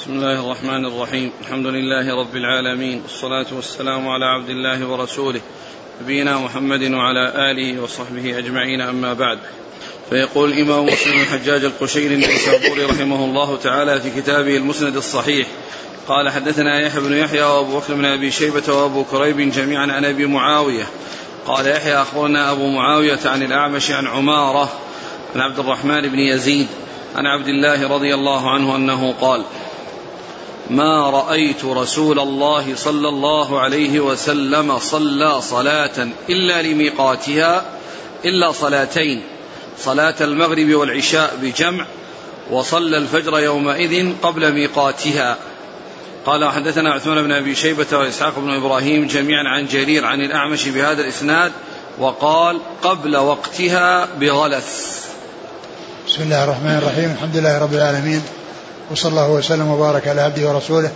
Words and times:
بسم 0.00 0.12
الله 0.12 0.40
الرحمن 0.40 0.86
الرحيم 0.86 1.32
الحمد 1.40 1.66
لله 1.66 2.20
رب 2.20 2.36
العالمين 2.36 3.02
والصلاة 3.02 3.46
والسلام 3.52 4.08
على 4.08 4.24
عبد 4.24 4.50
الله 4.50 4.86
ورسوله 4.88 5.40
نبينا 6.02 6.38
محمد 6.38 6.82
وعلى 6.92 7.50
آله 7.50 7.82
وصحبه 7.82 8.38
أجمعين 8.38 8.80
أما 8.80 9.14
بعد 9.14 9.38
فيقول 10.10 10.52
الإمام 10.52 10.86
مسلم 10.86 11.20
الحجاج 11.20 11.64
القشيري 11.64 12.14
النيسابوري 12.14 12.84
رحمه 12.84 13.24
الله 13.24 13.56
تعالى 13.56 14.00
في 14.00 14.20
كتابه 14.20 14.56
المسند 14.56 14.96
الصحيح 14.96 15.46
قال 16.08 16.30
حدثنا 16.30 16.80
يحيى 16.80 17.00
بن 17.00 17.12
يحيى 17.12 17.42
وابو 17.42 17.78
بكر 17.78 17.94
بن 17.94 18.04
ابي 18.04 18.30
شيبه 18.30 18.72
وابو 18.72 19.04
كريب 19.04 19.52
جميعا 19.52 19.86
عن 19.92 20.04
ابي 20.04 20.26
معاويه 20.26 20.86
قال 21.46 21.66
يحيى 21.66 21.94
اخبرنا 21.94 22.52
ابو 22.52 22.68
معاويه 22.68 23.20
عن 23.24 23.42
الاعمش 23.42 23.90
عن 23.90 24.06
عماره 24.06 24.72
عن 25.34 25.40
عبد 25.40 25.58
الرحمن 25.58 26.00
بن 26.00 26.18
يزيد 26.18 26.68
عن 27.16 27.26
عبد 27.26 27.48
الله 27.48 27.88
رضي 27.88 28.14
الله 28.14 28.50
عنه 28.50 28.76
انه 28.76 29.14
قال 29.20 29.44
ما 30.70 31.10
رأيت 31.10 31.64
رسول 31.64 32.18
الله 32.18 32.74
صلى 32.76 33.08
الله 33.08 33.60
عليه 33.60 34.00
وسلم 34.00 34.78
صلى 34.78 35.40
صلاة 35.40 36.08
إلا 36.28 36.62
لميقاتها 36.62 37.64
إلا 38.24 38.52
صلاتين 38.52 39.22
صلاة 39.78 40.14
المغرب 40.20 40.74
والعشاء 40.74 41.38
بجمع 41.42 41.86
وصلى 42.50 42.96
الفجر 42.96 43.38
يومئذ 43.38 44.12
قبل 44.22 44.52
ميقاتها 44.52 45.36
قال 46.26 46.52
حدثنا 46.52 46.92
عثمان 46.92 47.22
بن 47.22 47.32
أبي 47.32 47.54
شيبة 47.54 47.98
وإسحاق 47.98 48.38
بن 48.38 48.50
إبراهيم 48.50 49.06
جميعا 49.06 49.48
عن 49.48 49.66
جرير 49.66 50.06
عن 50.06 50.20
الأعمش 50.20 50.68
بهذا 50.68 51.02
الإسناد 51.02 51.52
وقال 51.98 52.58
قبل 52.82 53.16
وقتها 53.16 54.08
بغلس. 54.20 55.00
بسم 56.08 56.22
الله 56.22 56.44
الرحمن 56.44 56.78
الرحيم 56.82 57.10
الحمد 57.10 57.36
لله 57.36 57.58
رب 57.58 57.74
العالمين 57.74 58.22
وصلى 58.90 59.10
الله 59.10 59.30
وسلم 59.30 59.70
وبارك 59.70 60.08
على 60.08 60.20
عبده 60.20 60.48
ورسوله 60.48 60.90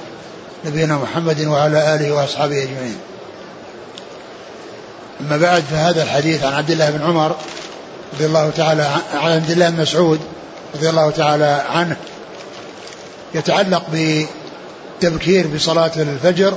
نبينا 0.64 0.96
محمد 0.96 1.40
وعلى 1.40 1.94
آله 1.94 2.12
وأصحابه 2.12 2.62
أجمعين. 2.62 2.96
أما 5.20 5.36
بعد 5.36 5.62
فهذا 5.62 6.02
الحديث 6.02 6.44
عن 6.44 6.52
عبد 6.52 6.70
الله 6.70 6.90
بن 6.90 7.02
عمر 7.02 7.36
رضي 8.14 8.26
الله 8.26 8.50
تعالى 8.50 8.82
عن 9.14 9.32
عبد 9.32 9.50
الله 9.50 9.70
بن 9.70 9.80
مسعود 9.80 10.20
رضي 10.74 10.90
الله 10.90 11.10
تعالى 11.10 11.62
عنه 11.68 11.96
يتعلق 13.34 13.82
ب 13.92 14.26
التبكير 14.94 15.46
بصلاة 15.46 15.92
الفجر 15.96 16.54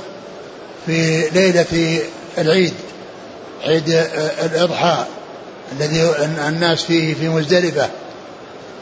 في 0.86 1.30
ليلة 1.30 2.02
العيد 2.38 2.74
عيد 3.64 3.90
الإضحى 4.44 5.06
الذي 5.72 6.12
الناس 6.48 6.84
فيه 6.84 7.14
في 7.14 7.30
مزدلفة 7.30 7.90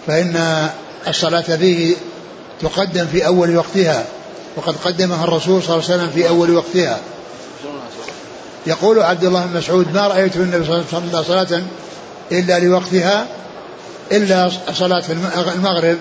فإن 0.07 0.67
الصلاة 1.07 1.41
فيه 1.41 1.95
تقدم 2.61 3.05
في 3.05 3.25
أول 3.25 3.57
وقتها 3.57 4.05
وقد 4.55 4.75
قدمها 4.85 5.23
الرسول 5.23 5.63
صلى 5.63 5.75
الله 5.75 5.85
عليه 5.85 5.95
وسلم 5.95 6.09
في 6.09 6.27
أول 6.27 6.55
وقتها. 6.55 6.99
يقول 8.67 9.03
عبد 9.03 9.23
الله 9.23 9.45
بن 9.45 9.57
مسعود 9.57 9.93
ما 9.93 10.07
رأيت 10.07 10.35
النبي 10.35 10.65
صلى 10.65 10.75
الله 10.75 10.85
عليه 10.93 11.07
وسلم 11.07 11.23
صلاة 11.23 11.61
إلا 12.31 12.59
لوقتها 12.59 13.27
إلا 14.11 14.51
صلاة 14.73 15.03
المغرب. 15.55 15.97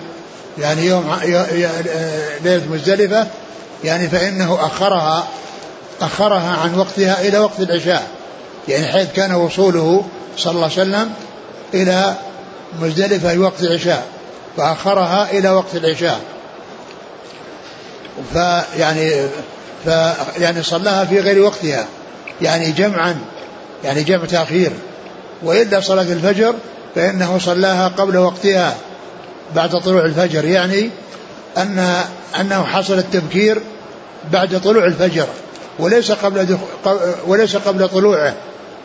يعني 0.57 0.85
يوم 0.85 1.15
ليلة 2.43 2.63
مزدلفة 2.71 3.27
يعني 3.83 4.09
فإنه 4.09 4.57
أخرها 4.61 5.27
أخرها 6.01 6.57
عن 6.57 6.79
وقتها 6.79 7.21
إلى 7.21 7.39
وقت 7.39 7.59
العشاء. 7.59 8.07
يعني 8.67 8.87
حيث 8.87 9.11
كان 9.11 9.33
وصوله 9.33 10.05
صلى 10.37 10.51
الله 10.51 10.63
عليه 10.63 10.73
وسلم 10.73 11.13
إلى 11.73 12.15
مزدلفة 12.81 13.29
في 13.29 13.37
وقت 13.37 13.61
العشاء 13.61 14.05
فأخرها 14.57 15.31
إلى 15.31 15.49
وقت 15.49 15.75
العشاء. 15.75 16.19
فيعني 18.33 19.27
ف 19.85 19.89
يعني 20.37 20.63
صلاها 20.63 21.05
في 21.05 21.19
غير 21.19 21.41
وقتها. 21.41 21.85
يعني 22.41 22.71
جمعا 22.71 23.17
يعني 23.83 24.03
جمع 24.03 24.25
تأخير. 24.25 24.71
وإلا 25.43 25.79
صلاة 25.79 26.01
الفجر 26.01 26.55
فإنه 26.95 27.37
صلاها 27.39 27.87
قبل 27.87 28.17
وقتها 28.17 28.75
بعد 29.55 29.79
طلوع 29.79 30.05
الفجر. 30.05 30.45
يعني 30.45 30.89
أن 31.57 32.03
أنه 32.39 32.63
حصل 32.63 32.97
التبكير 32.97 33.61
بعد 34.31 34.61
طلوع 34.61 34.85
الفجر 34.85 35.27
وليس 35.79 36.11
قبل 36.11 36.57
وليس 37.27 37.55
قبل 37.55 37.89
طلوعه 37.89 38.33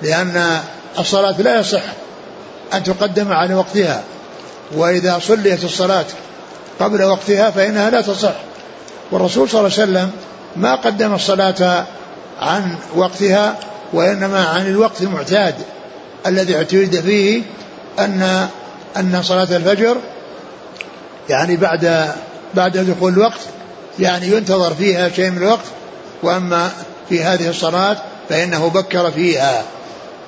لأن 0.03 0.61
الصلاة 0.99 1.41
لا 1.41 1.61
يصح 1.61 1.83
أن 2.75 2.83
تقدم 2.83 3.33
على 3.33 3.55
وقتها. 3.55 4.03
وإذا 4.73 5.19
صليت 5.19 5.65
الصلاة 5.65 6.05
قبل 6.81 7.03
وقتها 7.03 7.51
فإنها 7.51 7.91
لا 7.91 8.01
تصح. 8.01 8.35
والرسول 9.13 9.49
صلى 9.49 9.61
الله 9.61 9.73
عليه 9.79 9.91
وسلم 9.91 10.11
ما 10.57 10.75
قدم 10.75 11.15
الصلاة 11.15 11.85
عن 12.41 12.75
وقتها 12.97 13.59
وإنما 13.93 14.45
عن 14.45 14.67
الوقت 14.67 15.03
المعتاد 15.03 15.55
الذي 16.27 16.57
اعتمد 16.57 17.01
فيه 17.01 17.43
أن 17.99 18.49
أن 18.97 19.23
صلاة 19.23 19.57
الفجر 19.57 19.97
يعني 21.29 21.57
بعد 21.57 22.11
بعد 22.55 22.79
دخول 22.79 23.13
الوقت 23.13 23.41
يعني 23.99 24.27
ينتظر 24.27 24.75
فيها 24.75 25.09
شيء 25.09 25.31
من 25.31 25.39
الوقت 25.39 25.65
وأما 26.23 26.71
في 27.09 27.23
هذه 27.23 27.49
الصلاة 27.49 27.97
فإنه 28.29 28.69
بكر 28.69 29.11
فيها. 29.11 29.63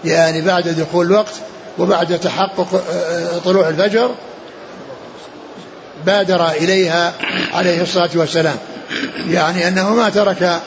يعني 0.05 0.41
بعد 0.41 0.69
دخول 0.69 1.07
الوقت 1.07 1.35
وبعد 1.79 2.19
تحقق 2.19 2.83
آه، 2.93 3.39
طلوع 3.45 3.69
الفجر 3.69 4.11
بادر 6.07 6.49
إليها 6.51 7.13
عليه 7.53 7.83
الصلاة 7.83 8.11
والسلام. 8.15 8.57
يعني 9.29 9.69
أنه 9.69 9.95
ما 9.95 10.09
ترك 10.09 10.61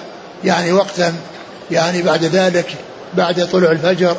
يعني 0.43 0.71
وقتا 0.71 1.13
يعني 1.71 2.01
بعد 2.01 2.23
ذلك 2.23 2.75
بعد 3.13 3.47
طلوع 3.51 3.71
الفجر 3.71 4.15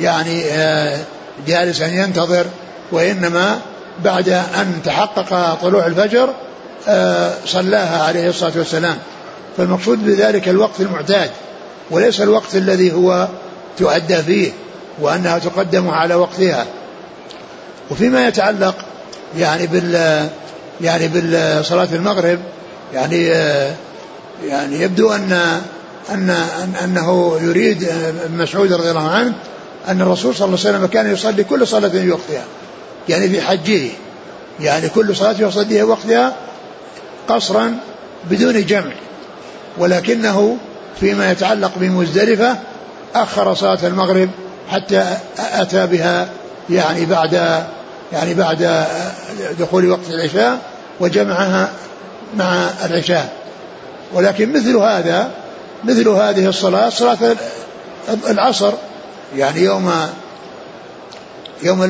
يعني 0.00 0.44
آه، 0.44 0.98
جالسا 1.46 1.86
ينتظر 1.86 2.46
وإنما 2.92 3.60
بعد 4.04 4.28
أن 4.28 4.80
تحقق 4.84 5.54
طلوع 5.62 5.86
الفجر 5.86 6.28
آه، 6.88 7.32
صلاها 7.46 8.02
عليه 8.02 8.28
الصلاة 8.28 8.52
والسلام. 8.56 8.96
فالمقصود 9.56 10.06
بذلك 10.06 10.48
الوقت 10.48 10.80
المعتاد 10.80 11.30
وليس 11.90 12.20
الوقت 12.20 12.54
الذي 12.54 12.92
هو 12.92 13.28
تؤدى 13.78 14.16
فيه 14.16 14.52
وأنها 15.00 15.38
تقدم 15.38 15.88
على 15.88 16.14
وقتها. 16.14 16.66
وفيما 17.90 18.28
يتعلق 18.28 18.74
يعني 19.38 19.66
بال 19.66 20.28
يعني 20.82 21.08
بالصلاة 21.08 21.88
المغرب 21.92 22.38
يعني 22.94 23.32
آه، 23.32 23.74
يعني 24.44 24.80
يبدو 24.80 25.12
أن 25.12 25.60
أن 26.10 26.30
أنه 26.84 27.38
يريد 27.42 27.88
مسعود 28.36 28.72
رضي 28.72 28.90
الله 28.90 29.08
عنه 29.08 29.32
أن 29.88 30.00
الرسول 30.00 30.34
صلى 30.34 30.46
الله 30.46 30.58
عليه 30.58 30.70
وسلم 30.70 30.86
كان 30.86 31.12
يصلي 31.12 31.44
كل 31.44 31.66
صلاة 31.66 31.88
في 31.88 32.10
وقتها 32.10 32.44
يعني 33.08 33.28
في 33.28 33.40
حجه 33.40 33.90
يعني 34.60 34.88
كل 34.88 35.16
صلاة 35.16 35.34
يصليها 35.38 35.84
وقتها 35.84 36.36
قصرا 37.28 37.76
بدون 38.30 38.66
جمع 38.66 38.92
ولكنه 39.78 40.56
فيما 41.00 41.30
يتعلق 41.30 41.72
بمزدلفة 41.76 42.56
أخر 43.14 43.54
صلاة 43.54 43.86
المغرب 43.86 44.30
حتى 44.70 45.16
أتى 45.38 45.86
بها 45.86 46.28
يعني 46.70 47.06
بعد 47.06 47.32
يعني 48.12 48.34
بعد 48.34 48.86
دخول 49.58 49.90
وقت 49.90 50.10
العشاء 50.10 50.71
وجمعها 51.00 51.70
مع 52.36 52.70
العشاء 52.84 53.32
ولكن 54.12 54.52
مثل 54.52 54.76
هذا 54.76 55.30
مثل 55.84 56.08
هذه 56.08 56.48
الصلاة 56.48 56.88
صلاة 56.88 57.36
العصر 58.28 58.72
يعني 59.36 59.60
يوم 59.60 59.92
يوم 61.62 61.82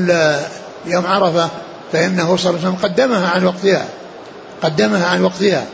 يوم 0.87 1.07
عرفة 1.07 1.49
فإنه 1.93 2.37
صلى 2.37 2.51
الله 2.51 2.61
عليه 2.61 2.69
وسلم 2.69 2.91
قدمها 2.91 3.29
عن 3.29 3.45
وقتها 3.45 3.87
قدمها 4.63 5.07
عن 5.07 5.23
وقتها. 5.25 5.65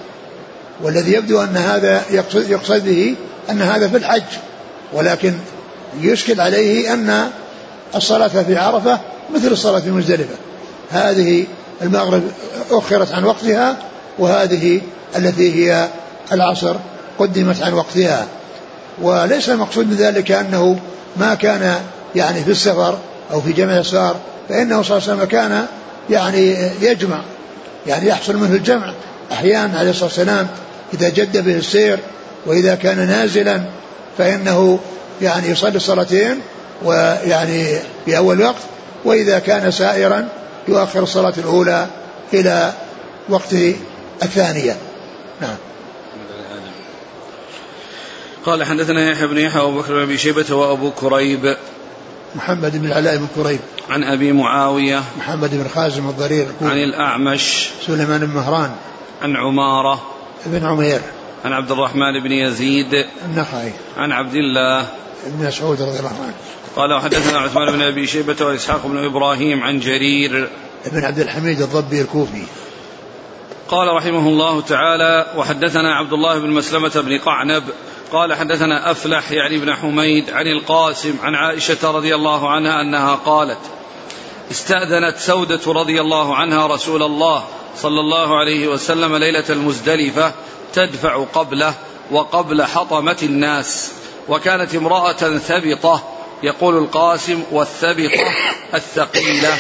والذي 0.83 1.13
يبدو 1.13 1.43
أن 1.43 1.57
هذا 1.57 2.03
يقصد, 2.11 2.51
يقصد 2.51 2.85
به 2.85 3.15
أن 3.51 3.63
هذا 3.63 3.89
في 3.89 3.97
الحج. 3.97 4.23
ولكن 4.93 5.35
يشكل 6.01 6.41
عليه 6.41 6.93
أن 6.93 7.31
الصلاة 7.95 8.29
في 8.29 8.57
عرفة 8.57 8.99
مثل 9.35 9.47
الصلاة 9.47 9.81
في 9.81 9.91
مزدلفة. 9.91 10.35
هذه 10.91 11.47
المغرب 11.83 12.23
أخرت 12.71 13.13
عن 13.13 13.25
وقتها 13.25 13.77
وهذه 14.19 14.81
التي 15.17 15.55
هي 15.55 15.89
العصر 16.33 16.77
قدمت 17.19 17.63
عن 17.63 17.73
وقتها. 17.73 18.27
وليس 19.03 19.49
المقصود 19.49 19.87
من 19.87 19.97
ذلك 19.97 20.33
أنه 20.33 20.79
ما 21.17 21.35
كان 21.35 21.81
يعني 22.15 22.45
في 22.45 22.51
السفر 22.51 22.99
أو 23.33 23.41
في 23.41 23.53
جمع 23.53 23.79
السفر 23.79 24.17
فإنه 24.49 24.83
صلى 24.83 24.97
الله 24.97 25.09
عليه 25.09 25.17
وسلم 25.17 25.25
كان 25.25 25.67
يعني 26.11 26.57
يجمع 26.81 27.21
يعني 27.87 28.09
يحصل 28.09 28.37
منه 28.37 28.55
الجمع. 28.55 28.93
أحيانا 29.33 29.79
عليه 29.79 29.91
الصلاة 29.91 30.05
والسلام 30.05 30.49
إذا 30.95 31.09
جد 31.09 31.45
به 31.45 31.55
السير 31.55 31.99
وإذا 32.47 32.75
كان 32.75 33.09
نازلا 33.09 33.63
فإنه 34.19 34.79
يعني 35.23 35.49
يصلي 35.49 35.77
الصلاتين 35.77 36.41
ويعني 36.85 37.79
في 38.05 38.17
أول 38.17 38.43
وقت 38.43 38.63
وإذا 39.05 39.39
كان 39.39 39.71
سائرا 39.71 40.29
يؤخر 40.69 41.03
الصلاة 41.03 41.35
الأولى 41.39 41.87
إلى 42.35 42.73
وقت 43.29 43.53
الثانية. 44.23 44.77
نعم. 45.41 45.57
قال 48.47 48.65
حدثنا 48.65 49.11
يحيى 49.11 49.27
بن 49.27 49.39
يحيى 49.39 49.63
وأبو 49.63 49.79
بكر 49.81 49.95
بن 49.95 50.03
أبي 50.03 50.19
شيبة 50.19 50.55
وأبو 50.55 50.91
كريب. 50.91 51.57
محمد 52.35 52.77
بن 52.77 52.87
العلاء 52.87 53.17
بن 53.17 53.27
كريب. 53.35 53.61
عن 53.91 54.05
أبي 54.05 54.33
معاوية. 54.33 55.03
محمد 55.19 55.51
بن 55.51 55.69
خازم 55.69 56.09
الضرير 56.09 56.47
عن 56.63 56.77
الأعمش. 56.77 57.69
سليمان 57.87 58.27
بن 58.27 58.35
مهران. 58.35 58.71
عن 59.23 59.37
عمارة. 59.37 60.03
بن 60.47 60.67
عمير. 60.67 61.01
عن 61.45 61.53
عبد 61.53 61.71
الرحمن 61.71 62.23
بن 62.23 62.33
يزيد. 62.33 63.07
النخعي. 63.25 63.73
عن 63.97 64.13
عبد 64.13 64.35
الله. 64.35 64.87
بن 65.27 65.47
مسعود 65.47 65.83
رضي 65.83 65.99
الله 65.99 66.17
عنه. 66.23 66.35
قال 66.79 66.93
وحدثنا 66.93 67.39
عثمان 67.39 67.73
بن 67.73 67.83
أبي 67.83 68.07
شيبة 68.07 68.47
وإسحاق 68.47 68.87
بن 68.87 69.05
إبراهيم 69.05 69.63
عن 69.63 69.81
جرير. 69.81 70.51
بن 70.87 71.05
عبد 71.05 71.19
الحميد 71.19 71.61
الضبي 71.61 72.01
الكوفي. 72.01 72.43
قال 73.69 73.89
رحمه 73.89 74.29
الله 74.29 74.61
تعالى 74.61 75.27
وحدثنا 75.37 75.95
عبد 75.95 76.13
الله 76.13 76.39
بن 76.39 76.51
مسلمة 76.51 76.93
بن 76.95 77.19
قعنب. 77.19 77.63
قال 78.13 78.35
حدثنا 78.35 78.91
أفلح 78.91 79.31
يعني 79.31 79.59
بن 79.59 79.75
حميد 79.75 80.31
عن 80.31 80.47
القاسم 80.47 81.15
عن 81.23 81.35
عائشة 81.35 81.91
رضي 81.91 82.15
الله 82.15 82.51
عنها 82.51 82.81
أنها 82.81 83.15
قالت 83.15 83.61
استأذنت 84.51 85.17
سودة 85.19 85.73
رضي 85.73 86.01
الله 86.01 86.37
عنها 86.37 86.67
رسول 86.67 87.03
الله 87.03 87.45
صلى 87.77 88.01
الله 88.01 88.39
عليه 88.39 88.69
وسلم 88.69 89.17
ليلة 89.17 89.45
المزدلفة 89.51 90.33
تدفع 90.73 91.25
قبله 91.25 91.75
وقبل 92.11 92.63
حطمة 92.63 93.19
الناس 93.23 93.93
وكانت 94.29 94.75
امرأة 94.75 95.39
ثبطة 95.39 96.18
يقول 96.43 96.77
القاسم 96.77 97.43
والثبطه 97.53 98.25
الثقيله 98.75 99.59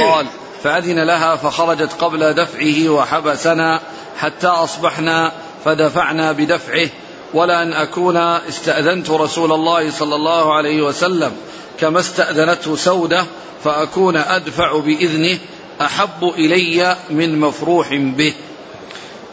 قال 0.00 0.26
فأذن 0.62 0.98
لها 0.98 1.36
فخرجت 1.36 1.92
قبل 1.92 2.34
دفعه 2.34 2.88
وحبسنا 2.88 3.80
حتى 4.18 4.46
أصبحنا 4.46 5.32
فدفعنا 5.64 6.32
بدفعه 6.32 6.88
ولا 7.34 7.62
أن 7.62 7.72
أكون 7.72 8.16
استأذنت 8.16 9.10
رسول 9.10 9.52
الله 9.52 9.90
صلى 9.90 10.14
الله 10.14 10.54
عليه 10.54 10.82
وسلم. 10.82 11.32
كما 11.80 12.00
استأذنته 12.00 12.76
سودة 12.76 13.24
فأكون 13.64 14.16
أدفع 14.16 14.78
بإذنه 14.78 15.38
أحب 15.80 16.24
إلي 16.38 16.96
من 17.10 17.40
مفروح 17.40 17.94
به. 17.94 18.34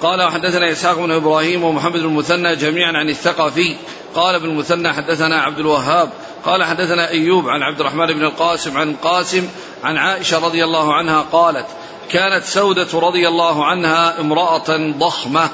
قال 0.02 0.22
وحدثنا 0.22 0.72
إسحاق 0.72 0.98
بن 0.98 1.12
إبراهيم 1.12 1.64
ومحمد 1.64 2.00
بن 2.00 2.06
المثنى 2.06 2.56
جميعا 2.56 2.92
عن 2.98 3.10
الثقفي. 3.10 3.76
قال 4.16 4.36
ابن 4.36 4.46
المثنى 4.46 4.94
حدثنا 4.94 5.42
عبد 5.42 5.60
الوهاب 5.60 6.10
قال 6.48 6.64
حدثنا 6.64 7.10
أيوب 7.10 7.50
عن 7.50 7.64
عبد 7.64 7.80
الرحمن 7.80 8.06
بن 8.06 8.24
القاسم 8.24 8.78
عن 8.78 8.96
قاسم 8.96 9.50
عن 9.84 9.98
عائشة 9.98 10.46
رضي 10.46 10.64
الله 10.64 10.94
عنها 10.94 11.26
قالت 11.32 11.66
كانت 12.12 12.44
سودة 12.44 13.00
رضي 13.00 13.28
الله 13.28 13.66
عنها 13.66 14.20
امرأة 14.20 14.94
ضخمة 14.98 15.50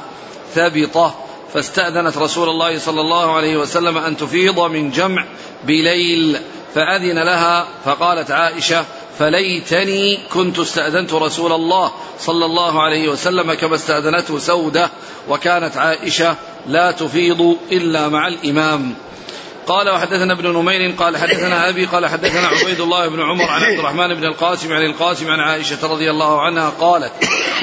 ثابطة 0.56 1.16
فاستأذنت 1.54 2.18
رسول 2.18 2.50
الله 2.50 2.80
صلى 2.80 3.02
الله 3.02 3.32
عليه 3.36 3.58
وسلم 3.58 3.98
أن 3.98 4.18
تفيض 4.18 4.60
من 4.60 4.92
جمع 4.92 5.26
بليل 5.64 6.40
فأذن 6.76 7.20
لها 7.20 7.68
فقالت 7.86 8.32
عائشة 8.32 8.86
فليتني 9.20 10.20
كنت 10.34 10.60
استأذنت 10.60 11.14
رسول 11.14 11.52
الله 11.52 11.92
صلى 12.20 12.46
الله 12.46 12.82
عليه 12.82 13.10
وسلم 13.10 13.54
كما 13.54 13.76
استأذنته 13.76 14.40
سودة 14.40 14.90
وكانت 15.30 15.78
عائشة 15.78 16.36
لا 16.68 16.92
تفيض 16.92 17.58
إلا 17.72 18.10
مع 18.10 18.28
الإمام. 18.28 18.94
قال 19.68 19.90
وحدثنا 19.90 20.34
ابن 20.34 20.48
نمير 20.48 20.92
قال 21.00 21.18
حدثنا 21.18 21.70
أبي 21.70 21.86
قال 21.86 22.08
حدثنا 22.08 22.48
عبيد 22.48 22.80
الله 22.80 23.08
بن 23.08 23.22
عمر 23.22 23.44
عن 23.44 23.64
عبد 23.64 23.80
الرحمن 23.80 24.14
بن 24.14 24.26
القاسم 24.26 24.74
عن 24.74 24.86
القاسم 24.86 25.32
عن 25.32 25.40
عائشة 25.40 25.88
رضي 25.88 26.12
الله 26.12 26.42
عنها 26.42 26.70
قالت 26.70 27.12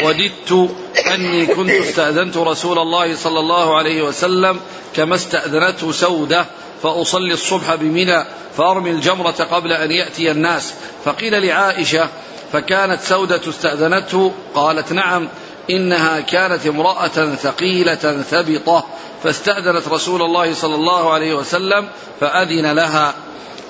وددت 0.05 0.71
أني 1.15 1.47
كنت 1.47 1.71
استأذنت 1.71 2.37
رسول 2.37 2.79
الله 2.79 3.15
صلى 3.15 3.41
الله 3.41 3.77
عليه 3.77 4.03
وسلم 4.03 4.61
كما 4.97 5.15
استأذنته 5.15 5.93
سودة 5.93 6.47
فأصلي 6.83 7.35
الصبح 7.35 7.75
بمنى 7.75 8.25
فأرمي 8.57 8.91
الجمرة 8.91 9.47
قبل 9.51 9.73
أن 9.73 9.91
يأتي 9.91 10.31
الناس. 10.31 10.75
فقيل 11.05 11.47
لعائشة 11.47 12.09
فكانت 12.53 13.01
سودة 13.01 13.41
استأذنته؟ 13.49 14.33
قالت 14.55 14.93
نعم 14.93 15.29
إنها 15.71 16.21
كانت 16.21 16.67
امرأة 16.67 17.35
ثقيلة 17.35 18.23
ثبطه 18.31 18.85
فاستأذنت 19.23 19.89
رسول 19.89 20.23
الله 20.23 20.55
صلى 20.55 20.75
الله 20.75 21.13
عليه 21.13 21.35
وسلم 21.35 21.89
فأذن 22.21 22.73
لها. 22.73 23.15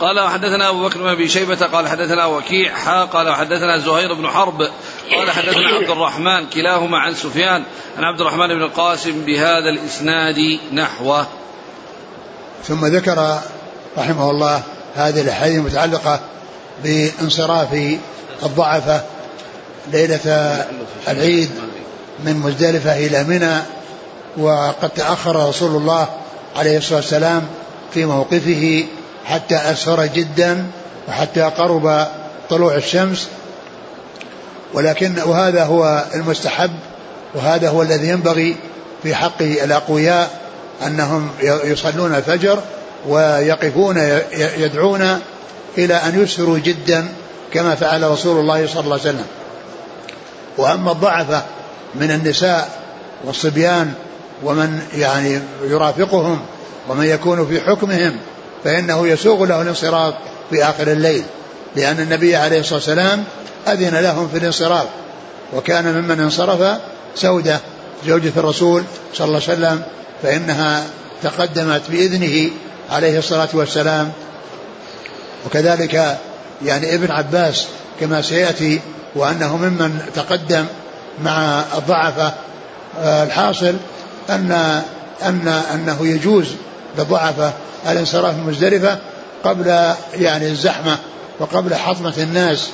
قال 0.01 0.21
وحدثنا 0.21 0.69
أبو 0.69 0.89
بكر 0.89 0.99
بن 0.99 1.09
أبي 1.09 1.29
شيبة 1.29 1.67
قال 1.67 1.89
حدثنا 1.89 2.27
وكيع 2.27 2.75
حا 2.75 3.05
قال 3.05 3.29
وحدثنا 3.29 3.79
زهير 3.79 4.15
بن 4.15 4.27
حرب 4.27 4.69
قال 5.17 5.31
حدثنا 5.31 5.69
عبد 5.69 5.91
الرحمن 5.91 6.47
كلاهما 6.47 6.99
عن 6.99 7.15
سفيان 7.15 7.65
عن 7.99 8.05
عبد 8.05 8.21
الرحمن 8.21 8.47
بن 8.47 8.63
القاسم 8.63 9.25
بهذا 9.25 9.69
الإسناد 9.79 10.59
نحوه. 10.73 11.27
ثم 12.65 12.87
ذكر 12.87 13.39
رحمه 13.99 14.31
الله 14.31 14.63
هذه 14.95 15.21
الأحاديث 15.21 15.59
المتعلقة 15.59 16.21
بانصراف 16.85 17.99
الضعفة 18.43 19.03
ليلة 19.93 20.57
العيد 21.09 21.51
من 22.25 22.37
مزدلفة 22.37 22.97
إلى 23.07 23.25
منى 23.25 23.80
وقد 24.37 24.91
تأخر 24.91 25.49
رسول 25.49 25.77
الله 25.77 26.09
عليه 26.57 26.79
الصلاة 26.79 26.97
والسلام 26.97 27.43
في 27.95 28.05
موقفه 28.05 28.85
حتى 29.25 29.57
أسفر 29.57 30.07
جدا 30.07 30.67
وحتى 31.09 31.41
قرب 31.43 32.07
طلوع 32.51 32.75
الشمس. 32.75 33.29
ولكن 34.75 35.15
وهذا 35.27 35.65
هو 35.65 36.05
المستحب 36.15 36.71
وهذا 37.35 37.69
هو 37.69 37.83
الذي 37.83 38.09
ينبغي 38.09 38.57
في 39.03 39.15
حق 39.15 39.43
الأقوياء 39.43 40.41
أنهم 40.87 41.31
يصلون 41.43 42.15
الفجر 42.15 42.63
ويقفون 43.09 43.97
يدعون 44.33 45.21
إلى 45.79 45.95
أن 45.95 46.23
يسفروا 46.23 46.59
جدا 46.59 47.09
كما 47.53 47.75
فعل 47.75 48.11
رسول 48.11 48.41
الله 48.41 48.67
صلى 48.67 48.81
الله 48.81 48.93
عليه 49.01 49.11
وسلم. 49.11 49.27
وأما 50.59 50.93
الضعفة 50.93 51.43
من 51.95 52.11
النساء 52.11 52.69
والصبيان 53.25 53.95
ومن 54.45 54.81
يعني 54.95 55.41
يرافقهم 55.65 56.41
ومن 56.89 57.05
يكون 57.05 57.47
في 57.47 57.61
حكمهم 57.61 58.17
فإنه 58.65 59.09
يسوغ 59.09 59.45
له 59.45 59.63
الانصراف 59.63 60.15
في 60.51 60.65
آخر 60.65 60.93
الليل 60.93 61.23
لأن 61.77 62.01
النبي 62.01 62.37
عليه 62.37 62.61
الصلاة 62.61 62.77
والسلام 62.77 63.25
أذن 63.69 63.97
لهم 63.97 64.29
في 64.29 64.39
الانصراف 64.39 64.87
وكان 65.53 65.95
ممن 65.95 66.21
انصرف 66.21 66.79
سودة 67.15 67.61
زوجة 68.07 68.33
الرسول 68.37 68.83
صلى 69.15 69.27
الله 69.27 69.43
عليه 69.49 69.59
وسلم 69.59 69.83
فإنها 70.23 70.85
تقدمت 71.23 71.83
بإذنه 71.91 72.51
عليه 72.91 73.19
الصلاة 73.19 73.49
والسلام. 73.53 74.13
وكذلك 75.47 76.19
يعني 76.65 76.95
ابن 76.95 77.11
عباس 77.11 77.67
كما 78.01 78.23
سيأتي 78.23 78.81
وأنه 79.15 79.57
ممن 79.57 80.01
تقدم 80.15 80.65
مع 81.25 81.63
الضعفة 81.79 82.33
آه، 82.99 83.23
الحاصل 83.23 83.75
أن 84.31 84.83
أن 85.23 85.49
أنه 85.49 86.07
يجوز 86.07 86.47
للضعفاء 86.99 87.53
الانصراف 87.89 88.35
من 88.35 88.45
مزدلفة 88.47 88.99
قبل 89.45 89.67
يعني 90.15 90.47
الزحمة 90.47 90.99
وقبل 91.41 91.75
حطمة 91.75 92.15
الناس 92.19 92.71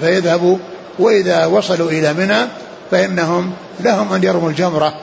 فيذهبوا 0.00 0.58
وإذا 0.98 1.46
وصلوا 1.46 1.90
إلى 1.90 2.12
منى 2.12 2.46
فإنهم 2.90 3.52
لهم 3.80 4.12
أن 4.12 4.22
يرموا 4.22 4.50
الجمرة 4.50 4.94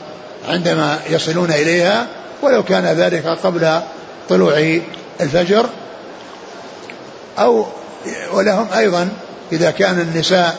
عندما 0.48 1.00
يصلون 1.10 1.52
إليها 1.52 2.08
ولو 2.42 2.64
كان 2.64 2.86
ذلك 2.86 3.26
قبل 3.28 3.82
طلوع 4.30 4.80
الفجر. 5.22 5.66
أو 7.40 7.66
ولهم 8.34 8.68
أيضا 8.78 9.10
إذا 9.52 9.72
كان 9.72 10.00
النساء 10.00 10.56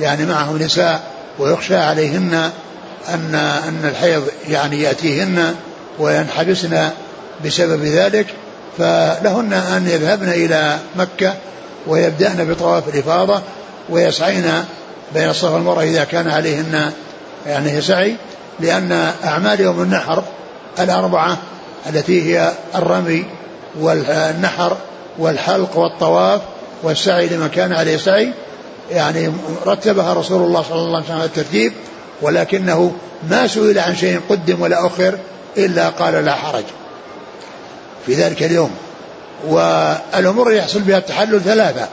يعني 0.00 0.26
معهم 0.26 0.58
نساء 0.58 1.00
ويخشى 1.38 1.76
عليهن 1.76 2.50
أن 3.08 3.34
أن 3.34 3.84
الحيض 3.84 4.22
يعني 4.48 4.82
يأتيهن 4.82 5.54
وينحبسن 5.98 6.88
بسبب 7.44 7.84
ذلك 7.84 8.26
فلهن 8.78 9.52
أن 9.52 9.86
يذهبن 9.88 10.28
إلى 10.28 10.78
مكة 10.96 11.34
ويبدأن 11.86 12.48
بطواف 12.48 12.88
الإفاضة 12.88 13.42
ويسعين 13.88 14.52
بين 15.14 15.30
الصفا 15.30 15.50
والمروة 15.50 15.82
إذا 15.82 16.04
كان 16.04 16.28
عليهن 16.28 16.92
يعني 17.46 17.80
سعي 17.80 18.16
لأن 18.60 19.12
أعمال 19.24 19.60
يوم 19.60 19.82
النحر 19.82 20.22
الأربعة 20.80 21.38
التي 21.86 22.22
هي 22.22 22.52
الرمي 22.74 23.24
والنحر 23.80 24.76
والحلق 25.18 25.76
والطواف 25.76 26.40
والسعي 26.82 27.26
لمن 27.26 27.48
كان 27.48 27.72
عليه 27.72 27.96
سعي 27.96 28.32
يعني 28.90 29.32
رتبها 29.66 30.14
رسول 30.14 30.42
الله 30.42 30.62
صلى 30.62 30.78
الله 30.78 30.96
عليه 30.96 31.06
وسلم 31.06 31.20
الترتيب 31.20 31.72
ولكنه 32.22 32.92
ما 33.30 33.46
سئل 33.46 33.78
عن 33.78 33.96
شيء 33.96 34.20
قدم 34.30 34.62
ولا 34.62 34.86
أخر 34.86 35.18
إلا 35.56 35.88
قال 35.88 36.24
لا 36.24 36.34
حرج. 36.34 36.64
في 38.06 38.14
ذلك 38.14 38.42
اليوم. 38.42 38.70
والأمور 39.48 40.52
يحصل 40.52 40.80
بها 40.80 40.98
التحلل 40.98 41.40
ثلاثة. 41.40 41.88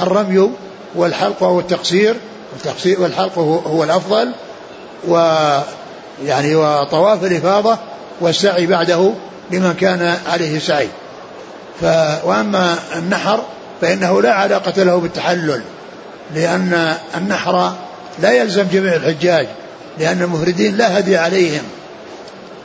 الرمي 0.00 0.50
والحلق 0.94 1.42
والتقصير 1.42 2.16
التقصير 2.56 3.00
والحلق 3.00 3.38
هو 3.38 3.84
الأفضل 3.84 4.32
و 5.08 5.16
يعني 6.24 6.54
وطواف 6.54 7.24
الإفاضة 7.24 7.78
والسعي 8.20 8.66
بعده 8.66 9.12
لمن 9.50 9.74
كان 9.74 10.18
عليه 10.32 10.58
سعي. 10.58 10.88
ف 11.80 11.84
وأما 12.24 12.78
النحر 12.96 13.40
فإنه 13.80 14.22
لا 14.22 14.34
علاقة 14.34 14.82
له 14.82 14.96
بالتحلل 14.96 15.62
لأن 16.34 16.96
النحر 17.16 17.72
لا 18.18 18.32
يلزم 18.32 18.66
جميع 18.72 18.94
الحجاج 18.94 19.46
لأن 19.98 20.22
المفردين 20.22 20.76
لا 20.76 20.98
هدي 20.98 21.16
عليهم. 21.16 21.62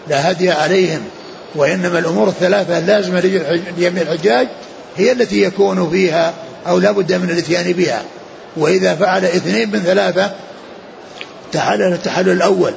لا 0.08 0.32
هدي 0.32 0.52
عليهم. 0.52 1.02
وإنما 1.56 2.00
الأمور 2.00 2.28
الثلاثة 2.28 2.78
اللازمة 2.78 3.20
لجميع 3.20 4.02
الحجاج 4.02 4.48
هي 4.98 5.12
التي 5.12 5.44
يكون 5.44 5.90
فيها 5.90 6.34
أو 6.68 6.80
لا 6.80 6.92
بد 6.92 7.14
من 7.14 7.30
الإتيان 7.30 7.74
بها. 7.74 8.04
وإذا 8.58 8.96
فعل 8.96 9.26
اثنين 9.26 9.72
من 9.72 9.80
ثلاثة 9.80 10.32
تحلل 11.52 11.94
التحلل 11.94 12.30
الأول 12.30 12.74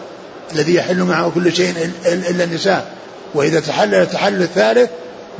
الذي 0.52 0.74
يحل 0.74 1.02
معه 1.02 1.32
كل 1.34 1.56
شيء 1.56 1.90
إلا 2.06 2.44
النساء. 2.44 2.86
وإذا 3.34 3.60
تحلل 3.60 3.94
التحلل 3.94 4.42
الثالث 4.42 4.90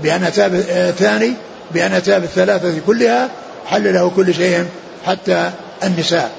بأن 0.03 0.25
أتى 0.25 0.47
الثاني 0.47 1.33
بأن 1.75 1.93
أتى 1.93 2.21
بالثلاثة 2.21 2.73
كلها 2.87 3.29
حل 3.67 3.95
له 3.95 4.11
كل 4.17 4.35
شيء 4.35 4.67
حتى 5.07 5.51
النساء. 5.85 6.31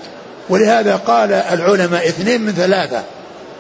ولهذا 0.50 0.96
قال 0.96 1.34
العلماء 1.34 2.08
اثنين 2.08 2.42
من 2.42 2.52
ثلاثة 2.54 3.04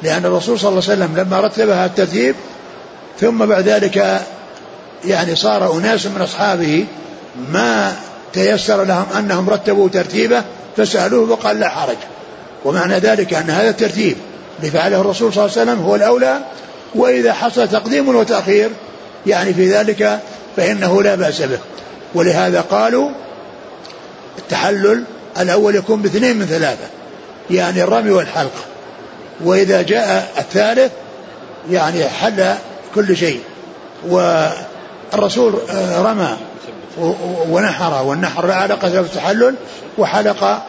لأن 0.03 0.25
الرسول 0.25 0.59
صلى 0.59 0.69
الله 0.69 0.83
عليه 0.89 0.93
وسلم 0.93 1.17
لما 1.17 1.39
رتبها 1.39 1.85
الترتيب 1.85 2.35
ثم 3.19 3.45
بعد 3.45 3.67
ذلك 3.67 4.21
يعني 5.05 5.35
صار 5.35 5.77
أناس 5.77 6.05
من 6.05 6.21
أصحابه 6.21 6.85
ما 7.51 7.95
تيسر 8.33 8.83
لهم 8.83 9.05
أنهم 9.17 9.49
رتبوا 9.49 9.89
ترتيبه 9.89 10.43
فسألوه 10.77 11.31
وقال 11.31 11.59
لا 11.59 11.69
حرج. 11.69 11.97
ومعنى 12.65 12.99
ذلك 12.99 13.33
أن 13.33 13.49
هذا 13.49 13.69
الترتيب 13.69 14.17
اللي 14.59 14.71
فعله 14.71 15.01
الرسول 15.01 15.33
صلى 15.33 15.45
الله 15.45 15.57
عليه 15.57 15.71
وسلم 15.71 15.85
هو 15.85 15.95
الأولى 15.95 16.39
وإذا 16.95 17.33
حصل 17.33 17.67
تقديم 17.67 18.15
وتأخير 18.15 18.69
يعني 19.27 19.53
في 19.53 19.73
ذلك 19.73 20.19
فإنه 20.57 21.03
لا 21.03 21.15
بأس 21.15 21.41
به. 21.41 21.59
ولهذا 22.13 22.61
قالوا 22.61 23.09
التحلل 24.37 25.03
الأول 25.39 25.75
يكون 25.75 26.01
باثنين 26.01 26.39
من 26.39 26.45
ثلاثة 26.45 26.87
يعني 27.51 27.83
الرمي 27.83 28.11
والحلق 28.11 28.51
وإذا 29.43 29.81
جاء 29.81 30.31
الثالث 30.37 30.91
يعني 31.69 32.09
حل 32.09 32.55
كل 32.95 33.17
شيء. 33.17 33.41
والرسول 34.07 35.53
آه، 35.69 36.01
رمى 36.01 36.37
ونحر 37.49 38.03
والنحر 38.03 38.47
لا 38.47 38.55
علاقة 38.55 38.87
له 38.87 39.01
بالتحلل 39.01 39.55
وحلق 39.97 40.63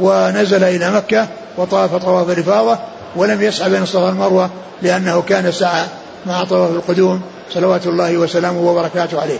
ونزل 0.00 0.64
إلى 0.64 0.90
مكة 0.90 1.28
وطاف 1.56 1.94
طواف 1.94 2.30
الإفاضة 2.30 2.78
ولم 3.16 3.42
يسعى 3.42 3.70
بين 3.70 3.82
الصفا 3.82 4.04
والمروة 4.04 4.50
لأنه 4.82 5.22
كان 5.22 5.52
سعى 5.52 5.84
مع 6.26 6.44
طواف 6.44 6.70
القدوم 6.70 7.22
صلوات 7.54 7.86
الله 7.86 8.16
وسلامه 8.16 8.60
وبركاته 8.60 9.20
عليه. 9.20 9.38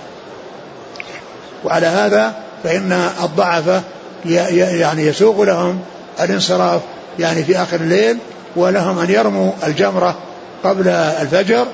وعلى 1.64 1.86
هذا 1.86 2.32
فإن 2.64 2.92
الضعفة 3.22 3.82
يعني 4.24 5.02
يسوق 5.02 5.40
لهم 5.40 5.80
الانصراف 6.20 6.80
يعني 7.18 7.44
في 7.44 7.62
آخر 7.62 7.76
الليل 7.76 8.18
ولهم 8.56 8.98
أن 8.98 9.10
يرموا 9.10 9.52
الجمرة 9.66 10.18
قبل 10.64 10.88
الفجر 10.88 11.66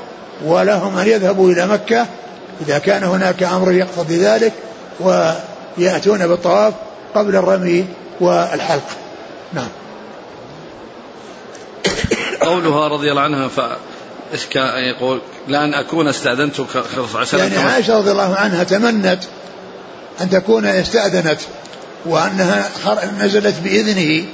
ولهم 0.44 0.98
أن 0.98 1.06
يذهبوا 1.06 1.50
إلى 1.50 1.66
مكة. 1.66 2.06
إذا 2.66 2.78
كان 2.78 3.04
هناك 3.04 3.42
أمر 3.42 3.72
يقتضي 3.72 4.24
ذلك 4.24 4.52
ويأتون 5.00 6.26
بالطواف 6.26 6.74
قبل 7.14 7.36
الرمي 7.36 7.86
والحلق. 8.20 8.88
نعم. 9.52 9.68
قولها 12.40 12.88
رضي 12.88 13.10
الله 13.10 13.20
عنها 13.20 13.48
ف 13.48 13.60
يقول؟ 14.76 15.20
لأن 15.48 15.74
أكون 15.74 16.08
استأذنتك 16.08 16.66
خرص 16.66 17.34
يعني 17.34 17.56
عائشة 17.56 17.98
رضي 17.98 18.10
الله 18.10 18.34
عنها 18.34 18.64
تمنت 18.64 19.18
أن 20.20 20.30
تكون 20.30 20.66
استأذنت. 20.66 21.40
وأنها 22.06 22.68
نزلت 23.20 23.54
بإذنه 23.64 24.25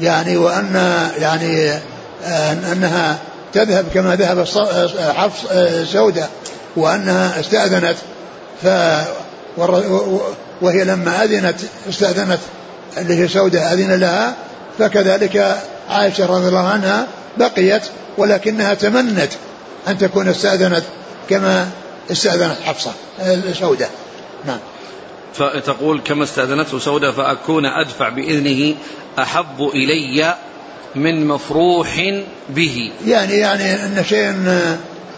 يعني 0.00 0.36
وأن 0.36 0.74
يعني 1.18 1.72
أنها 2.72 3.18
تذهب 3.52 3.86
كما 3.94 4.16
ذهب 4.16 4.46
حفص 5.16 5.46
سودة 5.92 6.26
وأنها 6.76 7.40
استأذنت 7.40 7.96
ف 8.62 8.66
وهي 10.62 10.84
لما 10.84 11.24
أذنت 11.24 11.56
استأذنت 11.88 12.38
اللي 12.98 13.18
هي 13.18 13.28
سودة 13.28 13.72
أذن 13.72 14.00
لها 14.00 14.34
فكذلك 14.78 15.56
عائشة 15.90 16.26
رضي 16.26 16.48
الله 16.48 16.68
عنها 16.68 17.06
بقيت 17.36 17.82
ولكنها 18.18 18.74
تمنت 18.74 19.30
أن 19.88 19.98
تكون 19.98 20.28
استأذنت 20.28 20.82
كما 21.30 21.68
استأذنت 22.10 22.56
حفصة 22.64 22.92
سودة 23.60 23.88
نعم. 24.46 24.58
فتقول 25.34 26.00
كما 26.04 26.24
استأذنته 26.24 26.78
سودة 26.78 27.12
فأكون 27.12 27.66
أدفع 27.66 28.08
بإذنه 28.08 28.74
أحب 29.18 29.70
إلي 29.74 30.36
من 30.94 31.26
مفروح 31.26 32.22
به. 32.48 32.92
يعني 33.06 33.32
يعني 33.32 33.74
أن 33.74 34.04
شيء 34.08 34.34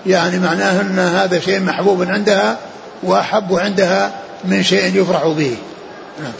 يعني 0.06 0.38
معناه 0.38 0.80
أن 0.80 0.98
هذا 0.98 1.40
شيء 1.40 1.60
محبوب 1.60 2.02
عندها 2.02 2.58
وأحب 3.02 3.54
عندها 3.54 4.20
من 4.44 4.62
شيء 4.62 5.00
يفرح 5.00 5.26
به. 5.26 5.56
نعم. 6.22 6.32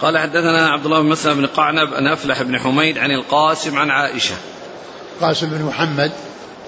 قال 0.00 0.18
حدثنا 0.18 0.70
عبد 0.70 0.84
الله 0.84 1.02
بن 1.02 1.08
مسلم 1.08 1.34
بن 1.34 1.46
قعنب 1.46 1.92
أن 1.92 2.06
أفلح 2.06 2.42
بن 2.42 2.58
حميد 2.58 2.98
عن 2.98 3.10
القاسم 3.10 3.78
عن 3.78 3.90
عائشة. 3.90 4.34
قاسم 5.20 5.50
بن 5.50 5.64
محمد 5.64 6.12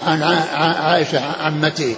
عن 0.02 0.22
عائشة 0.22 1.20
عمته. 1.20 1.96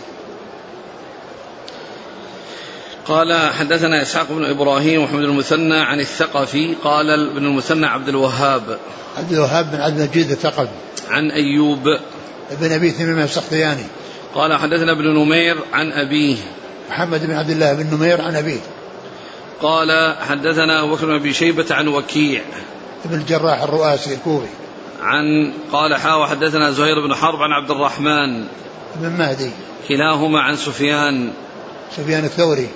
قال 3.07 3.51
حدثنا 3.53 4.03
إسحاق 4.03 4.27
بن 4.31 4.45
إبراهيم 4.45 5.01
ومحمد 5.01 5.23
المثنى 5.23 5.81
عن 5.81 6.01
الثقفي 6.01 6.75
قال 6.85 7.31
ابن 7.31 7.47
المثنى 7.47 7.87
عبد 7.87 8.09
الوهاب. 8.09 8.79
عبد 9.19 9.33
الوهاب 9.33 9.71
بن 9.71 9.81
عبد 9.81 10.01
المجيد 10.01 10.31
الثقفي. 10.31 10.69
عن 11.09 11.31
أيوب. 11.31 11.89
ابن 12.51 12.73
أبي 12.73 12.91
تميم 12.91 13.19
السختياني. 13.19 13.85
قال 14.35 14.57
حدثنا 14.57 14.93
ابن 14.93 15.15
نمير 15.15 15.57
عن 15.73 15.93
أبيه. 15.93 16.37
محمد 16.91 17.27
بن 17.27 17.35
عبد 17.35 17.51
الله 17.51 17.73
بن 17.73 17.95
نمير 17.95 18.21
عن 18.21 18.37
أبيه. 18.37 18.61
قال 19.63 20.17
حدثنا 20.29 20.83
أبو 20.83 20.95
بكر 20.95 21.07
بن 21.07 21.15
أبي 21.15 21.33
شيبة 21.33 21.67
عن 21.71 21.89
وكيع. 21.89 22.43
ابن 23.05 23.15
الجراح 23.15 23.63
الرؤاسي 23.63 24.15
الكوفي. 24.15 24.49
عن 25.01 25.53
قال 25.73 25.97
حا 25.97 26.15
وحدثنا 26.15 26.71
زهير 26.71 27.07
بن 27.07 27.15
حرب 27.15 27.43
عن 27.43 27.53
عبد 27.53 27.71
الرحمن. 27.71 28.45
بن 28.97 29.11
مهدي. 29.19 29.51
كلاهما 29.89 30.41
عن 30.41 30.57
سفيان. 30.57 31.33
سفيان 31.97 32.25
الثوري. 32.25 32.69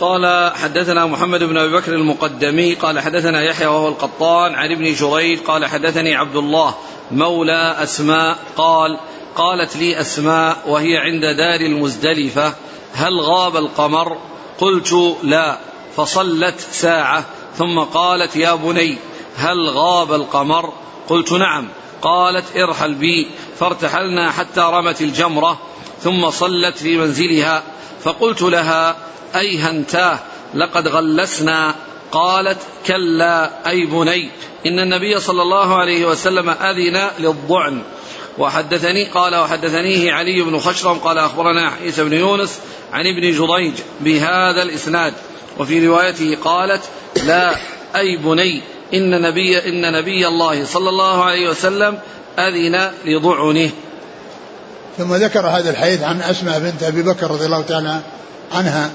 قال 0.00 0.52
حدثنا 0.54 1.06
محمد 1.06 1.42
بن 1.42 1.58
أبي 1.58 1.72
بكر 1.72 1.92
المقدمي 1.92 2.74
قال 2.74 3.00
حدثنا 3.00 3.42
يحيى 3.42 3.66
وهو 3.66 3.88
القطان 3.88 4.54
عن 4.54 4.72
ابن 4.72 4.92
جريج 4.92 5.38
قال 5.38 5.66
حدثني 5.66 6.14
عبد 6.14 6.36
الله 6.36 6.74
مولى 7.10 7.76
أسماء 7.82 8.38
قال 8.56 8.98
قالت 9.36 9.76
لي 9.76 10.00
أسماء 10.00 10.56
وهي 10.66 10.96
عند 10.96 11.24
دار 11.24 11.60
المزدلفة 11.60 12.54
هل 12.94 13.20
غاب 13.20 13.56
القمر؟ 13.56 14.18
قلت 14.58 15.16
لا 15.22 15.58
فصلت 15.96 16.60
ساعة 16.60 17.24
ثم 17.56 17.78
قالت 17.78 18.36
يا 18.36 18.54
بني 18.54 18.98
هل 19.36 19.68
غاب 19.68 20.12
القمر؟ 20.12 20.72
قلت 21.08 21.32
نعم. 21.32 21.68
قالت 22.02 22.56
ارحل 22.56 22.94
بي. 22.94 23.30
فارتحلنا 23.58 24.30
حتى 24.30 24.60
رمت 24.60 25.00
الجمرة 25.00 25.58
ثم 26.00 26.30
صلت 26.30 26.78
في 26.78 26.96
منزلها 26.96 27.62
فقلت 28.02 28.42
لها 28.42 28.96
أيهنتاه 29.38 30.18
لقد 30.54 30.88
غلسنا. 30.88 31.74
قالت 32.12 32.58
كلا 32.86 33.50
أي 33.68 33.86
بني 33.86 34.30
إن 34.66 34.80
النبي 34.80 35.20
صلى 35.20 35.42
الله 35.42 35.76
عليه 35.76 36.06
وسلم 36.06 36.50
أذن 36.50 37.10
للضعن. 37.18 37.82
وحدثني 38.38 39.04
قال 39.04 39.36
وحدثنيه 39.36 40.12
علي 40.12 40.42
بن 40.42 40.58
خشرم 40.58 40.98
قال 40.98 41.18
أخبرنا 41.18 41.72
عيسى 41.82 42.04
بن 42.04 42.12
يونس 42.12 42.58
عن 42.92 43.06
ابن 43.06 43.30
جريج 43.38 43.74
بهذا 44.00 44.62
الإسناد. 44.62 45.14
وفي 45.58 45.86
روايته 45.86 46.36
قالت 46.44 46.82
لا 47.24 47.54
أي 47.96 48.16
بني 48.16 48.62
إن 48.94 49.22
نبي 49.22 49.58
إن 49.58 49.92
نبي 49.92 50.28
الله 50.28 50.64
صلى 50.64 50.88
الله 50.88 51.24
عليه 51.24 51.50
وسلم 51.50 51.98
أذن 52.38 52.90
لضعنه. 53.04 53.70
ثم 54.98 55.14
ذكر 55.14 55.46
هذا 55.46 55.70
الحديث 55.70 56.02
عن 56.02 56.20
أسماء 56.20 56.58
بنت 56.58 56.82
أبي 56.82 57.02
بكر 57.02 57.30
رضي 57.30 57.46
الله 57.46 57.62
تعالى 57.62 58.00
عنها. 58.52 58.90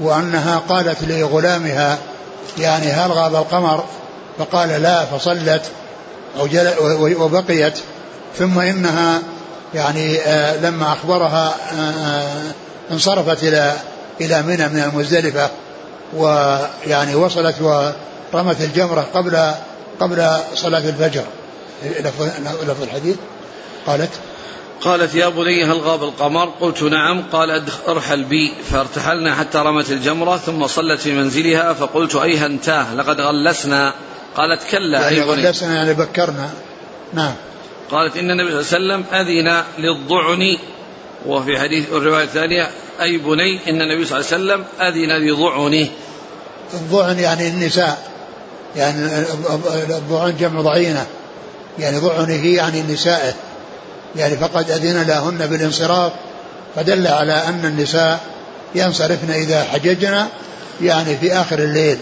وأنها 0.00 0.62
قالت 0.68 0.98
لغلامها 1.02 1.98
يعني 2.58 2.86
هل 2.86 3.12
غاب 3.12 3.34
القمر؟ 3.34 3.84
فقال 4.38 4.68
لا 4.68 5.04
فصلت 5.04 5.62
أو 6.38 6.48
وبقيت. 7.24 7.78
ثم 8.38 8.58
إنها 8.58 9.22
يعني 9.74 10.18
آه 10.18 10.56
لما 10.56 10.92
أخبرها 10.92 11.54
آه, 11.72 11.80
آه، 11.80 12.52
انصرفت 12.90 13.42
إلى 13.42 13.72
إلى 14.20 14.42
منى 14.42 14.68
من 14.68 14.82
المزدلفة 14.82 15.50
ويعني 16.16 17.14
وصلت 17.14 17.54
ورمت 17.60 18.60
الجمرة 18.60 19.06
قبل 19.14 19.50
قبل 20.00 20.30
صلاة 20.54 20.78
الفجر. 20.78 21.24
لفظ 22.66 22.82
الحديث؟ 22.82 23.16
قالت 23.86 24.10
قالت 24.80 25.14
يا 25.14 25.28
بني 25.28 25.64
هل 25.64 25.78
غاب 25.78 26.02
القمر؟ 26.02 26.44
قلت 26.60 26.82
نعم. 26.82 27.22
قال 27.32 27.62
ارحل 27.88 28.24
بي. 28.24 28.52
فارتحلنا 28.70 29.34
حتى 29.34 29.58
رمت 29.58 29.90
الجمرة 29.90 30.36
ثم 30.36 30.66
صلت 30.66 31.00
في 31.00 31.12
منزلها 31.12 31.72
فقلت 31.72 32.16
أيها 32.16 32.46
انتاه 32.46 32.94
لقد 32.94 33.20
غلسنا. 33.20 33.94
قالت 34.36 34.60
كلا 34.70 35.00
يعني 35.00 35.16
أي 35.16 35.22
غلسنا 35.22 35.74
يعني 35.74 35.94
بكرنا. 35.94 36.50
نعم. 37.14 37.34
قالت 37.90 38.16
إن 38.16 38.30
النبي 38.30 38.62
صلى 38.62 38.78
الله 38.78 38.94
عليه 38.94 39.04
وسلم 39.04 39.04
أذن 39.20 39.64
للضعن. 39.78 40.56
وفي 41.26 41.58
حديث 41.58 41.92
الرواية 41.92 42.24
الثانية 42.24 42.70
أي 43.02 43.16
بني 43.18 43.70
إن 43.70 43.82
النبي 43.82 44.04
صلى 44.04 44.20
الله 44.20 44.32
عليه 44.32 44.64
وسلم 44.64 44.64
أذن 44.80 45.28
لضعنه. 45.28 45.88
الضعن 46.74 47.18
يعني 47.18 47.48
النساء. 47.48 48.10
يعني 48.76 49.06
الضعن 49.98 50.36
جمع 50.40 50.60
ضعينة. 50.60 51.06
يعني 51.78 51.98
ضعنه 51.98 52.46
يعني 52.46 52.82
نسائه. 52.82 53.34
يعني 54.16 54.36
فقد 54.36 54.70
أذن 54.70 55.02
لهن 55.02 55.46
بالانصراف 55.46 56.12
فدل 56.76 57.06
على 57.06 57.32
أن 57.32 57.64
النساء 57.64 58.20
ينصرفن 58.74 59.30
إذا 59.30 59.64
حججن 59.64 60.26
يعني 60.80 61.16
في 61.16 61.32
آخر 61.32 61.58
الليل 61.58 61.98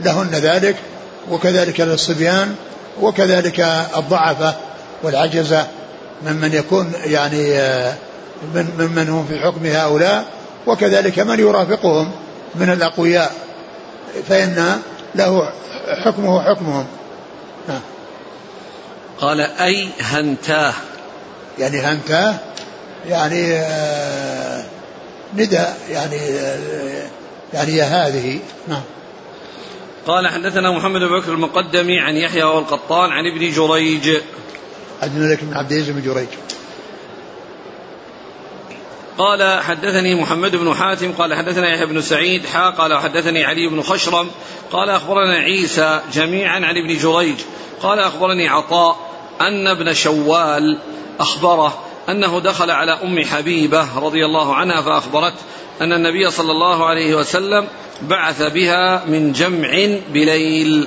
لهن 0.00 0.30
ذلك 0.30 0.76
وكذلك 1.30 1.80
للصبيان 1.80 2.54
وكذلك 3.00 3.60
الضعفة 3.96 4.54
والعجزة 5.02 5.66
ممن 6.26 6.52
يكون 6.52 6.92
يعني 7.04 7.58
من 8.54 8.68
ممن 8.78 9.08
هم 9.08 9.26
في 9.26 9.38
حكم 9.38 9.66
هؤلاء 9.66 10.24
وكذلك 10.66 11.18
من 11.18 11.40
يرافقهم 11.40 12.10
من 12.54 12.70
الأقوياء 12.70 13.32
فإن 14.28 14.80
له 15.14 15.52
حكمه 16.04 16.42
حكمهم. 16.42 16.86
قال 19.20 19.40
أي 19.40 19.88
هنتاه؟ 20.00 20.72
يعني 21.58 21.80
هنتاه 21.80 22.34
يعني 23.08 23.52
آه 23.52 24.64
ندى 25.34 25.64
يعني 25.90 26.16
آه 26.16 27.08
يعني 27.54 27.76
يا 27.76 27.84
هذه. 27.84 28.40
نعم. 28.68 28.82
قال 30.06 30.28
حدثنا 30.28 30.70
محمد 30.70 31.00
بن 31.00 31.20
بكر 31.20 31.32
المقدمي 31.32 32.00
عن 32.00 32.16
يحيى 32.16 32.42
والقطان 32.42 33.10
عن 33.10 33.24
ابن 33.26 33.50
جريج. 33.50 34.16
عبد 35.02 35.16
الملك 35.16 35.44
بن 35.44 35.56
عبد 35.56 35.72
العزيز 35.72 35.90
بن 35.90 36.02
جريج. 36.02 36.28
قال 39.18 39.62
حدثني 39.62 40.14
محمد 40.14 40.56
بن 40.56 40.74
حاتم 40.74 41.12
قال 41.12 41.34
حدثنا 41.34 41.74
يحيى 41.74 41.86
بن 41.86 42.00
سعيد 42.00 42.46
حا 42.46 42.70
قال 42.70 42.98
حدثني 42.98 43.44
علي 43.44 43.68
بن 43.68 43.82
خشرم 43.82 44.30
قال 44.72 44.90
أخبرنا 44.90 45.38
عيسى 45.38 46.00
جميعا 46.12 46.54
عن 46.54 46.76
ابن 46.76 46.98
جريج 46.98 47.36
قال 47.82 47.98
أخبرني 47.98 48.48
عطاء 48.48 48.96
أن 49.40 49.66
ابن 49.66 49.94
شوال 49.94 50.78
أخبره 51.20 51.78
أنه 52.08 52.40
دخل 52.40 52.70
على 52.70 52.92
أم 52.92 53.24
حبيبة 53.24 53.98
رضي 53.98 54.24
الله 54.24 54.54
عنها 54.54 54.82
فاخبرت 54.82 55.34
أن 55.80 55.92
النبي 55.92 56.30
صلى 56.30 56.52
الله 56.52 56.86
عليه 56.86 57.14
وسلم 57.14 57.66
بعث 58.02 58.42
بها 58.42 59.04
من 59.06 59.32
جمع 59.32 59.98
بليل. 60.12 60.86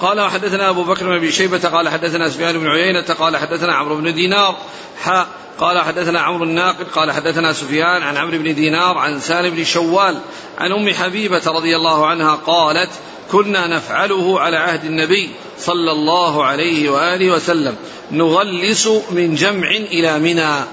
قال 0.00 0.20
وحدثنا 0.20 0.68
أبو 0.68 0.82
بكر 0.82 1.06
بن 1.06 1.14
أبي 1.14 1.32
شيبة 1.32 1.68
قال 1.68 1.88
حدثنا 1.88 2.28
سفيان 2.28 2.58
بن 2.58 2.66
عيينة 2.66 3.14
قال 3.18 3.36
حدثنا 3.36 3.74
عمرو 3.74 3.96
بن 3.96 4.14
دينار 4.14 4.56
حاء 5.02 5.26
قال 5.58 5.78
حدثنا 5.78 6.20
عمرو 6.20 6.44
الناقد 6.44 6.86
قال 6.94 7.12
حدثنا 7.12 7.52
سفيان 7.52 8.02
عن 8.02 8.16
عمرو 8.16 8.38
بن 8.38 8.54
دينار 8.54 8.98
عن 8.98 9.20
سالم 9.20 9.50
بن 9.50 9.64
شوال 9.64 10.18
عن 10.58 10.72
أم 10.72 10.94
حبيبة 10.94 11.42
رضي 11.46 11.76
الله 11.76 12.06
عنها 12.06 12.34
قالت 12.34 12.90
كنا 13.32 13.66
نفعله 13.66 14.40
على 14.40 14.56
عهد 14.56 14.84
النبي 14.84 15.30
صلى 15.60 15.92
الله 15.92 16.44
عليه 16.44 16.90
وآله 16.90 17.30
وسلم. 17.30 17.74
نغلس 18.12 18.88
من 19.10 19.34
جمع 19.34 19.70
إلى 19.70 20.18
منى. 20.18 20.64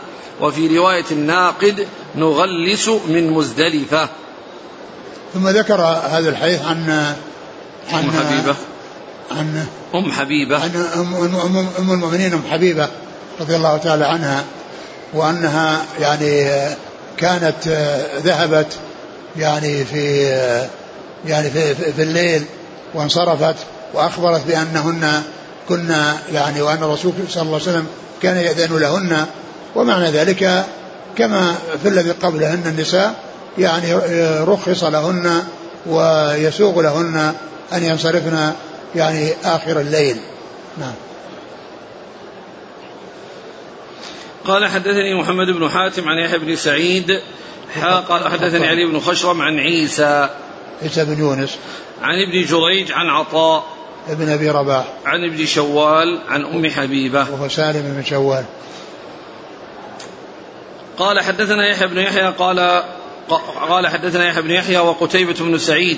وفي 0.42 0.78
رواية 0.78 1.06
الناقد 1.12 1.88
نغلس 2.16 2.90
من 3.08 3.30
مزدلفة. 3.30 4.10
ثم 5.34 5.48
ذكر 5.48 5.82
هذا 6.10 6.30
الحديث 6.30 6.62
عن 6.62 6.90
عن 7.92 8.04
أم 8.04 8.12
حبيبة. 8.12 8.56
عن 9.32 9.66
أم 9.96 10.12
حبيبة. 10.12 10.64
عن 10.64 10.86
ام, 10.96 11.16
أم, 11.16 11.70
أم 11.80 11.92
المؤمنين 11.92 12.34
أم 12.34 12.44
حبيبة 12.52 12.90
رضي 13.40 13.56
الله 13.56 13.78
تعالى 13.78 14.06
عنها 14.06 14.44
وأنها 15.14 15.86
يعني 16.00 16.52
كانت 17.18 17.68
ذهبت 18.24 18.74
يعني 19.38 19.86
في 19.86 20.26
يعني 21.26 21.50
في, 21.50 21.76
في 21.76 22.02
الليل 22.02 22.44
وانصرفت. 22.94 23.56
وأخبرت 23.96 24.48
بأنهن 24.48 25.24
كنا 25.70 26.18
يعني 26.34 26.62
وأن 26.62 26.84
الرسول 26.84 27.14
صلى 27.30 27.42
الله 27.42 27.54
عليه 27.54 27.64
وسلم 27.64 27.88
كان 28.22 28.38
يأذن 28.38 28.78
لهن 28.78 29.26
ومعنى 29.76 30.12
ذلك 30.12 30.66
كما 31.18 31.56
في 31.84 31.90
الذي 31.90 32.12
قبلهن 32.12 32.64
النساء 32.66 33.16
يعني 33.58 33.94
رخص 34.44 34.84
لهن 34.84 35.44
ويسوغ 35.86 36.82
لهن 36.82 37.34
أن 37.74 37.84
ينصرفن 37.84 38.52
يعني 38.96 39.34
آخر 39.44 39.80
الليل. 39.80 40.18
نعم. 40.78 40.94
قال 44.46 44.66
حدثني 44.68 45.20
محمد 45.20 45.48
بن 45.48 45.70
حاتم 45.70 46.10
عن 46.10 46.18
يحيى 46.18 46.40
بن 46.40 46.56
سعيد 46.56 47.22
قال 48.10 48.32
حدثني 48.32 48.68
علي 48.68 48.86
بن 48.86 49.00
خشرم 49.00 49.42
عن 49.42 49.60
عيسى. 49.60 50.30
عيسى 50.82 51.06
بن 51.06 51.20
يونس. 51.20 51.58
عن 52.02 52.16
ابن 52.28 52.46
جريج 52.46 52.92
عن 52.92 53.10
عطاء. 53.10 53.75
ابن 54.10 54.30
أبي 54.30 54.50
رباح. 54.50 54.86
عن 55.06 55.24
ابن 55.24 55.46
شوال 55.46 56.20
عن 56.28 56.46
أم 56.46 56.70
حبيبة. 56.70 57.20
وهو 57.32 57.48
سالم 57.48 57.82
بن 57.82 58.04
شوال. 58.04 58.46
قال 60.98 61.20
حدثنا 61.20 61.68
يحيى 61.68 61.88
بن 61.88 61.98
يحيى 61.98 62.32
قال 62.32 62.84
قال 63.70 63.88
حدثنا 63.88 64.28
يحيى 64.28 64.42
بن 64.42 64.52
يحيى 64.52 64.78
وقتيبة 64.78 65.36
بن 65.40 65.58
سعيد 65.58 65.98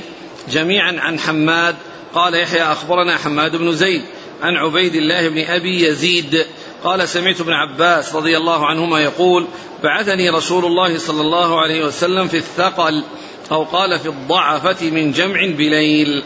جميعا 0.50 0.96
عن 1.00 1.20
حماد. 1.20 1.76
قال 2.14 2.34
يحيى 2.34 2.62
أخبرنا 2.62 3.18
حماد 3.18 3.56
بن 3.56 3.74
زيد 3.74 4.02
عن 4.42 4.56
عبيد 4.56 4.96
الله 4.96 5.30
بن 5.30 5.38
أبي 5.38 5.88
يزيد. 5.88 6.46
قال 6.84 7.10
سمعت 7.10 7.42
ابن 7.42 7.54
عباس 7.54 8.16
رضي 8.16 8.38
الله 8.38 8.66
عنهما 8.66 9.00
يقول 9.00 9.48
بعثني 9.84 10.30
رسول 10.30 10.66
الله 10.66 10.98
صلى 10.98 11.22
الله 11.22 11.62
عليه 11.62 11.86
وسلم 11.86 12.28
في 12.28 12.38
الثقل 12.38 13.04
أو 13.52 13.64
قال 13.64 14.00
في 14.00 14.10
الضعفة 14.10 14.90
من 14.90 15.12
جمع 15.12 15.46
بليل. 15.46 16.24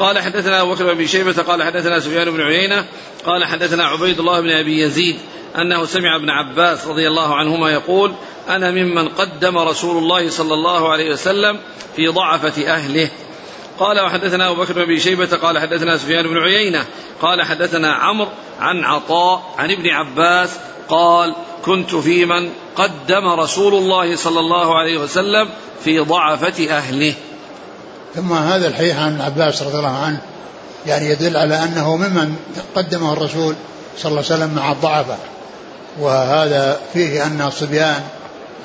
قال 0.00 0.18
حدثنا 0.18 0.60
أبو 0.60 0.74
بكر 0.74 0.94
بن 0.94 1.06
شيبة 1.06 1.42
قال 1.42 1.62
حدثنا 1.62 2.00
سفيان 2.00 2.30
بن 2.30 2.40
عيينة 2.40 2.84
قال 3.24 3.44
حدثنا 3.44 3.84
عبيد 3.84 4.18
الله 4.18 4.40
بن 4.40 4.50
أبي 4.50 4.82
يزيد 4.82 5.16
أنه 5.56 5.84
سمع 5.84 6.16
ابن 6.16 6.30
عباس 6.30 6.86
رضي 6.86 7.08
الله 7.08 7.34
عنهما 7.34 7.70
يقول 7.70 8.12
أنا 8.48 8.70
ممن 8.70 9.08
قدم 9.08 9.58
رسول 9.58 9.98
الله 9.98 10.30
صلى 10.30 10.54
الله 10.54 10.92
عليه 10.92 11.10
وسلم 11.10 11.58
في 11.96 12.08
ضعفة 12.08 12.74
أهله. 12.74 13.10
قال 13.78 14.00
وحدثنا 14.00 14.50
أبو 14.50 14.62
بكر 14.62 14.84
بن 14.84 14.98
شيبة 14.98 15.36
قال 15.36 15.58
حدثنا 15.58 15.96
سفيان 15.96 16.28
بن 16.28 16.38
عيينة 16.38 16.84
قال 17.22 17.42
حدثنا 17.42 17.94
عمرو 17.94 18.28
عن 18.60 18.84
عطاء 18.84 19.54
عن 19.58 19.70
ابن 19.70 19.88
عباس 19.88 20.58
قال 20.88 21.34
كنت 21.64 21.94
في 21.94 22.24
من 22.24 22.50
قدم 22.76 23.28
رسول 23.28 23.74
الله 23.74 24.16
صلى 24.16 24.40
الله 24.40 24.78
عليه 24.78 24.98
وسلم 24.98 25.48
في 25.84 25.98
ضعفة 25.98 26.76
أهله. 26.76 27.14
ثم 28.14 28.32
هذا 28.32 28.68
الحديث 28.68 28.96
عن 28.96 29.12
ابن 29.12 29.20
عباس 29.20 29.62
رضي 29.62 29.78
الله 29.78 29.96
عنه 29.96 30.20
يعني 30.86 31.10
يدل 31.10 31.36
على 31.36 31.64
أنه 31.64 31.96
ممن 31.96 32.36
قدمه 32.74 33.12
الرسول 33.12 33.54
صلى 33.98 34.10
الله 34.10 34.24
عليه 34.30 34.34
وسلم 34.34 34.54
مع 34.54 34.72
الضعفة. 34.72 35.16
وهذا 36.00 36.80
فيه 36.92 37.26
أن 37.26 37.42
الصبيان 37.42 38.00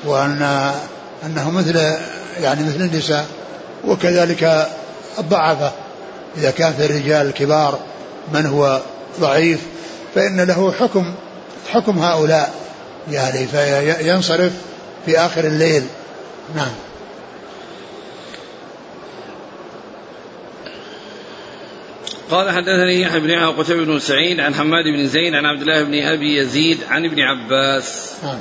وأن 0.06 0.72
أنه 1.26 1.52
مثل 1.52 1.76
يعني 2.42 2.64
مثل 2.64 2.76
النساء 2.76 3.26
وكذلك 3.88 4.68
الضعفة. 5.20 5.72
إذا 6.38 6.52
كان 6.52 6.74
في 6.74 6.86
الرجال 6.86 7.28
الكبار 7.28 7.80
من 8.34 8.46
هو 8.46 8.82
ضعيف 9.20 9.60
فإن 10.16 10.42
له 10.42 10.74
حكم 10.80 11.14
حكم 11.72 12.00
هؤلاء. 12.00 12.54
يعني 13.12 13.48
فينصرف 13.48 14.52
في 15.06 15.20
آخر 15.20 15.44
الليل. 15.44 15.84
نعم. 16.56 16.85
قال 22.32 22.52
حدثني 22.52 23.02
يحيى 23.02 23.20
بن 23.20 23.30
يحيى 23.30 23.46
وقتيبة 23.46 23.86
بن 23.86 24.00
سعيد 24.00 24.40
عن 24.40 24.56
حماد 24.56 24.86
بن 24.86 25.08
زيد 25.08 25.34
عن 25.36 25.46
عبد 25.46 25.62
الله 25.62 25.84
بن 25.84 25.94
أبي 25.94 26.38
يزيد 26.38 26.80
عن 26.90 27.06
ابن 27.06 27.20
عباس. 27.20 28.14
نعم. 28.24 28.40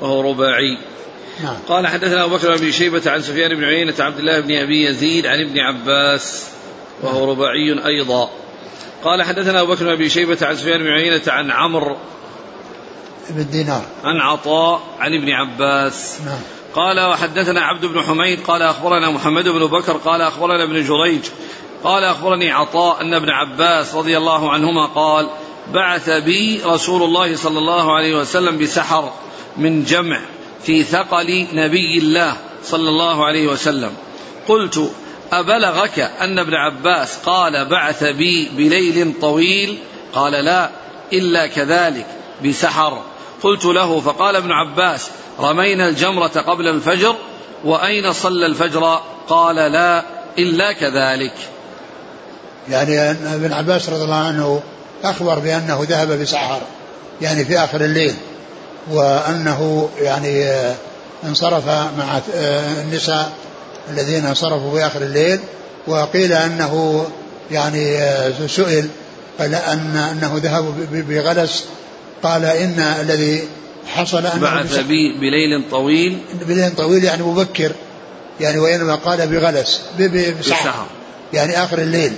وهو 0.00 0.30
رباعي. 0.30 0.78
نعم. 1.42 1.56
قال 1.68 1.86
حدثنا 1.86 2.24
أبو 2.24 2.36
بكر 2.36 2.56
بن 2.56 2.70
شيبة 2.70 3.02
عن 3.06 3.22
سفيان 3.22 3.54
بن 3.54 3.64
عيينة 3.64 3.94
عبد 3.98 4.18
الله 4.18 4.40
بن 4.40 4.56
أبي 4.56 4.84
يزيد 4.84 5.26
عن 5.26 5.40
ابن 5.40 5.58
عباس. 5.58 6.50
وهو 7.02 7.20
نعم. 7.20 7.30
رباعي 7.30 7.86
أيضا. 7.86 8.30
قال 9.04 9.22
حدثنا 9.22 9.60
أبو 9.60 9.74
بكر 9.74 9.84
بن 9.84 9.90
ابي 9.90 10.08
شيبة 10.08 10.38
عن 10.42 10.56
سفيان 10.56 10.78
بن 10.78 10.88
عيينة 10.88 11.22
عن 11.26 11.50
عمرو. 11.50 11.96
بن 13.30 13.50
دينار. 13.50 13.84
عن 14.04 14.16
عطاء 14.16 14.82
عن 14.98 15.14
ابن 15.14 15.30
عباس. 15.30 16.20
نعم. 16.26 16.40
قال 16.74 17.00
وحدثنا 17.00 17.60
عبد 17.60 17.84
بن 17.84 18.02
حميد 18.02 18.40
قال 18.40 18.62
أخبرنا 18.62 19.10
محمد 19.10 19.48
بن 19.48 19.66
بكر 19.66 19.92
قال 19.92 20.20
أخبرنا 20.20 20.64
ابن 20.64 20.82
جريج 20.82 21.20
قال 21.84 22.04
أخبرني 22.04 22.50
عطاء 22.50 23.02
أن 23.02 23.14
ابن 23.14 23.30
عباس 23.30 23.94
رضي 23.94 24.18
الله 24.18 24.50
عنهما 24.50 24.86
قال 24.86 25.28
بعث 25.74 26.10
بي 26.10 26.60
رسول 26.64 27.02
الله 27.02 27.36
صلى 27.36 27.58
الله 27.58 27.96
عليه 27.96 28.16
وسلم 28.16 28.58
بسحر 28.58 29.12
من 29.56 29.84
جمع 29.84 30.20
في 30.62 30.82
ثقل 30.82 31.46
نبي 31.52 31.98
الله 31.98 32.36
صلى 32.64 32.88
الله 32.88 33.24
عليه 33.24 33.46
وسلم. 33.46 33.92
قلت 34.48 34.90
أبلغك 35.32 35.98
أن 35.98 36.38
ابن 36.38 36.54
عباس 36.54 37.18
قال 37.18 37.64
بعث 37.64 38.04
بي 38.04 38.48
بليل 38.48 39.12
طويل؟ 39.20 39.78
قال 40.14 40.32
لا 40.32 40.70
إلا 41.12 41.46
كذلك 41.46 42.06
بسحر. 42.44 43.02
قلت 43.42 43.64
له 43.64 44.00
فقال 44.00 44.36
ابن 44.36 44.52
عباس 44.52 45.10
رمينا 45.40 45.88
الجمرة 45.88 46.44
قبل 46.46 46.68
الفجر؟ 46.68 47.16
وأين 47.64 48.12
صلى 48.12 48.46
الفجر؟ 48.46 49.00
قال 49.28 49.56
لا 49.56 50.04
إلا 50.38 50.72
كذلك. 50.72 51.34
يعني 52.70 53.10
أن 53.10 53.16
ابن 53.34 53.52
عباس 53.52 53.88
رضي 53.88 54.04
الله 54.04 54.24
عنه 54.24 54.60
أخبر 55.04 55.38
بأنه 55.38 55.86
ذهب 55.88 56.20
بسحر 56.20 56.60
يعني 57.22 57.44
في 57.44 57.58
آخر 57.58 57.80
الليل 57.80 58.14
وأنه 58.90 59.88
يعني 60.00 60.44
آه، 60.44 60.74
انصرف 61.24 61.68
مع 61.68 62.20
آه، 62.34 62.82
النساء 62.82 63.32
الذين 63.90 64.26
انصرفوا 64.26 64.78
في 64.78 64.86
آخر 64.86 65.02
الليل 65.02 65.40
وقيل 65.86 66.32
أنه 66.32 67.06
يعني 67.50 67.98
آه، 67.98 68.32
سئل 68.46 68.88
قال 69.38 69.54
أن 69.54 69.96
أنه 69.96 70.40
ذهب 70.42 70.74
بغلس 70.90 71.64
قال 72.22 72.44
إن 72.44 72.80
الذي 72.80 73.48
حصل 73.86 74.26
أنه 74.26 74.40
بعث 74.40 74.80
بليل 75.20 75.70
طويل. 75.70 76.18
بليل 76.46 76.76
طويل 76.76 77.04
يعني 77.04 77.22
مبكر 77.22 77.72
يعني 78.40 78.58
وإنما 78.58 78.94
قال 78.94 79.26
بغلس 79.26 79.80
بسحر. 80.40 80.86
يعني 81.32 81.64
آخر 81.64 81.78
الليل. 81.78 82.12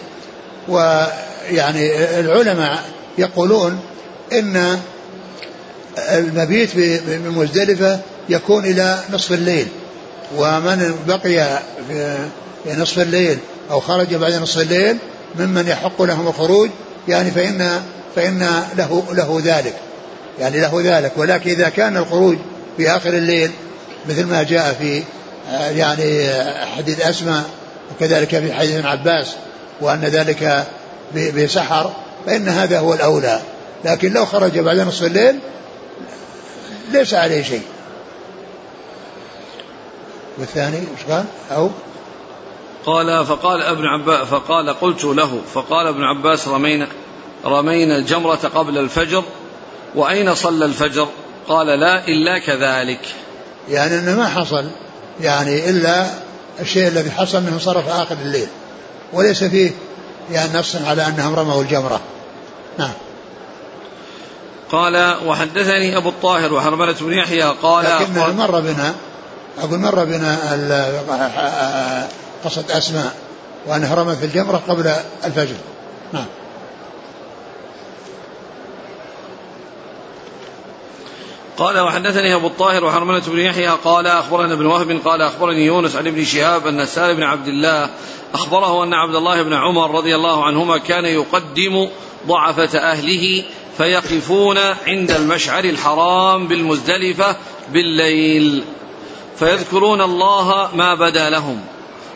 ويعني 0.68 2.18
العلماء 2.20 2.84
يقولون 3.18 3.80
إن 4.32 4.78
المبيت 5.98 6.70
بمزدلفة 6.76 8.00
يكون 8.28 8.64
إلى 8.64 8.98
نصف 9.12 9.32
الليل 9.32 9.66
ومن 10.36 10.94
بقي 11.08 11.58
في 11.88 12.76
نصف 12.76 12.98
الليل 12.98 13.38
أو 13.70 13.80
خرج 13.80 14.14
بعد 14.14 14.32
نصف 14.32 14.58
الليل 14.58 14.96
ممن 15.38 15.68
يحق 15.68 16.02
لهم 16.02 16.28
الخروج 16.28 16.70
يعني 17.08 17.30
فإن 17.30 17.82
فإن 18.16 18.62
له 18.76 19.04
له 19.12 19.40
ذلك 19.44 19.74
يعني 20.40 20.60
له 20.60 20.80
ذلك. 20.84 21.12
ولكن 21.16 21.50
إذا 21.50 21.68
كان 21.68 21.96
الخروج 21.96 22.36
في 22.76 22.90
آخر 22.90 23.10
الليل 23.10 23.50
مثل 24.08 24.24
ما 24.24 24.42
جاء 24.42 24.76
في 24.80 25.02
يعني 25.78 26.28
حديث 26.76 27.00
أسماء 27.00 27.44
وكذلك 27.90 28.28
في 28.28 28.52
حديث 28.52 28.74
ابن 28.74 28.86
عباس 28.86 29.36
وأن 29.80 30.00
ذلك 30.00 30.66
بسحر 31.14 31.92
فإن 32.26 32.48
هذا 32.48 32.78
هو 32.78 32.94
الأولى. 32.94 33.40
لكن 33.84 34.12
لو 34.12 34.26
خرج 34.26 34.58
بعد 34.58 34.78
نصف 34.78 35.04
الليل 35.04 35.38
ليس 36.92 37.14
عليه 37.14 37.42
شيء. 37.42 37.62
والثاني 40.38 40.76
إيش 40.76 41.10
قال؟ 41.10 41.24
أو؟ 41.50 41.70
قال 42.86 43.26
فقال 43.26 43.62
ابن 43.62 43.84
عباس 43.84 44.26
فقال 44.28 44.70
قلت 44.70 45.04
له 45.04 45.40
فقال 45.54 45.86
ابن 45.86 46.02
عباس 46.02 46.48
رمينا 46.48 46.88
رمينا 47.44 47.96
الجمرة 47.96 48.50
قبل 48.54 48.78
الفجر 48.78 49.24
وأين 49.94 50.34
صلى 50.34 50.64
الفجر؟ 50.64 51.08
قال 51.48 51.66
لا 51.66 52.08
إلا 52.08 52.38
كذلك. 52.38 53.00
يعني 53.68 53.98
أنه 53.98 54.16
ما 54.16 54.28
حصل 54.28 54.70
يعني 55.20 55.70
إلا 55.70 56.06
الشيء 56.60 56.88
الذي 56.88 57.10
حصل 57.10 57.42
منه 57.42 57.58
صرف 57.58 57.88
آخر 57.88 58.16
الليل. 58.22 58.48
وليس 59.12 59.44
فيه 59.44 59.70
يعني 60.32 60.58
نص 60.58 60.76
على 60.76 61.06
أنهم 61.06 61.34
رموا 61.34 61.62
الجمرة. 61.62 62.00
نعم. 62.78 62.92
قال 64.72 65.16
وحدثني 65.26 65.96
أبو 65.96 66.08
الطاهر 66.08 66.54
وحرملة 66.54 66.96
بن 67.00 67.12
يحيى 67.12 67.42
قال 67.62 67.84
لكن 67.84 68.36
مر 68.36 68.60
بنا 68.60 68.94
أقول 69.58 69.78
مر 69.78 70.04
بنا 70.04 70.38
قصة 72.44 72.64
أسماء 72.70 73.14
وأنها 73.66 73.94
رمت 73.94 74.22
الجمرة 74.22 74.62
قبل 74.68 74.92
الفجر. 75.24 75.56
قال 81.58 81.80
وحدثني 81.80 82.34
أبو 82.34 82.46
الطاهر 82.46 82.84
وحرملة 82.84 83.22
بن 83.26 83.38
يحيى 83.38 83.68
قال 83.68 84.06
أخبرنا 84.06 84.54
ابن 84.54 84.66
وهب 84.66 85.00
قال 85.04 85.22
أخبرني 85.22 85.66
يونس 85.66 85.96
عن 85.96 86.06
ابن 86.06 86.24
شهاب 86.24 86.66
أن 86.66 86.86
سالم 86.86 87.16
بن 87.16 87.22
عبد 87.22 87.48
الله 87.48 87.90
أخبره 88.34 88.84
أن 88.84 88.94
عبد 88.94 89.14
الله 89.14 89.42
بن 89.42 89.52
عمر 89.52 89.94
رضي 89.94 90.14
الله 90.14 90.44
عنهما 90.44 90.78
كان 90.78 91.04
يقدم 91.04 91.88
ضعفة 92.26 92.78
أهله 92.78 93.44
فيقفون 93.76 94.58
عند 94.86 95.10
المشعر 95.10 95.64
الحرام 95.64 96.48
بالمزدلفة 96.48 97.36
بالليل 97.72 98.64
فيذكرون 99.38 100.00
الله 100.00 100.70
ما 100.74 100.94
بدا 100.94 101.30
لهم 101.30 101.60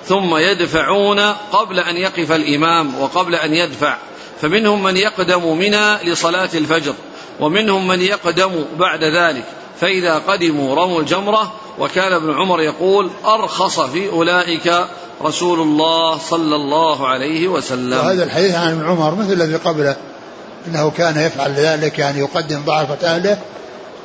ثم 0.05 0.37
يدفعون 0.37 1.21
قبل 1.53 1.81
أن 1.81 1.97
يقف 1.97 2.33
الإمام 2.33 3.01
وقبل 3.01 3.35
أن 3.35 3.55
يدفع 3.55 3.97
فمنهم 4.41 4.83
من 4.83 4.97
يقدم 4.97 5.59
منى 5.59 5.97
لصلاة 6.05 6.51
الفجر 6.55 6.95
ومنهم 7.41 7.89
من 7.89 8.01
يقدم 8.01 8.65
بعد 8.79 9.05
ذلك. 9.05 9.45
فإذا 9.81 10.19
قدموا 10.19 10.75
رموا 10.75 11.01
الجمرة 11.01 11.53
وكان 11.79 12.13
ابن 12.13 12.35
عمر 12.35 12.61
يقول 12.61 13.11
أرخص 13.25 13.81
في 13.81 14.09
أولئك 14.09 14.87
رسول 15.23 15.61
الله 15.61 16.19
صلى 16.19 16.57
الله 16.57 17.09
عليه 17.09 17.49
وسلم. 17.49 17.99
وهذا 17.99 18.25
الحديث 18.25 18.55
عن 18.55 18.71
ابن 18.73 18.87
عمر 18.87 19.15
مثل 19.15 19.33
الذي 19.33 19.57
قبله 19.57 19.97
أنه 20.69 20.91
كان 20.91 21.17
يفعل 21.17 21.53
ذلك 21.53 21.99
يعني 21.99 22.19
يقدم 22.19 22.63
ضعفة 22.65 23.15
أهله 23.15 23.39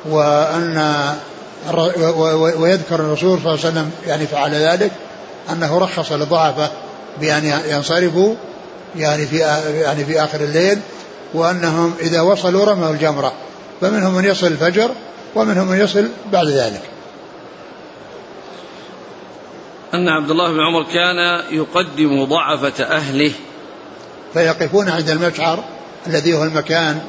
وأن 0.10 1.16
ويذكر 2.58 2.96
الرسول 2.96 3.40
صلى 3.40 3.54
الله 3.54 3.66
عليه 3.66 3.70
وسلم 3.70 3.92
يعني 4.08 4.28
فعل 4.28 4.52
ذلك 4.52 4.92
أنه 5.52 5.78
رخص 5.78 6.12
للضعفة 6.12 6.70
بأن 7.22 7.62
ينصرفوا 7.68 8.36
يعني 8.96 9.26
في 9.26 9.38
يعني 9.82 10.06
في 10.06 10.24
آخر 10.24 10.42
الليل 10.42 10.80
وأنهم 11.34 11.94
إذا 12.00 12.22
وصلوا 12.22 12.66
رموا 12.66 12.90
الجمرة. 12.90 13.34
فمنهم 13.82 14.14
من 14.14 14.26
يصل 14.26 14.48
الفجر 14.48 14.90
ومنهم 15.36 15.68
من 15.68 15.80
يصل 15.80 16.08
بعد 16.32 16.48
ذلك. 16.48 16.82
أن 19.94 20.10
عبد 20.10 20.32
الله 20.32 20.52
بن 20.52 20.60
عمر 20.60 20.84
كان 20.84 21.44
يقدم 21.52 22.26
ضعفة 22.26 22.84
أهله. 22.84 23.32
فيقفون 24.34 24.90
عند 24.90 25.10
المشعر 25.10 25.64
الذي 26.08 26.34
هو 26.34 26.44
المكان 26.44 27.00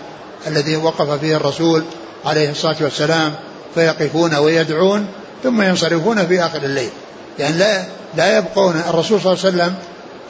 الذي 0.47 0.77
وقف 0.77 1.11
فيه 1.11 1.37
الرسول 1.37 1.85
عليه 2.25 2.51
الصلاة 2.51 2.77
والسلام 2.81 3.35
فيقفون 3.75 4.35
ويدعون 4.35 5.07
ثم 5.43 5.63
ينصرفون 5.63 6.27
في 6.27 6.41
آخر 6.41 6.63
الليل. 6.63 6.91
يعني 7.39 7.59
لا 7.59 7.85
لا 8.17 8.39
يبقون 8.39 8.83
الرسول 8.89 9.21
صلى 9.21 9.33
الله 9.33 9.45
عليه 9.45 9.57
وسلم 9.57 9.75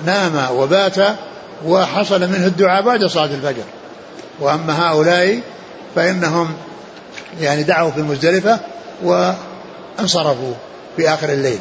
نام 0.07 0.57
وبات 0.57 0.97
وحصل 1.67 2.21
منه 2.21 2.47
الدعاء 2.47 2.83
بعد 2.83 3.05
صلاة 3.05 3.25
الفجر. 3.25 3.65
وأما 4.41 4.91
هؤلاء 4.91 5.41
فإنهم 5.95 6.55
يعني 7.41 7.63
دعوا 7.63 7.91
في 7.91 8.03
مزدلفة 8.03 8.61
وانصرفوا 9.03 10.55
في 10.97 11.09
آخر 11.09 11.29
الليل. 11.29 11.59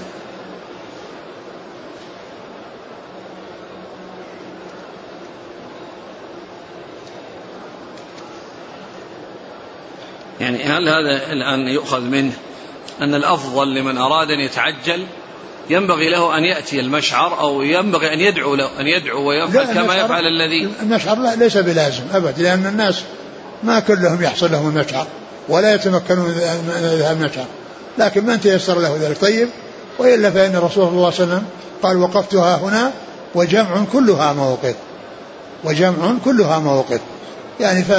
يعني 10.40 10.64
هل 10.64 10.90
هذا 10.90 11.32
الآن 11.32 11.68
يؤخذ 11.68 12.02
منه 12.02 12.34
أن 13.02 13.16
الأفضل 13.16 13.76
لمن 13.76 13.98
أراد 13.98 14.32
أن 14.32 14.40
يتعجل 14.40 15.06
ينبغي 15.70 16.10
له 16.10 16.38
أن 16.38 16.44
يأتي 16.44 16.80
المشعر 16.80 17.40
أو 17.40 17.62
ينبغي 17.62 18.14
أن 18.14 18.20
يدعو 18.20 18.56
له 18.56 18.70
أن 18.80 18.88
يدعو 18.88 19.30
ويفعل 19.30 19.66
كما 19.66 19.96
يفعل 19.96 20.24
الذي 20.24 20.70
المشعر 20.82 21.20
لا 21.20 21.36
ليس 21.36 21.58
بلازم 21.58 22.04
أبدا 22.14 22.44
لأن 22.44 22.66
الناس 22.66 23.04
ما 23.64 23.80
كلهم 23.80 24.24
يحصل 24.24 24.52
لهم 24.52 24.70
المشعر 24.70 25.08
ولا 25.50 25.76
يتمكنون 25.76 26.26
من 26.26 26.98
ذهاب 27.00 27.22
المشعر. 27.22 27.46
لكن 27.98 28.26
من 28.26 28.42
تيسر 28.42 28.80
له 28.80 28.98
ذلك؟ 29.02 29.22
طيب 29.22 29.50
وإلا 30.00 30.32
فإن 30.32 30.56
الرسول 30.56 30.84
صلى 30.84 30.90
الله 30.90 31.06
عليه 31.06 31.16
وسلم 31.16 31.44
قال 31.84 31.98
وقفتها 31.98 32.56
هنا 32.58 32.92
وجمع 33.36 33.84
كلها 33.94 34.34
موقف. 34.34 34.76
وجمع 35.64 36.16
كلها 36.26 36.60
موقف. 36.60 37.00
يعني 37.60 37.84
ف 37.84 37.90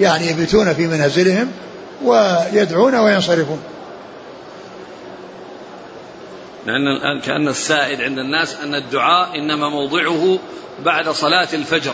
يعني 0.00 0.30
يبيتون 0.30 0.74
في 0.74 0.86
منازلهم 0.86 1.50
ويدعون 2.04 2.94
وينصرفون. 2.94 3.58
لأن 6.66 6.86
الآن 6.96 7.20
كأن 7.20 7.48
السائد 7.48 8.00
عند 8.00 8.18
الناس 8.18 8.54
أن 8.54 8.74
الدعاء 8.74 9.38
إنما 9.38 9.68
موضعه 9.68 10.38
بعد 10.84 11.08
صلاة 11.08 11.48
الفجر. 11.52 11.92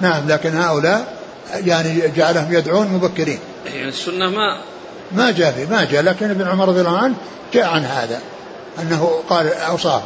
نعم 0.00 0.28
لكن 0.28 0.56
هؤلاء 0.56 1.18
يعني 1.54 2.08
جعلهم 2.16 2.52
يدعون 2.52 2.86
مبكرين. 2.86 3.38
إيه، 3.66 3.74
يعني 3.74 3.88
السنة 3.88 4.30
ما 4.30 4.58
ما 5.12 5.30
جاء 5.30 5.52
فيه 5.52 5.66
ما 5.66 5.84
جاء 5.84 6.02
لكن 6.02 6.30
ابن 6.30 6.48
عمر 6.48 6.68
رضي 6.68 6.80
الله 6.80 6.98
عنه 6.98 7.14
جاء 7.54 7.64
عن 7.64 7.84
هذا 7.84 8.20
أنه 8.78 9.22
قال 9.28 9.52
أوصاه 9.52 10.02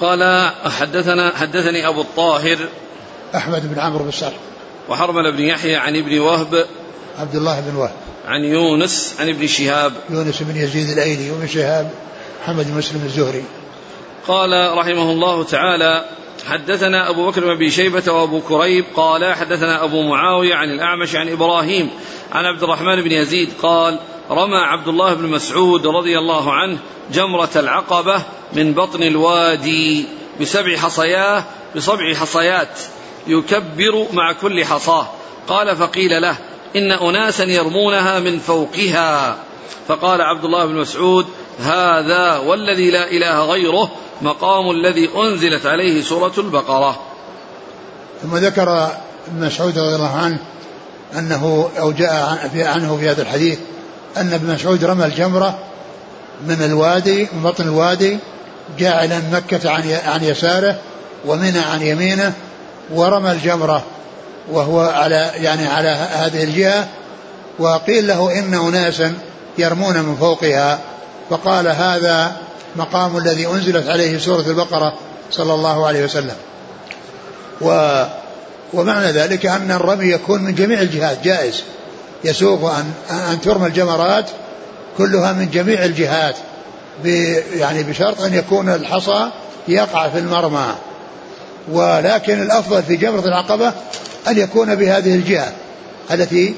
قال 0.00 0.50
حدثنا 0.80 1.32
حدثني 1.36 1.88
أبو 1.88 2.00
الطاهر 2.00 2.58
أحمد 3.34 3.74
بن 3.74 3.80
عمرو 3.80 4.04
بن 4.04 4.10
صالح 4.10 4.36
وحرمل 4.88 5.32
بن 5.32 5.42
يحيى 5.42 5.76
عن 5.76 5.96
ابن 5.96 6.18
وهب 6.18 6.66
عبد 7.18 7.36
الله 7.36 7.60
بن 7.60 7.76
وهب. 7.76 7.94
عن 8.26 8.44
يونس 8.44 9.14
عن 9.20 9.28
ابن 9.28 9.46
شهاب. 9.46 9.92
يونس 10.10 10.42
بن 10.42 10.56
يزيد 10.56 10.90
الأيلي 10.90 11.30
وابن 11.30 11.46
شهاب 11.46 11.90
محمد 12.42 12.66
بن 12.70 12.78
مسلم 12.78 13.02
الزهري. 13.04 13.44
قال 14.28 14.78
رحمه 14.78 15.12
الله 15.12 15.44
تعالى 15.44 16.04
حدثنا 16.46 17.10
أبو 17.10 17.30
بكر 17.30 17.40
بن 17.44 17.50
أبي 17.50 17.70
شيبة 17.70 18.12
وأبو 18.12 18.40
كريب 18.40 18.84
قال 18.96 19.34
حدثنا 19.34 19.84
أبو 19.84 20.02
معاوية 20.02 20.54
عن 20.54 20.70
الأعمش 20.70 21.16
عن 21.16 21.28
إبراهيم 21.28 21.90
عن 22.32 22.44
عبد 22.44 22.62
الرحمن 22.62 23.02
بن 23.02 23.12
يزيد 23.12 23.48
قال 23.62 23.98
رمى 24.30 24.56
عبد 24.56 24.88
الله 24.88 25.14
بن 25.14 25.26
مسعود 25.28 25.86
رضي 25.86 26.18
الله 26.18 26.52
عنه 26.52 26.78
جمرة 27.12 27.50
العقبة 27.56 28.22
من 28.52 28.72
بطن 28.72 29.02
الوادي 29.02 30.06
بسبع 30.40 30.76
حصياه 30.76 31.44
بسبع 31.76 32.14
حصيات 32.14 32.78
يكبر 33.26 34.06
مع 34.12 34.32
كل 34.32 34.64
حصاه. 34.64 35.06
قال 35.48 35.76
فقيل 35.76 36.22
له 36.22 36.36
إن 36.76 36.92
أناسا 36.92 37.44
يرمونها 37.44 38.20
من 38.20 38.38
فوقها. 38.38 39.36
فقال 39.88 40.20
عبد 40.20 40.44
الله 40.44 40.66
بن 40.66 40.74
مسعود 40.74 41.26
هذا 41.60 42.36
والذي 42.36 42.90
لا 42.90 43.10
إله 43.10 43.44
غيره 43.44 43.90
مقام 44.22 44.70
الذي 44.70 45.10
أنزلت 45.16 45.66
عليه 45.66 46.02
سورة 46.02 46.32
البقرة. 46.38 47.00
ثم 48.22 48.36
ذكر 48.36 48.90
ابن 49.28 49.46
مسعود 49.46 49.78
رضي 49.78 49.94
الله 49.94 50.16
عنه 50.16 50.38
أنه 51.18 51.70
أو 51.78 51.92
جاء 51.92 52.38
عنه 52.54 52.96
في 52.96 53.10
هذا 53.10 53.22
الحديث 53.22 53.58
أن 54.16 54.32
ابن 54.32 54.54
مسعود 54.54 54.84
رمى 54.84 55.04
الجمرة 55.04 55.58
من 56.46 56.62
الوادي 56.64 57.28
من 57.32 57.42
بطن 57.42 57.64
الوادي 57.64 58.18
جاعلا 58.78 59.20
مكة 59.32 59.70
عن 60.06 60.24
يساره 60.24 60.78
ومنى 61.26 61.58
عن 61.58 61.82
يمينه 61.82 62.32
ورمى 62.94 63.32
الجمرة. 63.32 63.84
وهو 64.50 64.80
على 64.80 65.30
يعني 65.34 65.66
على 65.66 65.88
هذه 65.88 66.44
الجهة 66.44 66.88
وقيل 67.58 68.06
له 68.08 68.38
إن 68.38 68.54
أناسا 68.54 69.14
يرمون 69.58 69.98
من 69.98 70.16
فوقها 70.16 70.78
فقال 71.30 71.68
هذا 71.68 72.32
مقام 72.76 73.16
الذي 73.16 73.46
أنزلت 73.46 73.88
عليه 73.88 74.18
سورة 74.18 74.44
البقرة 74.46 74.94
صلى 75.30 75.54
الله 75.54 75.86
عليه 75.86 76.04
وسلم. 76.04 76.36
و 77.60 78.02
ومعنى 78.72 79.06
ذلك 79.06 79.46
أن 79.46 79.70
الرمي 79.70 80.04
يكون 80.04 80.42
من 80.42 80.54
جميع 80.54 80.80
الجهات 80.80 81.24
جائز. 81.24 81.62
يسوق 82.24 82.70
أن 82.70 82.92
أن 83.10 83.40
ترمى 83.40 83.66
الجمرات 83.66 84.30
كلها 84.98 85.32
من 85.32 85.50
جميع 85.50 85.84
الجهات 85.84 86.36
يعني 87.54 87.82
بشرط 87.82 88.20
أن 88.20 88.34
يكون 88.34 88.68
الحصى 88.68 89.30
يقع 89.68 90.08
في 90.08 90.18
المرمى. 90.18 90.74
ولكن 91.72 92.42
الأفضل 92.42 92.82
في 92.82 92.96
جمرة 92.96 93.26
العقبة 93.26 93.72
أن 94.28 94.38
يكون 94.38 94.74
بهذه 94.74 95.14
الجهة 95.14 95.52
التي 96.10 96.54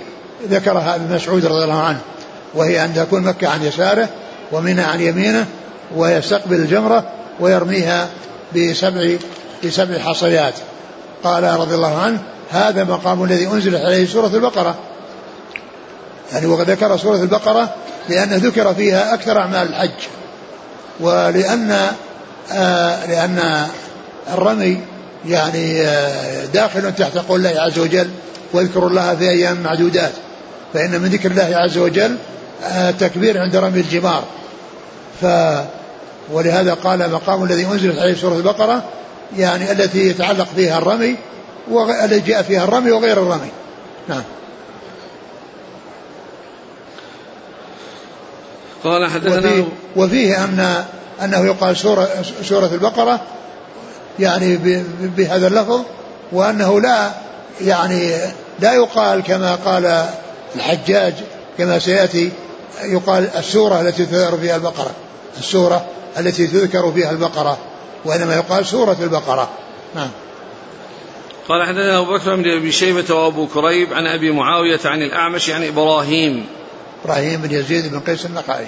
ذكرها 0.50 0.94
ابن 0.94 1.14
مسعود 1.14 1.46
رضي 1.46 1.64
الله 1.64 1.82
عنه 1.82 1.98
وهي 2.54 2.84
أن 2.84 2.94
تكون 2.94 3.22
مكة 3.22 3.48
عن 3.48 3.62
يساره 3.62 4.08
ومنى 4.52 4.82
عن 4.82 5.00
يمينه 5.00 5.46
ويستقبل 5.96 6.56
الجمرة 6.56 7.04
ويرميها 7.40 8.08
بسبع 8.56 9.16
بسبع 9.64 9.98
حصيات. 9.98 10.54
قال 11.24 11.44
رضي 11.44 11.74
الله 11.74 11.98
عنه 12.02 12.18
هذا 12.50 12.84
مقام 12.84 13.24
الذي 13.24 13.46
أنزلت 13.46 13.80
عليه 13.80 14.06
سورة 14.06 14.30
البقرة. 14.34 14.74
يعني 16.32 16.46
وقد 16.46 16.70
ذكر 16.70 16.96
سورة 16.96 17.16
البقرة 17.16 17.74
لأن 18.08 18.28
ذكر 18.28 18.74
فيها 18.74 19.14
أكثر 19.14 19.38
أعمال 19.38 19.68
الحج 19.68 19.90
ولأن 21.00 21.90
آه 22.52 23.06
لأن 23.06 23.66
الرمي 24.34 24.80
يعني 25.28 25.80
آه 25.82 26.44
داخل 26.44 26.94
تحت 26.94 27.18
قول 27.18 27.46
الله 27.46 27.60
عز 27.60 27.78
وجل 27.78 28.10
واذكروا 28.52 28.88
الله 28.88 29.16
في 29.16 29.30
أيام 29.30 29.60
معدودات. 29.60 30.12
فإن 30.74 31.00
من 31.00 31.08
ذكر 31.08 31.30
الله 31.30 31.50
عز 31.56 31.78
وجل 31.78 32.16
آه 32.64 32.90
تكبير 32.90 33.40
عند 33.40 33.56
رمي 33.56 33.80
الجمار. 33.80 34.24
ف 35.22 35.26
ولهذا 36.32 36.74
قال 36.74 37.10
مقام 37.10 37.44
الذي 37.44 37.66
أنزلت 37.66 37.98
عليه 37.98 38.14
سورة 38.14 38.36
البقرة 38.36 38.84
يعني 39.36 39.72
التي 39.72 40.08
يتعلق 40.08 40.48
فيها 40.56 40.78
الرمي 40.78 41.16
والتي 41.70 42.20
جاء 42.20 42.42
فيها 42.42 42.64
الرمي 42.64 42.90
وغير 42.90 43.22
الرمي. 43.22 43.50
نعم. 44.08 44.22
قال 48.84 49.10
حدثنا 49.10 49.50
وفيه, 49.50 49.64
وفيه 49.96 50.44
أن 50.44 50.84
أنه 51.24 51.46
يقال 51.46 51.76
سورة, 51.76 52.08
سورة 52.42 52.66
البقرة 52.72 53.20
يعني 54.18 54.56
بهذا 55.00 55.46
اللفظ 55.46 55.80
وأنه 56.32 56.80
لا 56.80 57.10
يعني 57.60 58.16
لا 58.60 58.72
يقال 58.74 59.22
كما 59.22 59.54
قال 59.54 60.06
الحجاج 60.56 61.14
كما 61.58 61.78
سيأتي 61.78 62.32
يقال 62.84 63.28
السورة 63.36 63.80
التي 63.80 64.06
تذكر 64.06 64.38
فيها 64.38 64.56
البقرة. 64.56 64.90
السورة 65.38 65.86
التي 66.18 66.46
تذكر 66.46 66.92
فيها 66.92 67.10
البقرة 67.10 67.58
وإنما 68.04 68.34
يقال 68.34 68.66
سورة 68.66 68.96
البقرة. 69.00 69.48
نعم. 69.94 70.10
قال 71.48 71.66
حدثنا 71.66 71.98
أبو 71.98 72.14
بكر 72.14 72.36
بن 72.36 72.50
أبي 72.50 72.72
شيبة 72.72 73.14
وأبو 73.14 73.46
كريب 73.46 73.92
عن 73.92 74.06
أبي 74.06 74.30
معاوية 74.30 74.80
عن 74.84 75.02
الأعمش 75.02 75.50
عن 75.50 75.64
إبراهيم. 75.64 76.46
إبراهيم 77.04 77.40
بن 77.40 77.54
يزيد 77.54 77.92
بن 77.92 78.00
قيس 78.00 78.26
النقعي 78.26 78.66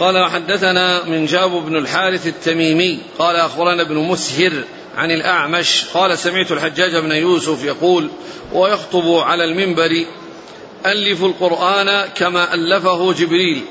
قال 0.00 0.18
وحدثنا 0.18 1.04
من 1.04 1.26
جاب 1.26 1.50
بن 1.50 1.76
الحارث 1.76 2.26
التميمي 2.26 2.98
قال 3.18 3.36
أخبرنا 3.36 3.82
ابن 3.82 3.96
مسهر 3.96 4.52
عن 4.96 5.10
الأعمش 5.10 5.84
قال 5.94 6.18
سمعت 6.18 6.52
الحجاج 6.52 6.96
بن 6.96 7.12
يوسف 7.12 7.64
يقول 7.64 8.10
ويخطب 8.52 9.14
على 9.14 9.44
المنبر 9.44 10.04
ألفوا 10.86 11.28
القرآن 11.28 12.08
كما 12.08 12.54
ألفه 12.54 13.12
جبريل 13.12 13.62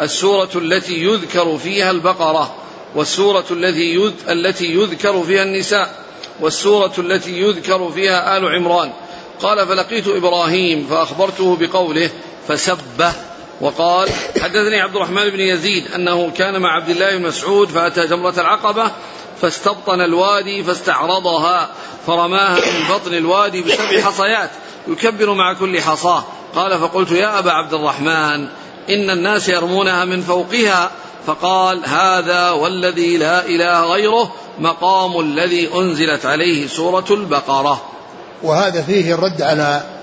السورة 0.00 0.50
التي 0.54 1.04
يذكر 1.04 1.58
فيها 1.58 1.90
البقرة 1.90 2.54
والسورة 2.94 3.44
التي 3.50 4.12
التي 4.28 4.66
يذكر 4.66 5.22
فيها 5.22 5.42
النساء 5.42 6.04
والسورة 6.40 6.92
التي 6.98 7.40
يذكر 7.40 7.90
فيها 7.90 8.38
آل 8.38 8.48
عمران 8.48 8.92
قال 9.40 9.66
فلقيت 9.66 10.08
إبراهيم 10.08 10.86
فأخبرته 10.86 11.56
بقوله 11.56 12.10
فسبه 12.48 13.12
وقال 13.60 14.08
حدثني 14.42 14.80
عبد 14.80 14.96
الرحمن 14.96 15.30
بن 15.30 15.40
يزيد 15.40 15.92
أنه 15.94 16.30
كان 16.30 16.60
مع 16.60 16.76
عبد 16.76 16.88
الله 16.88 17.16
بن 17.16 17.22
مسعود 17.22 17.68
فأتى 17.68 18.06
جمرة 18.06 18.34
العقبة 18.38 18.90
فاستبطن 19.40 20.00
الوادي 20.00 20.64
فاستعرضها 20.64 21.68
فرماها 22.06 22.54
من 22.54 22.94
بطن 22.94 23.14
الوادي 23.14 23.62
بسبع 23.62 24.00
حصيات 24.10 24.50
يكبر 24.88 25.34
مع 25.34 25.52
كل 25.52 25.80
حصاة. 25.80 26.24
قال 26.54 26.78
فقلت 26.78 27.12
يا 27.12 27.38
أبا 27.38 27.52
عبد 27.52 27.74
الرحمن 27.74 28.46
إن 28.90 29.10
الناس 29.10 29.48
يرمونها 29.48 30.04
من 30.04 30.20
فوقها؟ 30.20 30.90
فقال 31.26 31.86
هذا 31.86 32.50
والذي 32.50 33.16
لا 33.16 33.46
إله 33.46 33.92
غيره 33.92 34.32
مقام 34.58 35.20
الذي 35.20 35.74
أنزلت 35.74 36.26
عليه 36.26 36.66
سورة 36.66 37.04
البقرة. 37.10 37.82
وهذا 38.42 38.82
فيه 38.82 39.14
الرد 39.14 39.42
على 39.42 39.93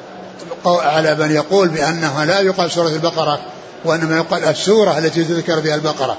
على 0.65 1.15
من 1.15 1.31
يقول 1.31 1.67
بأنها 1.67 2.25
لا 2.25 2.39
يقال 2.39 2.71
سورة 2.71 2.87
البقرة 2.89 3.39
وإنما 3.85 4.17
يقال 4.17 4.43
السورة 4.43 4.97
التي 4.97 5.23
تذكر 5.23 5.59
بها 5.59 5.75
البقرة. 5.75 6.17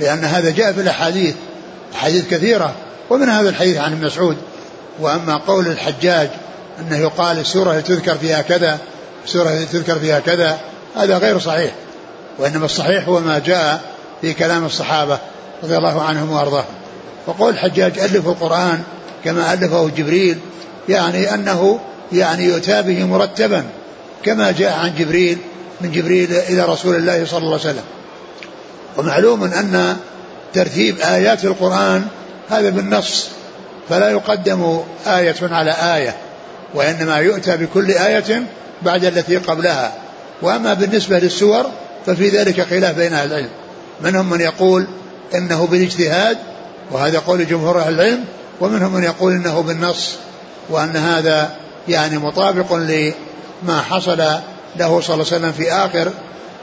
لأن 0.00 0.24
هذا 0.24 0.50
جاء 0.50 0.72
في 0.72 0.80
الأحاديث 0.80 1.34
أحاديث 1.94 2.28
كثيرة 2.30 2.74
ومن 3.10 3.28
هذا 3.28 3.48
الحديث 3.48 3.76
عن 3.76 3.92
ابن 3.92 4.06
مسعود. 4.06 4.36
وأما 5.00 5.36
قول 5.36 5.66
الحجاج 5.66 6.28
أنه 6.80 6.96
يقال 6.96 7.38
السورة 7.38 7.72
التي 7.72 7.94
تذكر 7.94 8.14
فيها 8.14 8.42
كذا 8.42 8.78
السورة 9.24 9.48
التي 9.48 9.78
تذكر 9.78 9.98
فيها 9.98 10.20
كذا 10.20 10.60
هذا 10.96 11.18
غير 11.18 11.38
صحيح. 11.38 11.72
وإنما 12.38 12.64
الصحيح 12.64 13.08
هو 13.08 13.20
ما 13.20 13.38
جاء 13.38 13.80
في 14.20 14.34
كلام 14.34 14.64
الصحابة 14.64 15.18
رضي 15.62 15.76
الله 15.76 16.02
عنهم 16.02 16.32
وأرضاهم. 16.32 16.74
وقول 17.26 17.52
الحجاج 17.52 17.98
ألف 17.98 18.26
القرآن 18.26 18.82
كما 19.24 19.52
ألفه 19.52 19.88
جبريل 19.96 20.38
يعني 20.88 21.34
أنه 21.34 21.80
يعني 22.12 22.44
يؤتى 22.44 22.82
به 22.82 23.04
مرتبا 23.04 23.64
كما 24.24 24.50
جاء 24.50 24.78
عن 24.78 24.94
جبريل 24.98 25.38
من 25.80 25.92
جبريل 25.92 26.32
إلى 26.32 26.64
رسول 26.64 26.96
الله 26.96 27.26
صلى 27.26 27.38
الله 27.38 27.60
عليه 27.60 27.70
وسلم. 27.70 27.84
ومعلوم 28.96 29.44
أن 29.44 29.96
ترتيب 30.54 30.98
آيات 31.00 31.44
القرآن 31.44 32.04
هذا 32.50 32.70
بالنص 32.70 33.28
فلا 33.88 34.10
يقدم 34.10 34.80
آية 35.06 35.36
على 35.42 35.70
آية 35.70 36.16
وإنما 36.74 37.16
يؤتى 37.16 37.56
بكل 37.56 37.90
آية 37.90 38.42
بعد 38.82 39.04
التي 39.04 39.36
قبلها. 39.36 39.92
وأما 40.42 40.74
بالنسبة 40.74 41.18
للسور 41.18 41.66
ففي 42.06 42.28
ذلك 42.28 42.60
خلاف 42.60 42.96
بين 42.96 43.12
أهل 43.12 43.26
العلم. 43.26 43.50
منهم 44.00 44.30
من 44.30 44.40
يقول 44.40 44.86
إنه 45.34 45.66
بالاجتهاد 45.66 46.38
وهذا 46.90 47.18
قول 47.18 47.46
جمهور 47.46 47.80
أهل 47.80 47.94
العلم 47.94 48.24
ومنهم 48.60 48.92
من 48.92 49.02
يقول 49.02 49.32
إنه 49.32 49.60
بالنص 49.60 50.10
وأن 50.70 50.96
هذا 50.96 51.50
يعني 51.88 52.18
مطابق 52.18 52.74
لما 52.74 53.80
حصل 53.80 54.18
له 54.76 55.00
صلى 55.00 55.14
الله 55.14 55.26
عليه 55.32 55.36
وسلم 55.36 55.52
في 55.52 55.72
آخر 55.72 56.10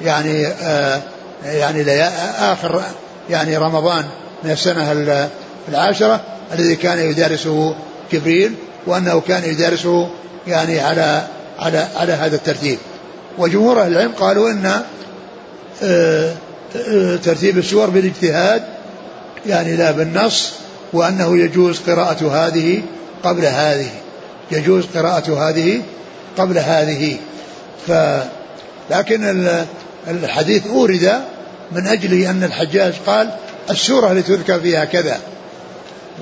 يعني 0.02 0.48
آه 0.48 1.02
يعني 1.46 2.04
آخر 2.52 2.84
يعني 3.30 3.58
رمضان 3.58 4.06
من 4.44 4.52
السنة 4.52 5.28
العاشرة 5.70 6.22
الذي 6.54 6.76
كان 6.76 7.00
يدارسه 7.00 7.76
جبريل 8.12 8.54
وأنه 8.88 9.22
كان 9.22 9.44
يدارسه 9.44 10.10
يعني 10.48 10.80
على 10.80 11.28
على 11.60 11.88
على 11.96 12.14
هذا 12.14 12.36
الترتيب. 12.36 12.78
وجمهور 13.38 13.82
أهل 13.82 13.92
العلم 13.92 14.12
قالوا 14.12 14.50
أن 14.50 14.82
آه، 15.84 16.34
آه، 16.76 17.16
ترتيب 17.16 17.58
السور 17.58 17.90
بالاجتهاد 17.90 18.64
يعني 19.46 19.76
لا 19.76 19.92
بالنص 19.92 20.54
وأنه 20.94 21.38
يجوز 21.38 21.80
قراءة 21.80 22.32
هذه 22.32 22.82
قبل 23.24 23.46
هذه. 23.46 23.90
يجوز 24.52 24.86
قراءة 24.96 25.50
هذه 25.50 25.82
قبل 26.38 26.58
هذه. 26.58 27.18
ف 27.88 27.92
لكن 28.92 29.48
الحديث 30.08 30.68
أورد 30.68 31.22
من 31.72 31.88
أجل 31.88 32.24
أن 32.24 32.44
الحجاج 32.44 32.94
قال 33.06 33.30
السورة 33.70 34.12
التي 34.12 34.36
تذكر 34.36 34.60
فيها 34.60 34.86
كذا 34.86 35.20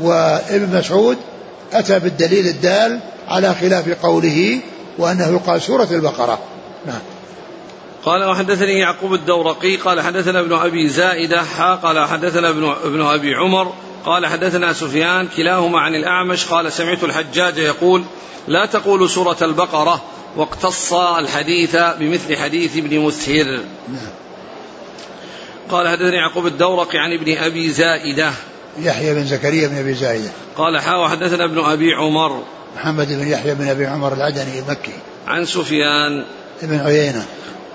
وابن 0.02 0.78
مسعود 0.78 1.18
أتى 1.74 2.00
بالدليل 2.00 2.48
الدال 2.48 3.00
على 3.28 3.56
خلاف 3.56 4.06
قوله 4.06 4.60
وأنه 4.98 5.28
يقال 5.28 5.62
سورة 5.62 5.88
البقرة. 5.92 6.40
نعم. 6.86 7.00
قال 8.06 8.24
وحدثني 8.24 8.80
يعقوب 8.80 9.14
الدورقي 9.14 9.76
قال 9.76 10.02
حدثنا 10.02 10.40
ابن 10.40 10.54
أبي 10.54 10.90
زائدة 10.90 11.42
قال 11.84 12.08
حدثنا 12.08 12.50
ابن 12.50 12.74
ابن 12.84 13.02
أبي 13.02 13.36
عمر 13.36 13.74
قال 14.06 14.26
حدثنا 14.26 14.74
سفيان 14.74 15.28
كلاهما 15.38 15.80
عن 15.80 15.96
الأعمش 15.96 16.46
قال 16.46 16.72
سمعت 16.72 17.04
الحجاج 17.04 17.58
يقول 17.58 18.04
لا 18.48 18.66
تقول 18.66 19.10
سورة 19.10 19.38
البقرة 19.42 20.02
واقتص 20.36 20.94
الحديث 20.94 21.76
بمثل 21.76 22.38
حديث 22.38 22.78
ابن 22.78 23.00
مسهر. 23.00 23.46
نعم. 23.88 24.12
قال 25.70 25.88
حدثني 25.88 26.16
يعقوب 26.16 26.48
الدورقي 26.48 26.98
عن 26.98 27.14
ابن 27.14 27.38
أبي 27.38 27.70
زائدة. 27.70 28.32
يحيى 28.80 29.14
بن 29.14 29.26
زكريا 29.26 29.68
بن 29.68 29.78
أبي 29.78 29.94
زائدة. 29.94 30.30
قال 30.58 30.80
حا 30.80 30.96
وحدثنا 30.96 31.46
ابن 31.46 31.60
أبي 31.60 31.94
عمر. 31.94 32.44
محمد 32.76 33.08
بن 33.08 33.28
يحيى 33.28 33.56
بن 33.56 33.68
أبي 33.68 33.86
عمر 33.86 34.14
العدني 34.14 34.60
المكي. 34.60 34.94
عن 35.28 35.46
سفيان. 35.46 36.26
بن 36.62 36.80
عيينة. 36.80 37.26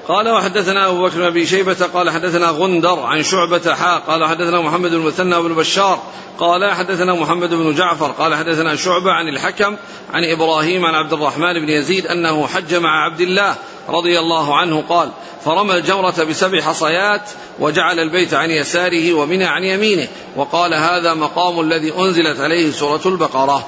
قال 0.08 0.28
وحدثنا 0.28 0.88
أبو 0.88 1.02
بكر 1.02 1.30
بن 1.30 1.44
شيبة 1.44 1.86
قال 1.94 2.10
حدثنا 2.10 2.50
غندر 2.50 3.00
عن 3.00 3.22
شعبة 3.22 3.74
حاء 3.74 3.98
قال 4.00 4.24
حدثنا 4.24 4.60
محمد 4.60 4.90
بن 4.90 5.00
مثنى 5.00 5.42
بن 5.42 5.54
بشار 5.54 6.02
قال 6.38 6.70
حدثنا 6.70 7.14
محمد 7.14 7.54
بن 7.54 7.74
جعفر 7.74 8.10
قال 8.10 8.34
حدثنا 8.34 8.76
شعبة 8.76 9.12
عن 9.12 9.28
الحكم 9.28 9.76
عن 10.12 10.24
إبراهيم 10.24 10.86
عن 10.86 10.94
عبد 10.94 11.12
الرحمن 11.12 11.52
بن 11.52 11.68
يزيد 11.68 12.06
أنه 12.06 12.46
حج 12.46 12.74
مع 12.74 13.04
عبد 13.04 13.20
الله 13.20 13.54
رضي 13.88 14.18
الله 14.18 14.56
عنه 14.56 14.84
قال 14.88 15.10
فرمى 15.44 15.74
الجمرة 15.74 16.24
بسبع 16.24 16.60
حصيات 16.60 17.30
وجعل 17.58 17.98
البيت 18.00 18.34
عن 18.34 18.50
يساره 18.50 19.14
ومنى 19.14 19.44
عن 19.44 19.64
يمينه 19.64 20.08
وقال 20.36 20.74
هذا 20.74 21.14
مقام 21.14 21.60
الذي 21.60 21.92
أنزلت 21.98 22.40
عليه 22.40 22.70
سورة 22.70 23.00
البقرة. 23.06 23.66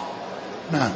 نعم. 0.73 0.93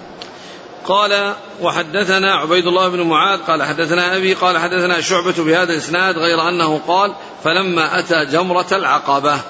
قال 0.88 1.34
وحدثنا 1.60 2.34
عبيد 2.34 2.66
الله 2.66 2.88
بن 2.88 3.02
معاذ 3.02 3.40
قال 3.40 3.62
حدثنا 3.62 4.16
أبي 4.16 4.34
قال 4.34 4.58
حدثنا 4.58 5.00
شعبة 5.00 5.34
بهذا 5.38 5.72
الإسناد 5.72 6.18
غير 6.18 6.48
أنه 6.48 6.80
قال 6.88 7.14
فلما 7.44 7.98
أتى 7.98 8.24
جمرة 8.24 8.66
العقبة. 8.72 9.40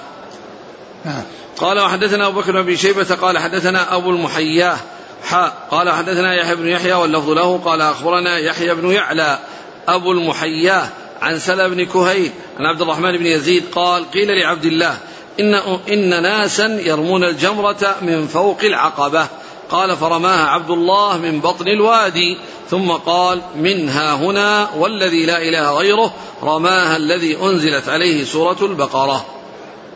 نعم. 1.05 1.23
قال 1.57 1.79
وحدثنا 1.79 2.27
أبو 2.27 2.41
بكر 2.41 2.61
بن 2.61 2.75
شيبة 2.75 3.15
قال 3.15 3.37
حدثنا 3.37 3.95
أبو 3.95 4.09
المحياة. 4.09 4.77
حاء 5.23 5.67
قال 5.71 5.89
حدثنا 5.89 6.33
يحيى 6.33 6.55
بن 6.55 6.67
يحيى 6.67 6.93
واللفظ 6.93 7.29
له 7.29 7.57
قال 7.57 7.81
أخبرنا 7.81 8.37
يحيى 8.37 8.75
بن 8.75 8.91
يعلى 8.91 9.39
أبو 9.87 10.11
المحياة 10.11 10.87
عن 11.21 11.39
سلا 11.39 11.67
بن 11.67 11.85
كهيل 11.85 12.31
عن 12.59 12.65
عبد 12.65 12.81
الرحمن 12.81 13.17
بن 13.17 13.25
يزيد 13.25 13.63
قال 13.71 14.11
قيل 14.11 14.39
لعبد 14.39 14.65
الله 14.65 14.97
إن, 15.39 15.53
إن 15.89 16.21
ناسا 16.23 16.65
يرمون 16.65 17.23
الجمرة 17.23 17.95
من 18.01 18.27
فوق 18.27 18.63
العقبة. 18.63 19.27
قال 19.69 19.97
فرماها 19.97 20.47
عبد 20.47 20.69
الله 20.69 21.17
من 21.17 21.39
بطن 21.39 21.67
الوادي 21.67 22.37
ثم 22.69 22.91
قال 22.91 23.41
منها 23.55 24.13
هنا 24.13 24.69
والذي 24.77 25.25
لا 25.25 25.41
إله 25.41 25.77
غيره 25.77 26.13
رماها 26.43 26.97
الذي 26.97 27.37
أنزلت 27.37 27.89
عليه 27.89 28.25
سورة 28.25 28.57
البقرة. 28.61 29.25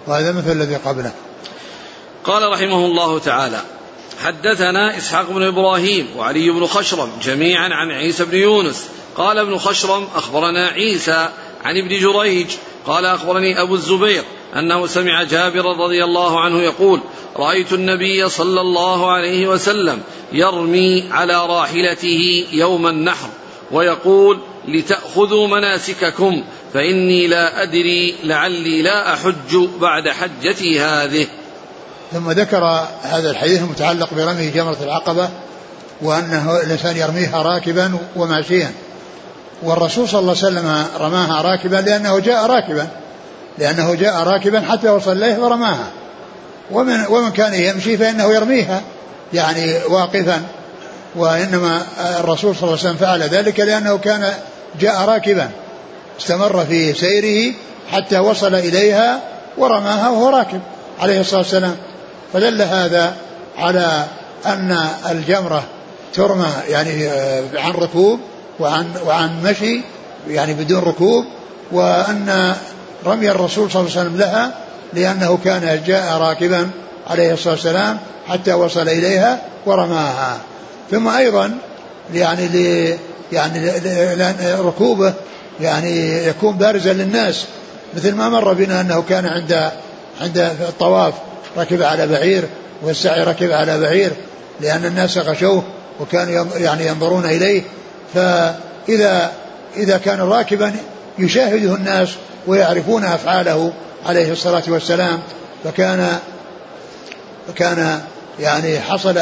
وهذا 0.07 0.31
مثل 0.31 0.51
الذي 0.51 0.75
قبله. 0.75 1.11
قال 2.23 2.51
رحمه 2.51 2.85
الله 2.85 3.19
تعالى 3.19 3.61
حدثنا 4.23 4.97
إسحاق 4.97 5.29
بن 5.29 5.43
إبراهيم 5.43 6.07
وعلي 6.17 6.49
بن 6.49 6.65
خشرم 6.65 7.09
جميعا 7.23 7.69
عن 7.71 7.91
عيسى 7.91 8.25
بن 8.25 8.37
يونس. 8.37 8.87
قال 9.17 9.37
ابن 9.37 9.57
خشرم 9.57 10.07
أخبرنا 10.15 10.67
عيسى 10.67 11.29
عن 11.63 11.75
ابن 11.77 11.99
جريج. 11.99 12.47
قال 12.87 13.05
أخبرني 13.05 13.61
أبو 13.61 13.75
الزبير 13.75 14.23
أنه 14.55 14.87
سمع 14.87 15.23
جابر 15.23 15.65
رضي 15.65 16.03
الله 16.03 16.39
عنه 16.39 16.61
يقول 16.61 16.99
رأيت 17.37 17.73
النبي 17.73 18.29
صلى 18.29 18.61
الله 18.61 19.11
عليه 19.11 19.47
وسلم 19.47 20.01
يرمي 20.33 21.03
على 21.11 21.45
راحلته 21.45 22.45
يوم 22.51 22.87
النحر 22.87 23.29
ويقول 23.71 24.39
لتأخذوا 24.67 25.47
مناسككم 25.47 26.43
فإني 26.73 27.27
لا 27.27 27.63
أدري 27.63 28.15
لعلي 28.23 28.81
لا 28.81 29.13
أحج 29.13 29.55
بعد 29.81 30.09
حجتي 30.09 30.79
هذه. 30.79 31.27
ثم 32.13 32.31
ذكر 32.31 32.87
هذا 33.03 33.31
الحديث 33.31 33.61
المتعلق 33.61 34.13
برمي 34.13 34.49
جمرة 34.49 34.77
العقبة 34.81 35.29
وأنه 36.01 36.61
الإنسان 36.63 36.97
يرميها 36.97 37.41
راكبا 37.41 37.97
وماشيا. 38.15 38.71
والرسول 39.63 40.09
صلى 40.09 40.19
الله 40.19 40.35
عليه 40.43 40.47
وسلم 40.47 40.85
رماها 40.99 41.41
راكبا 41.41 41.75
لأنه 41.75 42.19
جاء 42.19 42.45
راكبا. 42.45 43.02
لأنه 43.57 43.95
جاء 43.95 44.23
راكبا 44.23 44.61
حتى 44.61 44.89
وصل 44.89 45.11
إليه 45.11 45.37
ورماها. 45.37 45.87
ومن, 46.71 47.05
ومن 47.09 47.31
كان 47.31 47.53
يمشي 47.53 47.97
فإنه 47.97 48.33
يرميها 48.33 48.81
يعني 49.33 49.75
واقفا. 49.89 50.41
وإنما 51.15 51.81
الرسول 52.19 52.55
صلى 52.55 52.63
الله 52.63 52.79
عليه 52.79 52.89
وسلم 52.89 52.95
فعل 52.95 53.21
ذلك 53.21 53.59
لأنه 53.59 53.97
كان 53.97 54.33
جاء 54.79 55.05
راكبا. 55.05 55.49
استمر 56.19 56.65
في 56.65 56.93
سيره 56.93 57.53
حتى 57.91 58.19
وصل 58.19 58.55
إليها 58.55 59.19
ورماها 59.57 60.09
وهو 60.09 60.29
راكب 60.29 60.61
عليه 60.99 61.19
الصلاة 61.19 61.41
والسلام. 61.41 61.75
فدل 62.33 62.61
هذا 62.61 63.13
على 63.57 64.05
أن 64.45 64.87
الجمرة 65.11 65.63
ترمى 66.13 66.47
يعني 66.69 67.07
عن 67.55 67.71
ركوب 67.71 68.19
وعن 68.59 68.85
وعن 69.05 69.43
مشي 69.43 69.81
يعني 70.27 70.53
بدون 70.53 70.83
ركوب 70.83 71.25
وأن 71.71 72.55
رمي 73.05 73.31
الرسول 73.31 73.71
صلى 73.71 73.81
الله 73.81 73.91
عليه 73.91 74.01
وسلم 74.01 74.17
لها 74.17 74.51
لأنه 74.93 75.37
كان 75.43 75.83
جاء 75.87 76.17
راكبا 76.17 76.69
عليه 77.07 77.33
الصلاة 77.33 77.53
والسلام 77.53 77.97
حتى 78.27 78.53
وصل 78.53 78.89
إليها 78.89 79.41
ورماها. 79.65 80.37
ثم 80.91 81.07
أيضا 81.07 81.57
يعني 82.13 82.47
ل 82.47 82.97
يعني 83.31 83.71
ركوبه 84.53 85.13
يعني 85.61 86.27
يكون 86.27 86.57
بارزا 86.57 86.93
للناس 86.93 87.45
مثل 87.95 88.15
ما 88.15 88.29
مر 88.29 88.53
بنا 88.53 88.81
أنه 88.81 89.03
كان 89.09 89.25
عند 89.25 89.71
عند 90.21 90.37
الطواف 90.37 91.13
ركب 91.57 91.81
على 91.81 92.07
بعير 92.07 92.43
والسعي 92.81 93.23
ركب 93.23 93.51
على 93.51 93.79
بعير 93.79 94.11
لأن 94.61 94.85
الناس 94.85 95.17
غشوه 95.17 95.63
وكانوا 95.99 96.45
يعني 96.57 96.87
ينظرون 96.87 97.25
إليه. 97.25 97.63
فإذا 98.13 99.31
إذا 99.77 99.97
كان 99.97 100.19
راكبا 100.19 100.75
يشاهده 101.19 101.75
الناس 101.75 102.09
ويعرفون 102.47 103.03
أفعاله 103.03 103.73
عليه 104.05 104.31
الصلاة 104.31 104.63
والسلام 104.67 105.19
فكان 105.63 106.19
فكان 107.47 108.01
يعني 108.39 108.79
حصل 108.79 109.17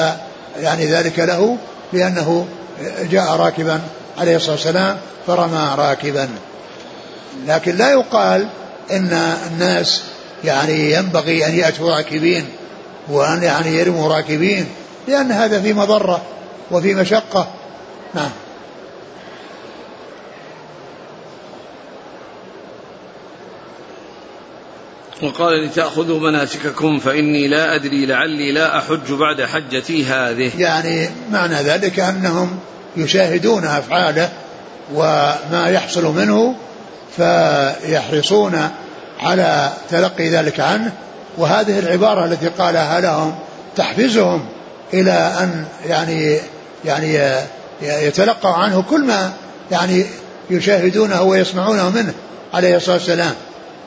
يعني 0.59 0.85
ذلك 0.85 1.19
له 1.19 1.57
لأنه 1.93 2.47
جاء 3.11 3.35
راكبا 3.35 3.81
عليه 4.17 4.35
الصلاة 4.35 4.55
والسلام 4.55 4.97
فرمى 5.27 5.71
راكبا. 5.77 6.29
لكن 7.47 7.75
لا 7.75 7.91
يقال 7.91 8.47
إن 8.91 9.35
الناس 9.51 10.01
يعني 10.43 10.93
ينبغي 10.93 11.45
أن 11.45 11.55
يأتوا 11.55 11.95
راكبين 11.95 12.45
وأن 13.09 13.43
يعني 13.43 13.77
يرموا 13.77 14.15
راكبين 14.15 14.65
لأن 15.07 15.31
هذا 15.31 15.61
في 15.61 15.73
مضرة 15.73 16.21
وفي 16.71 16.93
مشقة. 16.93 17.47
نعم. 18.13 18.29
وقال 25.21 25.65
لتأخذوا 25.65 26.19
مناسككم 26.19 26.99
فإني 26.99 27.47
لا 27.47 27.75
أدري 27.75 28.05
لعلي 28.05 28.51
لا 28.51 28.77
أحج 28.77 29.11
بعد 29.11 29.41
حجتي 29.41 30.05
هذه. 30.05 30.51
يعني 30.57 31.09
معنى 31.31 31.55
ذلك 31.55 31.99
أنهم 31.99 32.59
يشاهدون 32.97 33.65
أفعاله 33.65 34.29
وما 34.93 35.69
يحصل 35.69 36.05
منه 36.05 36.55
فيحرصون 37.17 38.69
على 39.19 39.73
تلقي 39.89 40.29
ذلك 40.29 40.59
عنه. 40.59 40.93
وهذه 41.37 41.79
العبارة 41.79 42.25
التي 42.25 42.47
قالها 42.47 43.01
لهم 43.01 43.35
تحفزهم 43.75 44.45
إلى 44.93 45.33
أن 45.39 45.65
يعني 45.87 46.39
يعني 46.85 47.37
يتلقوا 47.81 48.51
عنه 48.51 48.81
كل 48.81 49.05
ما 49.05 49.33
يعني 49.71 50.05
يشاهدونه 50.49 51.21
ويسمعونه 51.21 51.89
منه 51.89 52.13
عليه 52.53 52.75
الصلاة 52.75 52.95
والسلام. 52.95 53.33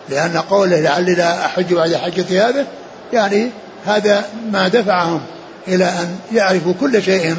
لأن 0.08 0.36
قوله 0.36 0.80
لعلي 0.80 1.14
لا 1.14 1.46
أحج 1.46 1.74
بعد 1.74 1.94
حجتي 1.94 2.40
هذا 2.40 2.66
يعني 3.12 3.50
هذا 3.86 4.24
ما 4.52 4.68
دفعهم 4.68 5.20
إلى 5.68 5.84
أن 5.84 6.18
يعرفوا 6.32 6.74
كل 6.80 7.02
شيء 7.02 7.36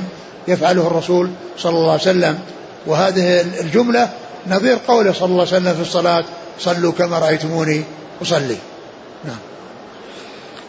يفعله 0.47 0.87
الرسول 0.87 1.29
صلى 1.57 1.77
الله 1.77 1.91
عليه 1.91 2.01
وسلم. 2.01 2.39
وهذه 2.85 3.41
الجملة 3.41 4.09
نظير 4.47 4.77
قوله 4.87 5.13
صلى 5.13 5.25
الله 5.25 5.47
عليه 5.47 5.57
وسلم 5.57 5.73
في 5.73 5.81
الصلاة 5.81 6.23
صلوا 6.59 6.91
كما 6.91 7.19
رأيتموني 7.19 7.83
أصلي. 8.21 8.57
نعم. 9.25 9.37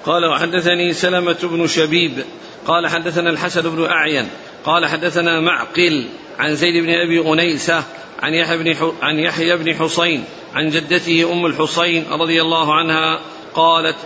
قال 0.07 0.25
وحدثني 0.25 0.93
سلمة 0.93 1.37
بن 1.43 1.67
شبيب. 1.67 2.25
قال 2.67 2.89
حدثنا 2.89 3.31
الحسن 3.31 3.63
بن 3.63 3.85
أعين. 3.85 4.29
قال 4.65 4.87
حدثنا 4.87 5.41
معقل 5.41 6.07
عن 6.39 6.57
زيد 6.57 6.85
بن 6.85 6.91
أبي 6.91 7.33
أنيسة 7.33 7.83
عن 8.23 8.33
يحيى 8.35 8.59
بن 8.59 8.93
عن 9.03 9.19
يحيى 9.19 9.57
بن 9.57 9.75
حسين 9.75 10.25
عن 10.55 10.71
جدته 10.71 11.33
أم 11.33 11.47
الحسين 11.47 12.07
رضي 12.13 12.43
الله 12.43 12.75
عنها 12.75 13.21
قالت 13.55 13.97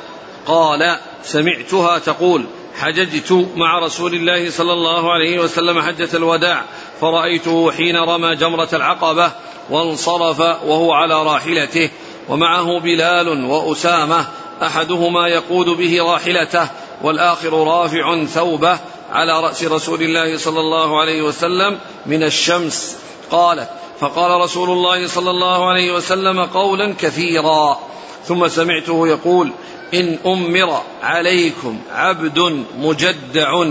قال 0.47 0.97
سمعتها 1.23 1.99
تقول 1.99 2.45
حججت 2.75 3.47
مع 3.57 3.79
رسول 3.79 4.15
الله 4.15 4.51
صلى 4.51 4.73
الله 4.73 5.13
عليه 5.13 5.39
وسلم 5.39 5.81
حجة 5.81 6.09
الوداع 6.15 6.65
فرأيته 7.01 7.71
حين 7.71 7.97
رمى 7.97 8.37
جمرة 8.37 8.69
العقبة 8.73 9.33
وانصرف 9.71 10.41
وهو 10.41 10.93
على 10.93 11.23
راحلته 11.23 11.91
ومعه 12.29 12.81
بلال 12.81 13.45
وأسامة 13.45 14.27
أحدهما 14.63 15.29
يقود 15.29 15.67
به 15.67 16.03
راحلته 16.03 16.69
والآخر 17.03 17.67
رافع 17.67 18.25
ثوبه 18.25 18.79
على 19.13 19.41
رأس 19.41 19.65
رسول 19.65 20.03
الله 20.03 20.37
صلى 20.37 20.61
الله 20.61 21.01
عليه 21.01 21.23
وسلم 21.23 21.79
من 22.07 22.23
الشمس. 22.23 22.97
قالت 23.31 23.69
فقال 24.01 24.41
رسول 24.41 24.71
الله 24.71 25.07
صلى 25.07 25.31
الله 25.31 25.69
عليه 25.69 25.93
وسلم 25.93 26.45
قولا 26.45 26.95
كثيرا. 26.99 27.79
ثم 28.25 28.49
سمعته 28.49 29.09
يقول 29.09 29.53
إن 29.95 30.19
أمر 30.27 30.83
عليكم 31.03 31.79
عبد 31.93 32.65
مجدع. 32.79 33.65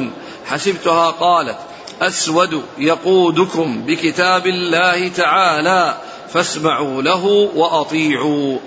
حسبتها 0.46 1.10
قالت 1.12 1.58
أسود 2.02 2.64
يقودكم 2.78 3.82
بكتاب 3.82 4.48
الله 4.48 5.08
تعالى 5.08 5.98
فاسمعوا 6.34 7.02
له 7.02 7.26
وأطيعوا. 7.56 8.58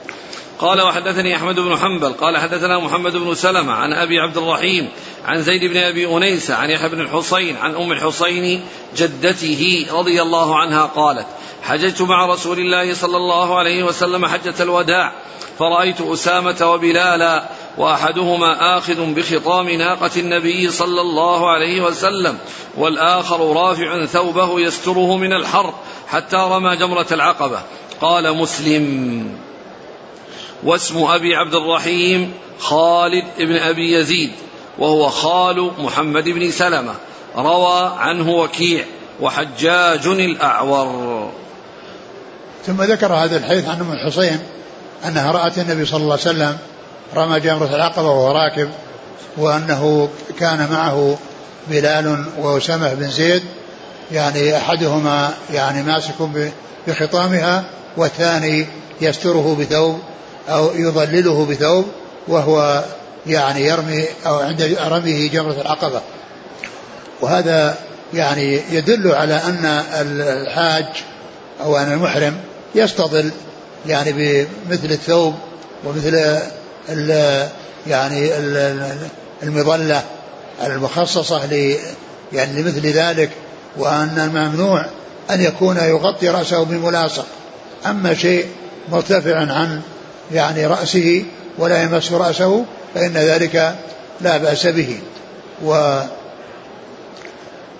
قال 0.59 0.83
وحدثني 0.83 1.37
أحمد 1.37 1.61
بن 1.61 1.77
حنبل 1.77 2.13
قال 2.13 2.39
حدثنا 2.39 2.79
محمد 2.79 3.17
بن 3.17 3.35
سلمة 3.35 3.73
عن 3.73 3.93
أبي 3.93 4.21
عبد 4.21 4.37
الرحيم 4.37 4.89
عن 5.25 5.43
زيد 5.43 5.65
بن 5.65 5.77
أبي 5.77 6.17
أنيسة 6.17 6.55
عن 6.55 6.71
يحيى 6.71 6.89
بن 6.89 7.01
الحصين 7.01 7.57
عن 7.57 7.75
أم 7.75 7.93
الحصين 7.93 8.65
جدته 8.97 9.87
رضي 9.93 10.23
الله 10.23 10.59
عنها 10.59 10.87
قالت 10.87 11.27
حججت 11.63 12.03
مع 12.03 12.27
رسول 12.27 12.59
الله 12.59 12.95
صلى 12.95 13.17
الله 13.17 13.59
عليه 13.59 13.83
وسلم 13.83 14.27
حجة 14.27 14.55
الوداع 14.61 15.13
فرأيت 15.59 16.01
أسامة 16.01 16.73
وبلالا 16.73 17.49
وأحدهما 17.79 18.79
آخذ 18.79 19.15
بخطام 19.15 19.69
ناقة 19.69 20.11
النبي 20.17 20.71
صلى 20.71 21.01
الله 21.01 21.51
عليه 21.51 21.81
وسلم 21.81 22.39
والآخر 22.77 23.57
رافع 23.57 24.05
ثوبه 24.05 24.61
يستره 24.61 25.17
من 25.17 25.33
الحر 25.33 25.75
حتى 26.09 26.37
رمى 26.37 26.77
جمرة 26.77 27.07
العقبة. 27.13 27.61
قال 28.01 28.37
مسلم. 28.37 29.52
واسم 30.65 31.05
أبي 31.05 31.37
عبد 31.37 31.55
الرحيم 31.55 32.33
خالد 32.59 33.25
بن 33.39 33.57
أبي 33.57 33.93
يزيد 33.93 34.31
وهو 34.79 35.09
خال 35.09 35.71
محمد 35.79 36.25
بن 36.25 36.51
سلمة 36.51 36.95
روى 37.37 37.93
عنه 37.99 38.31
وكيع 38.31 38.85
وحجاج 39.21 40.07
الأعور. 40.07 41.31
ثم 42.67 42.83
ذكر 42.83 43.13
هذا 43.13 43.37
الحديث 43.37 43.69
عن 43.69 43.81
أم 43.81 43.93
الحصين 43.93 44.39
أنها 45.05 45.33
رأت 45.33 45.59
النبي 45.59 45.85
صلى 45.85 46.01
الله 46.01 46.13
عليه 46.13 46.23
وسلم 46.23 46.59
رمى 47.17 47.41
جمره 47.41 47.75
العقبة 47.75 48.09
وهو 48.11 48.33
راكب 48.33 48.71
وأنه 49.37 50.09
كان 50.39 50.69
معه 50.71 51.19
بلال 51.69 52.25
وأسامة 52.39 52.95
بن 52.95 53.11
زيد 53.11 53.43
يعني 54.13 54.57
أحدهما 54.57 55.35
يعني 55.53 55.83
ماسك 55.83 56.15
بخطامها 56.87 57.65
والثاني 57.97 58.67
يستره 59.01 59.57
بثوب 59.61 60.01
أو 60.49 60.75
يظلله 60.75 61.47
بثوب 61.47 61.87
وهو 62.29 62.85
يعني 63.27 63.67
يرمي 63.67 64.05
أو 64.27 64.35
عند 64.35 64.77
رميه 64.87 65.31
جمرة 65.31 65.61
العقبة. 65.61 66.01
وهذا 67.21 67.77
يعني 68.15 68.61
يدل 68.71 69.13
على 69.13 69.35
أن 69.35 69.65
الحاج 70.21 70.87
أو 71.61 71.77
أن 71.77 71.93
المحرم 71.93 72.37
يستظل 72.75 73.31
يعني 73.87 74.13
بمثل 74.13 74.91
الثوب 74.91 75.35
ومثل 75.85 76.41
ال 76.89 77.11
يعني 77.87 78.39
ال 78.39 78.97
المظلة 79.43 80.03
المخصصة 80.63 81.47
ل 81.47 81.77
يعني 82.33 82.63
لمثل 82.63 82.87
ذلك 82.87 83.31
وأن 83.77 84.19
الممنوع 84.19 84.87
أن 85.31 85.41
يكون 85.41 85.77
يغطي 85.77 86.29
رأسه 86.29 86.65
بملاصق. 86.65 87.27
أما 87.87 88.15
شيء 88.15 88.47
مرتفع 88.93 89.37
عن 89.37 89.81
يعني 90.33 90.67
رأسه 90.67 91.25
ولا 91.59 91.83
يمس 91.83 92.13
رأسه 92.13 92.65
فإن 92.95 93.13
ذلك 93.13 93.75
لا 94.21 94.37
بأس 94.37 94.67
به 94.67 95.01
و 95.65 95.73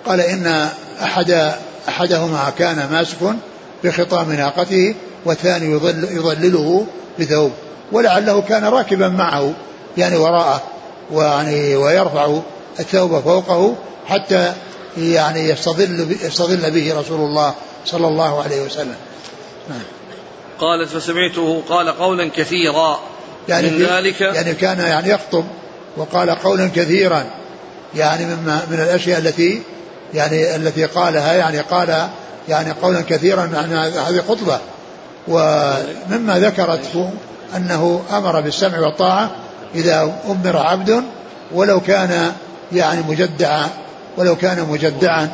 قال 0.05 0.21
إن 0.21 0.69
أحد 1.03 1.53
أحدهما 1.87 2.53
كان 2.57 2.89
ماسك 2.91 3.17
بخطام 3.83 4.31
ناقته 4.31 4.95
والثاني 5.25 5.71
يظل 5.71 6.03
يظلله 6.03 6.85
بثوب 7.19 7.51
ولعله 7.91 8.41
كان 8.41 8.65
راكبا 8.65 9.09
معه 9.09 9.53
يعني 9.97 10.17
وراءه 10.17 10.61
ويعني 11.11 11.75
ويرفع 11.75 12.39
الثوب 12.79 13.19
فوقه 13.19 13.75
حتى 14.07 14.53
يعني 14.97 15.49
يستظل 15.49 16.17
يستظل 16.23 16.71
به 16.71 16.99
رسول 16.99 17.19
الله 17.19 17.53
صلى 17.85 18.07
الله 18.07 18.43
عليه 18.43 18.61
وسلم 18.61 18.95
نعم. 19.69 19.81
قالت 20.59 20.89
فسمعته 20.89 21.63
قال 21.69 21.89
قولا 21.89 22.29
كثيرا. 22.35 22.99
يعني 23.49 23.69
من 23.69 23.85
ذلك 23.85 24.21
يعني 24.21 24.53
كان 24.53 24.79
يعني 24.79 25.09
يخطب 25.09 25.45
وقال 25.97 26.29
قولا 26.29 26.69
كثيرا. 26.75 27.25
يعني 27.95 28.25
مما 28.25 28.61
من 28.71 28.79
الأشياء 28.79 29.19
التي 29.19 29.61
يعني 30.13 30.55
التي 30.55 30.85
قالها 30.85 31.33
يعني 31.33 31.59
قال 31.59 32.07
يعني 32.49 32.71
قولا 32.71 33.01
كثيرا 33.01 33.41
عن 33.41 33.73
هذه 34.07 34.23
خطبة. 34.29 34.59
ومما 35.27 36.39
ذكرته 36.39 37.11
أنه 37.55 38.03
أمر 38.11 38.41
بالسمع 38.41 38.79
والطاعة 38.79 39.31
إذا 39.75 40.13
أمر 40.29 40.57
عبد 40.57 41.03
ولو 41.51 41.79
كان 41.79 42.31
يعني 42.71 43.01
مجدعا 43.09 43.69
ولو 44.17 44.35
كان 44.35 44.67
مجدعا. 44.69 45.29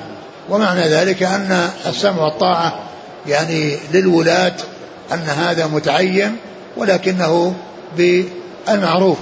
ومعنى 0.49 0.81
ذلك 0.81 1.23
أن 1.23 1.69
السمع 1.85 2.23
والطاعة 2.23 2.79
يعني 3.27 3.77
للولاة 3.93 4.53
أن 5.13 5.19
هذا 5.19 5.67
متعين 5.67 6.35
ولكنه 6.77 7.55
بالمعروف. 7.97 9.17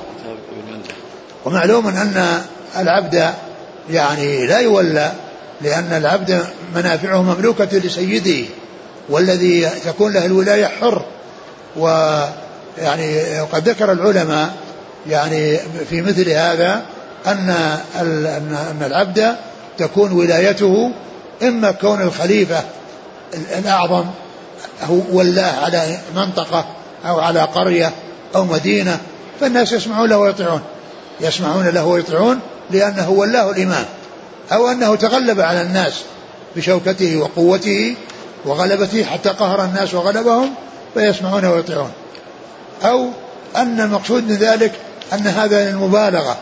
ومعلوم 1.45 1.87
أن 1.87 2.41
العبد 2.77 3.33
يعني 3.89 4.45
لا 4.45 4.59
يولى 4.59 5.11
لأن 5.61 5.93
العبد 5.93 6.45
منافعه 6.75 7.21
مملوكة 7.21 7.77
لسيده 7.77 8.45
والذي 9.09 9.69
تكون 9.85 10.13
له 10.13 10.25
الولاية 10.25 10.65
حر. 10.65 11.05
ويعني 11.75 13.39
قد 13.39 13.69
ذكر 13.69 13.91
العلماء 13.91 14.53
يعني 15.09 15.59
في 15.89 16.01
مثل 16.01 16.29
هذا 16.29 16.81
أن 17.27 17.49
أن 18.01 18.83
العبد 18.85 19.35
تكون 19.77 20.11
ولايته 20.11 20.91
إما 21.43 21.71
كون 21.71 22.01
الخليفة 22.01 22.63
الأعظم 23.33 24.05
ولاه 24.89 25.65
على 25.65 25.97
منطقة 26.15 26.65
أو 27.05 27.19
على 27.19 27.41
قرية 27.41 27.91
أو 28.35 28.43
مدينة 28.43 28.99
فالناس 29.39 29.71
يسمعون 29.71 30.09
له 30.09 30.17
ويطيعون. 30.17 30.61
يسمعون 31.21 31.67
له 31.67 31.85
ويطيعون 31.85 32.39
لأنه 32.71 33.09
ولاه 33.09 33.51
الإمام 33.51 33.85
أو 34.51 34.71
أنه 34.71 34.95
تغلب 34.95 35.39
على 35.39 35.61
الناس 35.61 36.03
بشوكته 36.55 37.17
وقوته 37.17 37.95
وغلبته 38.45 39.03
حتى 39.03 39.29
قهر 39.29 39.63
الناس 39.63 39.93
وغلبهم 39.93 40.53
فيسمعون 40.93 41.45
ويطيعون. 41.45 41.91
أو 42.83 43.09
أن 43.55 43.81
المقصود 43.81 44.23
من 44.23 44.35
ذلك 44.35 44.71
أن 45.13 45.27
هذا 45.27 45.69
المبالغة 45.69 46.37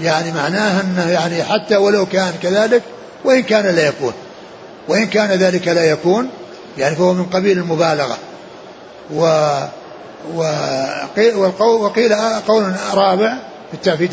يعني 0.00 0.32
معناه 0.32 0.80
أنه 0.80 1.10
يعني 1.10 1.44
حتى 1.44 1.76
ولو 1.76 2.06
كان 2.06 2.32
كذلك 2.42 2.82
وإن 3.24 3.42
كان 3.42 3.66
لا 3.66 3.86
يكون. 3.86 4.12
وإن 4.88 5.06
كان 5.06 5.30
ذلك 5.30 5.68
لا 5.68 5.84
يكون 5.84 6.28
يعني 6.78 6.96
فهو 6.96 7.12
من 7.12 7.24
قبيل 7.24 7.58
المبالغة. 7.58 8.18
و 9.14 9.50
وقيل 11.62 12.12
قول 12.48 12.74
رابع 12.94 13.36
في 13.82 14.08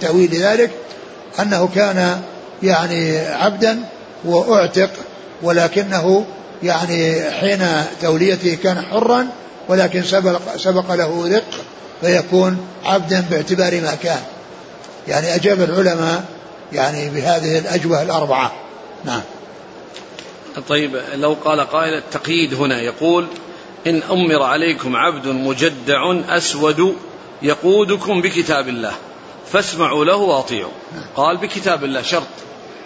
تأويل 0.00 0.34
ذلك 0.34 0.70
أنه 1.40 1.68
كان 1.74 2.20
يعني 2.62 3.18
عبدا 3.18 3.80
وأعتق 4.24 4.90
ولكنه 5.42 6.26
يعني 6.62 7.30
حين 7.30 7.66
توليته 8.02 8.58
كان 8.62 8.82
حرا 8.82 9.26
ولكن 9.68 10.02
سبق, 10.02 10.40
سبق 10.56 10.94
له 10.94 11.36
رق 11.36 11.64
فيكون 12.00 12.66
عبدا 12.84 13.24
باعتبار 13.30 13.80
ما 13.80 13.94
كان. 14.02 14.20
يعني 15.08 15.34
أجاب 15.34 15.60
العلماء 15.60 16.24
يعني 16.72 17.08
بهذه 17.08 17.58
الأجوبة 17.58 18.02
الأربعة. 18.02 18.52
نعم. 19.04 19.20
طيب 20.68 21.00
لو 21.14 21.36
قال 21.44 21.60
قائل 21.60 21.94
التقييد 21.94 22.54
هنا 22.54 22.80
يقول 22.80 23.26
إن 23.86 24.02
أمر 24.10 24.42
عليكم 24.42 24.96
عبد 24.96 25.26
مجدع 25.26 26.20
أسود 26.28 26.96
يقودكم 27.42 28.20
بكتاب 28.20 28.68
الله 28.68 28.92
فاسمعوا 29.52 30.04
له 30.04 30.16
وأطيعوا. 30.16 30.72
قال 31.16 31.36
بكتاب 31.36 31.84
الله 31.84 32.02
شرط. 32.02 32.26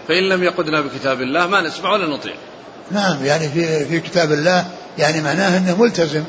فإن 0.08 0.28
لم 0.28 0.42
يقدنا 0.42 0.80
بكتاب 0.80 1.20
الله 1.20 1.46
ما 1.46 1.60
نسمع 1.60 1.92
ولا 1.92 2.06
نطيع. 2.06 2.34
نعم 2.90 3.24
يعني 3.24 3.48
في 3.48 3.84
في 3.84 4.00
كتاب 4.00 4.32
الله 4.32 4.66
يعني 4.98 5.20
معناه 5.20 5.58
إنه 5.58 5.76
ملتزم. 5.80 6.24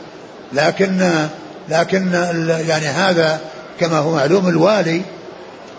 لكن 0.54 1.12
لكن 1.70 2.12
يعني 2.68 2.86
هذا 2.86 3.42
كما 3.80 3.98
هو 3.98 4.12
معلوم 4.12 4.48
الوالي 4.48 5.02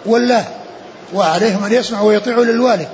ولاه 0.06 0.44
وعليهم 1.14 1.64
أن 1.64 1.72
يسمعوا 1.72 2.08
ويطيعوا 2.08 2.44
للوالي. 2.44 2.88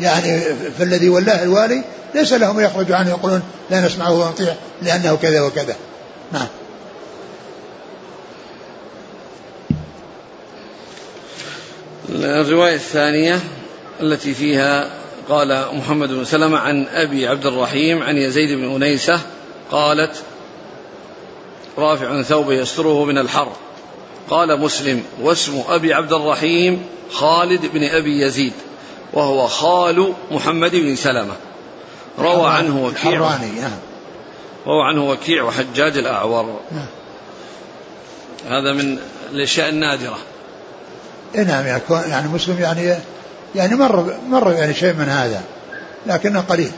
يعني 0.00 0.40
فالذي 0.78 1.08
ولاه 1.08 1.42
الوالي 1.42 1.84
ليس 2.14 2.32
لهم 2.32 2.60
يخرجوا 2.60 2.96
عنه 2.96 3.10
يقولون 3.10 3.42
لا 3.70 3.86
نسمعه 3.86 4.12
ونطيع 4.12 4.54
لأنه 4.82 5.16
كذا 5.22 5.40
وكذا. 5.40 5.76
نعم. 6.32 6.46
الرواية 12.08 12.74
الثانية 12.74 13.40
التي 14.00 14.34
فيها 14.34 14.90
قال 15.28 15.64
محمد 15.72 16.08
بن 16.08 16.24
سلمة 16.24 16.58
عن 16.58 16.86
أبي 16.88 17.26
عبد 17.26 17.46
الرحيم 17.46 18.02
عن 18.02 18.16
يزيد 18.16 18.58
بن 18.58 18.74
أنيسة 18.74 19.20
قالت 19.70 20.22
رافع 21.78 22.22
ثوب 22.22 22.50
يستره 22.50 23.04
من 23.04 23.18
الحر. 23.18 23.52
قال 24.30 24.60
مسلم 24.60 25.02
واسم 25.22 25.62
أبي 25.68 25.94
عبد 25.94 26.12
الرحيم 26.12 26.82
خالد 27.12 27.66
بن 27.66 27.84
أبي 27.84 28.20
يزيد. 28.20 28.52
وهو 29.14 29.46
خال 29.46 30.12
محمد 30.30 30.70
بن 30.70 30.96
سلمة. 30.96 31.34
روى 32.18 32.46
عنه 32.46 32.84
وكيع. 32.84 33.38
روى 34.66 34.82
عنه 34.88 35.10
وكيع 35.10 35.42
وحجاج 35.42 35.98
الأعور. 35.98 36.60
هذا 38.48 38.72
من 38.72 38.98
الأشياء 39.32 39.68
النادرة. 39.68 40.18
نعم 41.34 41.66
يعني, 41.66 41.82
يعني 41.90 42.28
مسلم 42.28 42.60
يعني 42.60 42.94
يعني 43.54 43.76
مر 43.76 44.16
مر 44.28 44.52
يعني 44.52 44.74
شيء 44.74 44.92
من 44.92 45.08
هذا 45.08 45.42
لكنه 46.06 46.40
قليل. 46.40 46.72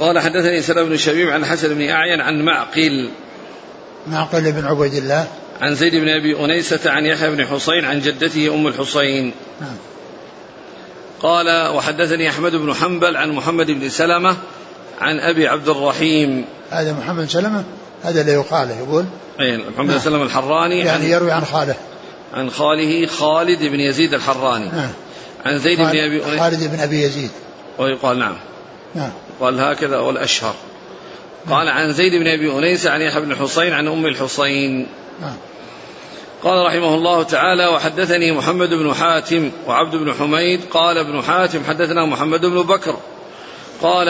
قال 0.00 0.18
حدثني 0.18 0.62
سلام 0.62 0.88
بن 0.88 0.96
شبيب 0.96 1.30
عن 1.30 1.44
حسن 1.44 1.74
بن 1.74 1.88
أعين 1.88 2.20
عن 2.20 2.44
معقل. 2.44 3.10
معقل 4.06 4.52
بن 4.52 4.66
عبيد 4.66 4.94
الله. 4.94 5.26
عن 5.60 5.74
زيد 5.74 5.96
بن 5.96 6.08
أبي 6.08 6.44
أنيسة 6.44 6.90
عن 6.90 7.06
يحيى 7.06 7.30
بن 7.30 7.46
حسين 7.46 7.84
عن 7.84 8.00
جدته 8.00 8.54
أم 8.54 8.66
الحسين. 8.66 9.32
نعم. 9.60 9.76
قال 11.22 11.68
وحدثني 11.74 12.28
أحمد 12.28 12.56
بن 12.56 12.74
حنبل 12.74 13.16
عن 13.16 13.30
محمد 13.30 13.70
بن 13.70 13.88
سلمة 13.88 14.36
عن 15.00 15.20
أبي 15.20 15.48
عبد 15.48 15.68
الرحيم. 15.68 16.44
هذا 16.70 16.92
محمد 16.92 17.28
سلمة؟ 17.28 17.64
هذا 18.02 18.20
اللي 18.20 18.32
يقال 18.32 18.70
يقول. 18.70 19.04
أي 19.40 19.56
محمد 19.56 19.86
بن 19.86 19.86
نعم. 19.86 19.98
سلمة 19.98 20.22
الحراني 20.22 20.78
يعني 20.78 21.04
عن 21.04 21.10
يروي 21.10 21.30
عن 21.30 21.44
خاله. 21.44 21.74
عن 22.34 22.50
خاله 22.50 23.06
خالد 23.06 23.62
بن 23.62 23.80
يزيد 23.80 24.14
الحراني. 24.14 24.68
نعم. 24.68 24.90
عن 25.44 25.58
زيد 25.58 25.78
بن 25.78 25.86
أبي 25.86 26.24
أنيسة 26.24 26.38
خالد 26.38 26.70
بن 26.74 26.80
أبي 26.80 27.02
يزيد. 27.02 27.30
ويقال 27.78 28.18
نعم. 28.18 28.36
نعم. 28.94 29.10
قال 29.40 29.60
هكذا 29.60 29.98
والأشهر. 29.98 30.54
قال 31.50 31.68
عن 31.68 31.92
زيد 31.92 32.12
بن 32.12 32.26
أبي 32.26 32.52
أنيسة 32.58 32.90
عن 32.90 33.00
يحيى 33.00 33.20
بن 33.20 33.36
حسين 33.36 33.72
عن 33.72 33.88
أم 33.88 34.06
الحسين. 34.06 34.86
نعم. 35.20 35.36
قال 36.44 36.66
رحمه 36.66 36.94
الله 36.94 37.22
تعالى 37.22 37.66
وحدثني 37.66 38.32
محمد 38.32 38.68
بن 38.68 38.94
حاتم 38.94 39.50
وعبد 39.66 39.96
بن 39.96 40.14
حميد 40.14 40.60
قال 40.70 40.98
ابن 40.98 41.22
حاتم 41.22 41.64
حدثنا 41.64 42.06
محمد 42.06 42.40
بن 42.40 42.62
بكر. 42.62 42.96
قال 43.82 44.08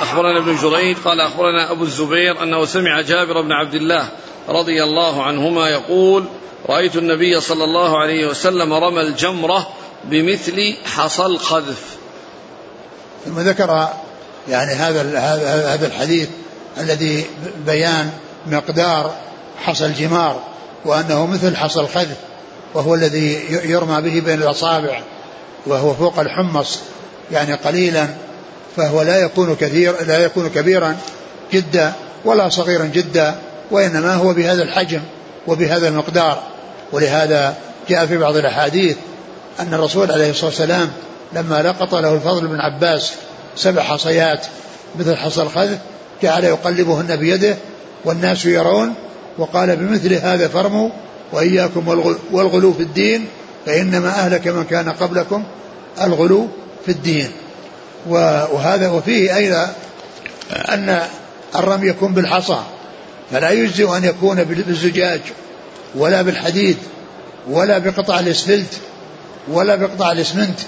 أخبرنا 0.00 0.38
ابن 0.38 0.56
جريج 0.56 0.96
قال 1.04 1.20
أخبرنا 1.20 1.72
أبو 1.72 1.84
الزبير 1.84 2.42
أنه 2.42 2.64
سمع 2.64 3.00
جابر 3.00 3.40
بن 3.40 3.52
عبد 3.52 3.74
الله 3.74 4.08
رضي 4.48 4.84
الله 4.84 5.22
عنهما 5.22 5.68
يقول 5.68 6.24
رأيت 6.68 6.96
النبي 6.96 7.40
صلى 7.40 7.64
الله 7.64 7.98
عليه 7.98 8.26
وسلم 8.26 8.72
رمى 8.72 9.00
الجمرة 9.00 9.68
بمثل 10.04 10.76
حصى 10.84 11.26
الخذف 11.26 11.96
ثم 13.24 13.40
ذكر 13.40 13.88
يعني 14.48 14.72
هذا 14.72 15.18
هذا 15.74 15.86
الحديث 15.86 16.28
الذي 16.78 17.26
بيان 17.66 18.10
مقدار 18.46 19.14
حصى 19.64 19.86
الجمار 19.86 20.42
وأنه 20.86 21.26
مثل 21.26 21.56
حصى 21.56 21.80
الخذف 21.80 22.16
وهو 22.74 22.94
الذي 22.94 23.38
يرمى 23.50 24.02
به 24.02 24.20
بين 24.20 24.42
الأصابع 24.42 25.00
وهو 25.66 25.94
فوق 25.94 26.18
الحمص 26.18 26.78
يعني 27.32 27.54
قليلا 27.54 28.06
فهو 28.76 29.02
لا 29.02 29.18
يكون 29.18 29.56
كثير 29.56 30.04
لا 30.06 30.18
يكون 30.18 30.48
كبيرا 30.48 30.96
جدا 31.52 31.92
ولا 32.24 32.48
صغيرا 32.48 32.84
جدا 32.84 33.34
وإنما 33.70 34.14
هو 34.14 34.34
بهذا 34.34 34.62
الحجم 34.62 35.00
وبهذا 35.46 35.88
المقدار. 35.88 36.42
ولهذا 36.92 37.54
جاء 37.88 38.06
في 38.06 38.16
بعض 38.16 38.36
الأحاديث 38.36 38.96
أن 39.60 39.74
الرسول 39.74 40.10
عليه 40.10 40.30
الصلاة 40.30 40.46
والسلام 40.46 40.90
لما 41.32 41.62
لقط 41.62 41.94
له 41.94 42.14
الفضل 42.14 42.46
بن 42.46 42.60
عباس 42.60 43.12
سبع 43.56 43.82
حصيات 43.82 44.46
مثل 44.98 45.16
حصى 45.16 45.42
الخذف 45.42 45.78
جعل 46.22 46.44
يقلبهن 46.44 47.16
بيده 47.16 47.56
والناس 48.04 48.46
يرون 48.46 48.94
وقال 49.38 49.76
بمثل 49.76 50.14
هذا 50.14 50.48
فرموا 50.48 50.90
وإياكم 51.32 51.88
والغلو 52.32 52.72
في 52.72 52.82
الدين 52.82 53.26
فإنما 53.66 54.08
أهلك 54.08 54.48
من 54.48 54.64
كان 54.64 54.88
قبلكم 54.88 55.44
الغلو 56.02 56.48
في 56.86 56.92
الدين. 56.92 57.30
وهذا 58.08 58.90
وفيه 58.90 59.36
أيضا 59.36 59.74
أن 60.52 61.02
الرمي 61.56 61.88
يكون 61.88 62.12
بالحصى 62.12 62.58
فلا 63.30 63.50
يجزئ 63.50 63.96
أن 63.96 64.04
يكون 64.04 64.44
بالزجاج 64.44 65.20
ولا 65.94 66.22
بالحديد 66.22 66.76
ولا 67.50 67.78
بقطع 67.78 68.20
الإسفلت 68.20 68.80
ولا 69.48 69.76
بقطع 69.76 70.12
الإسمنت 70.12 70.58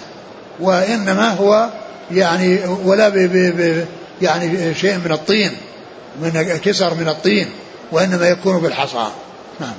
وإنما 0.60 1.30
هو 1.30 1.68
يعني 2.10 2.58
ولا 2.84 3.08
ب 3.08 3.14
ب 3.18 3.84
يعني 4.22 4.74
شيء 4.74 4.98
من 4.98 5.12
الطين 5.12 5.50
من 6.22 6.58
كسر 6.64 6.94
من 6.94 7.08
الطين. 7.08 7.46
وإنما 7.92 8.28
يكون 8.28 8.60
بالحصى. 8.60 9.06
نعم. 9.60 9.74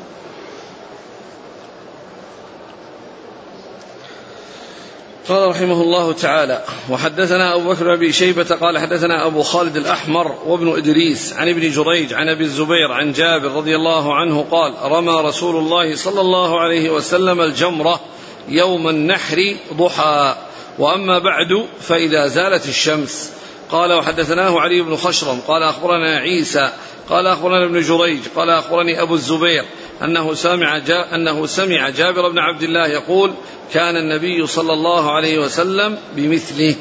قال 5.29 5.49
رحمه 5.49 5.81
الله 5.81 6.13
تعالى 6.13 6.63
وحدثنا 6.89 7.55
أبو 7.55 7.69
بكر 7.69 7.95
بن 7.95 8.11
شيبة 8.11 8.43
قال 8.43 8.77
حدثنا 8.77 9.27
أبو 9.27 9.43
خالد 9.43 9.77
الأحمر 9.77 10.35
وابن 10.45 10.77
إدريس 10.77 11.33
عن 11.33 11.49
ابن 11.49 11.71
جريج 11.71 12.13
عن 12.13 12.29
أبي 12.29 12.43
الزبير 12.43 12.91
عن 12.91 13.11
جابر 13.11 13.51
رضي 13.51 13.75
الله 13.75 14.15
عنه 14.15 14.45
قال 14.51 14.73
رمى 14.83 15.13
رسول 15.13 15.55
الله 15.55 15.95
صلى 15.95 16.21
الله 16.21 16.59
عليه 16.59 16.89
وسلم 16.89 17.41
الجمرة 17.41 17.99
يوم 18.47 18.89
النحر 18.89 19.55
ضحى 19.73 20.35
وأما 20.79 21.19
بعد 21.19 21.65
فإذا 21.81 22.27
زالت 22.27 22.69
الشمس 22.69 23.31
قال 23.71 23.93
وحدثناه 23.93 24.59
علي 24.59 24.81
بن 24.81 24.95
خشرم 24.95 25.39
قال 25.47 25.63
أخبرنا 25.63 26.17
عيسى 26.17 26.71
قال 27.09 27.27
أخبرنا 27.27 27.65
ابن 27.65 27.81
جريج 27.81 28.19
قال 28.35 28.49
أخبرني 28.49 29.01
أبو 29.01 29.13
الزبير 29.13 29.65
أنه 30.03 30.33
سمع 30.33 30.77
جا 30.77 31.15
أنه 31.15 31.45
سمع 31.45 31.89
جابر 31.89 32.29
بن 32.29 32.39
عبد 32.39 32.63
الله 32.63 32.87
يقول 32.87 33.33
كان 33.73 33.95
النبي 33.95 34.47
صلى 34.47 34.73
الله 34.73 35.11
عليه 35.11 35.39
وسلم 35.39 35.97
بمثله. 36.15 36.75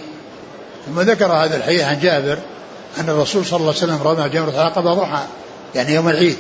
ثم 0.87 1.01
ذكر 1.01 1.33
هذا 1.33 1.57
الحديث 1.57 1.83
عن 1.83 2.01
جابر 2.01 2.39
أن 2.99 3.09
الرسول 3.09 3.47
صلى 3.47 3.61
الله 3.61 3.75
عليه 3.75 3.79
وسلم 3.79 4.03
رمى 4.03 4.29
جمرة 4.29 4.51
العقبة 4.51 4.95
ضحى 4.95 5.25
يعني 5.75 5.95
يوم 5.95 6.09
العيد. 6.09 6.37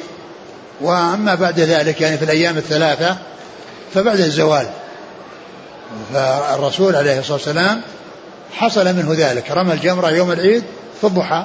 وأما 0.80 1.34
بعد 1.34 1.60
ذلك 1.60 2.00
يعني 2.00 2.18
في 2.18 2.24
الأيام 2.24 2.56
الثلاثة 2.56 3.16
فبعد 3.94 4.20
الزوال 4.20 4.66
فالرسول 6.12 6.94
عليه 6.94 7.18
الصلاة 7.18 7.36
والسلام 7.36 7.82
حصل 8.52 8.84
منه 8.84 9.14
ذلك. 9.18 9.50
رمى 9.50 9.72
الجمرة 9.72 10.10
يوم 10.10 10.32
العيد 10.32 10.62
في 11.00 11.06
الضحى 11.06 11.44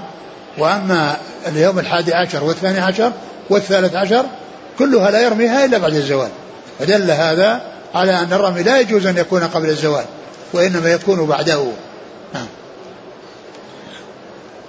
وأما 0.57 1.17
اليوم 1.47 1.79
الحادي 1.79 2.13
عشر 2.13 2.43
والثاني 2.43 2.79
عشر 2.79 3.11
والثالث 3.49 3.95
عشر 3.95 4.25
كلها 4.79 5.11
لا 5.11 5.21
يرميها 5.21 5.65
إلا 5.65 5.77
بعد 5.77 5.93
الزوال. 5.93 6.29
فدل 6.79 7.11
هذا 7.11 7.61
على 7.93 8.11
أن 8.19 8.33
الرمي 8.33 8.63
لا 8.63 8.79
يجوز 8.79 9.05
أن 9.05 9.17
يكون 9.17 9.43
قبل 9.43 9.69
الزوال 9.69 10.05
وإنما 10.53 10.91
يكون 10.91 11.25
بعده. 11.25 11.65
نعم. 12.33 12.47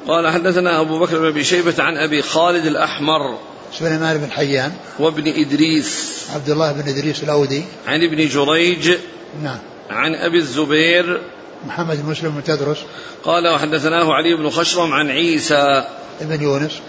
قال 0.09 0.33
حدثنا 0.33 0.81
أبو 0.81 0.99
بكر 0.99 1.19
بن 1.19 1.27
أبي 1.27 1.45
شيبة 1.45 1.75
عن 1.79 1.97
أبي 1.97 2.23
خالد 2.23 2.67
الأحمر 2.67 3.39
سليمان 3.79 4.19
بن 4.19 4.31
حيان. 4.31 4.73
وابن 4.99 5.27
إدريس. 5.27 6.25
عبد 6.35 6.51
الله 6.51 6.73
بن 6.73 6.89
إدريس 6.89 7.23
الأودي. 7.23 7.65
عن 7.87 8.03
ابن 8.03 8.29
جريج. 8.29 8.97
نعم. 9.43 9.59
عن 9.91 10.15
أبي 10.15 10.39
الزبير. 10.39 11.21
محمد 11.67 12.03
بن 12.03 12.11
مسلم 12.11 12.31
بن 12.31 12.45
تدرس 12.45 12.79
قال 13.25 13.49
وحدثناه 13.49 14.13
علي 14.13 14.35
بن 14.35 14.51
خشرم 14.51 14.93
عن 14.93 15.11
عيسى. 15.11 15.85
ابن 16.21 16.43
يونس. 16.43 16.81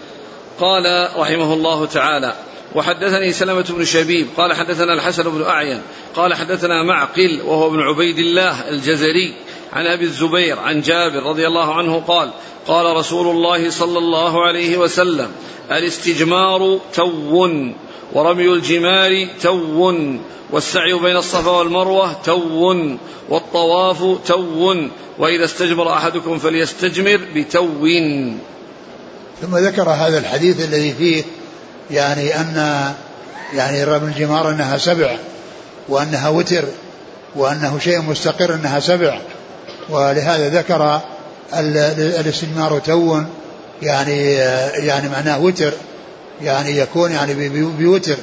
قال 0.59 1.09
رحمه 1.17 1.53
الله 1.53 1.85
تعالى 1.85 2.35
وحدثني 2.75 3.31
سلمة 3.31 3.65
بن 3.69 3.85
شبيب 3.85 4.27
قال 4.37 4.53
حدثنا 4.53 4.93
الحسن 4.93 5.23
بن 5.23 5.43
أعين 5.43 5.81
قال 6.15 6.33
حدثنا 6.33 6.83
معقل 6.83 7.41
وهو 7.45 7.67
ابن 7.67 7.79
عبيد 7.79 8.19
الله 8.19 8.69
الجزري 8.69 9.33
عن 9.73 9.87
أبي 9.87 10.05
الزبير 10.05 10.59
عن 10.59 10.81
جابر 10.81 11.23
رضي 11.23 11.47
الله 11.47 11.73
عنه 11.73 12.03
قال 12.07 12.31
قال 12.67 12.95
رسول 12.97 13.27
الله 13.27 13.69
صلى 13.69 13.97
الله 13.97 14.45
عليه 14.45 14.77
وسلم 14.77 15.31
الاستجمار 15.71 16.79
تو 16.93 17.61
ورمي 18.13 18.53
الجمار 18.53 19.27
تو 19.41 19.93
والسعي 20.51 20.93
بين 20.93 21.15
الصفا 21.17 21.51
والمروة 21.51 22.13
تو 22.23 22.87
والطواف 23.29 24.17
تو 24.25 24.75
وإذا 25.19 25.45
استجمر 25.45 25.93
أحدكم 25.93 26.37
فليستجمر 26.37 27.21
بتو 27.35 27.87
ثم 29.41 29.57
ذكر 29.57 29.89
هذا 29.89 30.17
الحديث 30.17 30.65
الذي 30.65 30.93
فيه 30.93 31.23
يعني 31.91 32.35
أن 32.35 32.83
يعني 33.53 33.83
رمي 33.83 34.07
الجمار 34.07 34.49
أنها 34.49 34.77
سبع 34.77 35.17
وأنها 35.89 36.29
وتر 36.29 36.63
وأنه 37.35 37.79
شيء 37.79 38.01
مستقر 38.01 38.53
أنها 38.53 38.79
سبع. 38.79 39.19
ولهذا 39.89 40.49
ذكر 40.49 41.01
الاستجمار 42.19 42.79
تو 42.79 43.21
يعني 43.81 44.31
يعني 44.87 45.09
معناه 45.09 45.41
وتر. 45.41 45.73
يعني 46.41 46.77
يكون 46.77 47.11
يعني 47.11 47.49
بوتر 47.49 48.17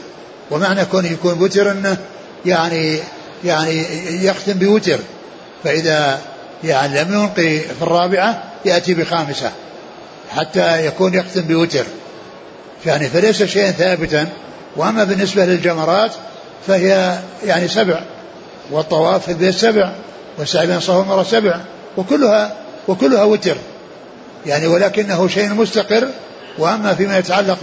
ومعنى 0.51 0.85
كونه 0.85 1.09
يكون 1.09 1.43
وتر 1.43 1.71
إنه 1.71 1.97
يعني 2.47 2.99
يعني 3.45 3.87
يختم 4.25 4.53
بوتر. 4.53 4.99
فإذا 5.65 6.19
يعني 6.65 7.03
لم 7.03 7.15
ينقي 7.15 7.59
في 7.59 7.83
الرابعة 7.83 8.43
يأتي 8.65 8.95
بخامسة. 8.95 9.51
حتى 10.31 10.87
يكون 10.87 11.15
يختم 11.15 11.41
بوتر. 11.41 11.85
يعني 12.87 13.09
فليس 13.09 13.43
شيئا 13.43 13.71
ثابتا. 13.71 14.29
وأما 14.77 15.05
بالنسبة 15.05 15.45
للجمرات 15.45 16.13
فهي 16.67 17.19
يعني 17.45 17.69
سبع. 17.69 18.01
والطواف 18.71 19.25
في 19.25 19.33
البيت 19.33 19.55
سبع. 19.55 19.93
والسعي 20.39 20.67
بين 20.67 20.77
الصفا 20.77 21.23
سبع. 21.23 21.61
وكلها 21.97 22.57
وكلها 22.89 23.25
وتر. 23.25 23.57
يعني 24.47 24.67
ولكنه 24.67 25.29
شيء 25.29 25.55
مستقر 25.55 26.09
وأما 26.59 26.95
فيما 26.95 27.19
يتعلق 27.19 27.59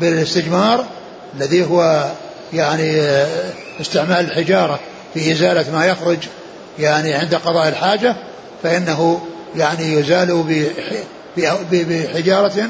بالاستجمار 0.00 0.84
الذي 1.36 1.64
هو 1.64 2.10
يعني 2.52 3.02
استعمال 3.80 4.20
الحجارة 4.20 4.80
في 5.14 5.32
إزالة 5.32 5.72
ما 5.72 5.86
يخرج 5.86 6.18
يعني 6.78 7.14
عند 7.14 7.34
قضاء 7.34 7.68
الحاجة 7.68 8.16
فإنه 8.62 9.20
يعني 9.56 9.92
يزال 9.92 10.44
بحجارة 11.72 12.68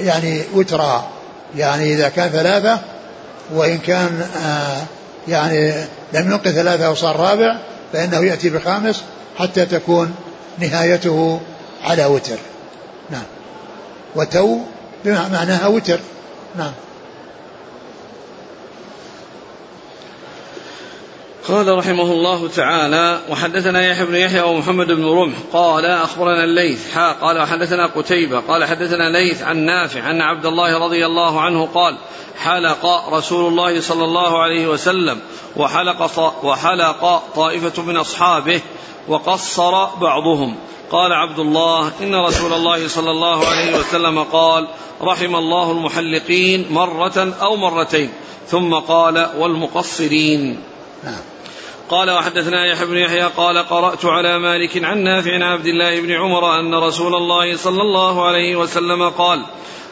يعني 0.00 0.42
وترا 0.54 1.08
يعني 1.56 1.94
إذا 1.94 2.08
كان 2.08 2.28
ثلاثة 2.28 2.78
وإن 3.54 3.78
كان 3.78 4.26
آه، 4.44 4.82
يعني 5.28 5.74
لم 6.12 6.30
ينقذ 6.30 6.52
ثلاثة 6.52 6.90
وصار 6.90 7.16
رابع 7.16 7.56
فإنه 7.92 8.24
يأتي 8.24 8.50
بخامس 8.50 9.02
حتى 9.38 9.66
تكون 9.66 10.14
نهايته 10.58 11.40
على 11.84 12.04
وتر. 12.04 12.38
نعم. 13.10 13.37
وتو 14.18 14.58
بمعناها 15.04 15.66
وتر. 15.66 16.00
نعم. 16.56 16.72
قال 21.48 21.78
رحمه 21.78 22.12
الله 22.12 22.48
تعالى 22.48 23.20
وحدثنا 23.30 23.86
يحيى 23.86 24.06
بن 24.06 24.14
يحيى 24.14 24.42
ومحمد 24.42 24.86
بن 24.86 25.04
رمح 25.04 25.36
قال 25.52 25.84
أخبرنا 25.84 26.44
الليث 26.44 26.94
حا 26.94 27.12
قال 27.12 27.38
وحدثنا 27.38 27.86
قتيبة 27.86 28.40
قال 28.40 28.64
حدثنا 28.64 29.10
ليث 29.18 29.42
عن 29.42 29.56
نافع 29.56 30.02
عن 30.02 30.20
عبد 30.20 30.46
الله 30.46 30.78
رضي 30.84 31.06
الله 31.06 31.40
عنه 31.40 31.66
قال 31.74 31.98
حلق 32.38 33.08
رسول 33.12 33.48
الله 33.52 33.80
صلى 33.80 34.04
الله 34.04 34.42
عليه 34.42 34.66
وسلم 34.66 35.20
وحلق 35.56 36.34
وحلق 36.44 37.22
طائفة 37.34 37.82
من 37.82 37.96
أصحابه 37.96 38.60
وقصر 39.08 39.84
بعضهم. 39.84 40.56
قال 40.90 41.12
عبد 41.12 41.38
الله 41.38 41.92
إن 42.02 42.14
رسول 42.14 42.52
الله 42.52 42.88
صلى 42.88 43.10
الله 43.10 43.46
عليه 43.46 43.78
وسلم 43.78 44.22
قال 44.22 44.68
رحم 45.02 45.36
الله 45.36 45.72
المحلقين 45.72 46.66
مرة 46.70 47.34
أو 47.42 47.56
مرتين 47.56 48.10
ثم 48.46 48.74
قال 48.74 49.30
والمقصرين 49.38 50.60
نعم. 51.04 51.20
قال 51.90 52.10
وحدثنا 52.10 52.66
يحيى 52.66 52.86
بن 52.86 52.96
يحيى 52.96 53.22
قال 53.22 53.58
قرأت 53.58 54.04
على 54.04 54.38
مالك 54.38 54.84
عن 54.84 54.98
نافع 54.98 55.34
عن 55.34 55.42
عبد 55.42 55.66
الله 55.66 56.00
بن 56.00 56.12
عمر 56.12 56.60
أن 56.60 56.74
رسول 56.74 57.14
الله 57.14 57.56
صلى 57.56 57.82
الله 57.82 58.26
عليه 58.26 58.56
وسلم 58.56 59.08
قال 59.08 59.42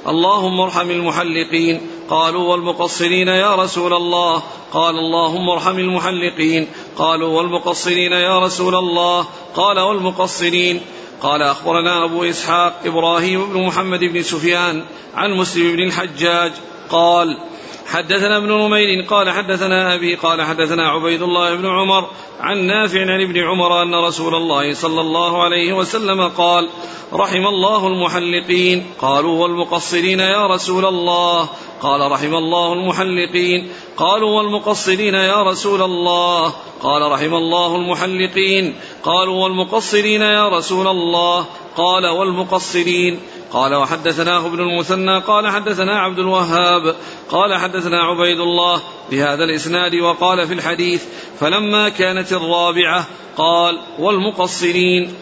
اللهم 0.09 0.61
ارحم 0.61 0.91
المحلقين 0.91 1.81
قالوا 2.11 2.51
والمقصرين 2.51 3.29
يا 3.29 3.55
رسول 3.55 3.93
الله 3.93 4.43
قال 4.73 4.95
اللهم 4.95 5.51
ارحم 5.51 5.79
المحلقين 5.79 6.69
قالوا 6.97 7.29
والمقصرين 7.29 8.13
يا 8.13 8.39
رسول 8.39 8.75
الله 8.75 9.27
قال 9.55 9.79
والمقصرين 9.81 10.81
قال 11.21 11.43
أخبرنا 11.43 12.05
أبو 12.05 12.25
إسحاق 12.25 12.81
إبراهيم 12.85 13.53
بن 13.53 13.67
محمد 13.67 14.01
بن 14.01 14.23
سفيان 14.23 14.85
عن 15.15 15.31
مسلم 15.33 15.77
بن 15.77 15.83
الحجاج 15.83 16.53
قال 16.91 17.39
حدثنا 17.87 18.37
ابن 18.37 18.53
نمير 18.53 19.05
قال 19.11 19.31
حدثنا 19.31 19.95
أبي 19.95 20.15
قال 20.15 20.43
حدثنا 20.43 20.89
عبيد 20.89 21.23
الله 21.23 21.55
بن 21.55 21.67
عمر 21.67 22.11
عن 22.41 22.59
نافع 22.59 23.01
عن 23.01 23.21
ابن 23.21 23.39
عمر 23.39 23.83
أن 23.83 23.95
رسول 23.95 24.35
الله 24.35 24.75
صلى 24.75 25.01
الله 25.01 25.43
عليه 25.43 25.73
وسلم 25.73 26.29
قال 26.29 26.69
رحم 27.13 27.47
الله 27.47 27.87
المحلقين. 27.87 28.87
قالوا 29.01 29.43
والمقصرين 29.43 30.21
يا 30.21 30.47
رسول 30.47 30.85
الله. 30.85 31.49
قال 31.83 32.13
رحم 32.13 32.35
الله 32.35 32.73
المحلقين. 32.73 33.73
قالوا 33.97 34.37
والمقصرين 34.37 35.15
يا 35.15 35.43
رسول 35.43 35.83
الله. 35.83 36.53
قال 36.83 37.13
رحم 37.13 37.35
الله 37.35 37.77
المحلقين. 37.77 38.75
قالوا 39.03 39.45
والمقصرين 39.45 40.23
يا 40.23 40.49
رسول 40.49 40.89
الله. 40.89 41.47
قال 41.77 42.07
والمقصرين. 42.07 43.21
قال 43.53 43.75
وحدثناه 43.75 44.47
ابن 44.47 44.61
المثنى 44.61 45.19
قال 45.19 45.49
حدثنا 45.49 46.01
عبد 46.01 46.19
الوهاب 46.19 46.97
قال 47.31 47.55
حدثنا 47.55 48.03
عبيد 48.03 48.41
الله 48.41 48.83
بهذا 49.11 49.45
الإسناد 49.45 49.95
وقال 49.95 50.47
في 50.47 50.55
الحديث 50.55 51.05
فلما 51.41 51.89
كانت 51.89 52.33
الرابعة 52.33 53.07
قال 53.37 53.81
والمقصرين؟ 53.99 55.15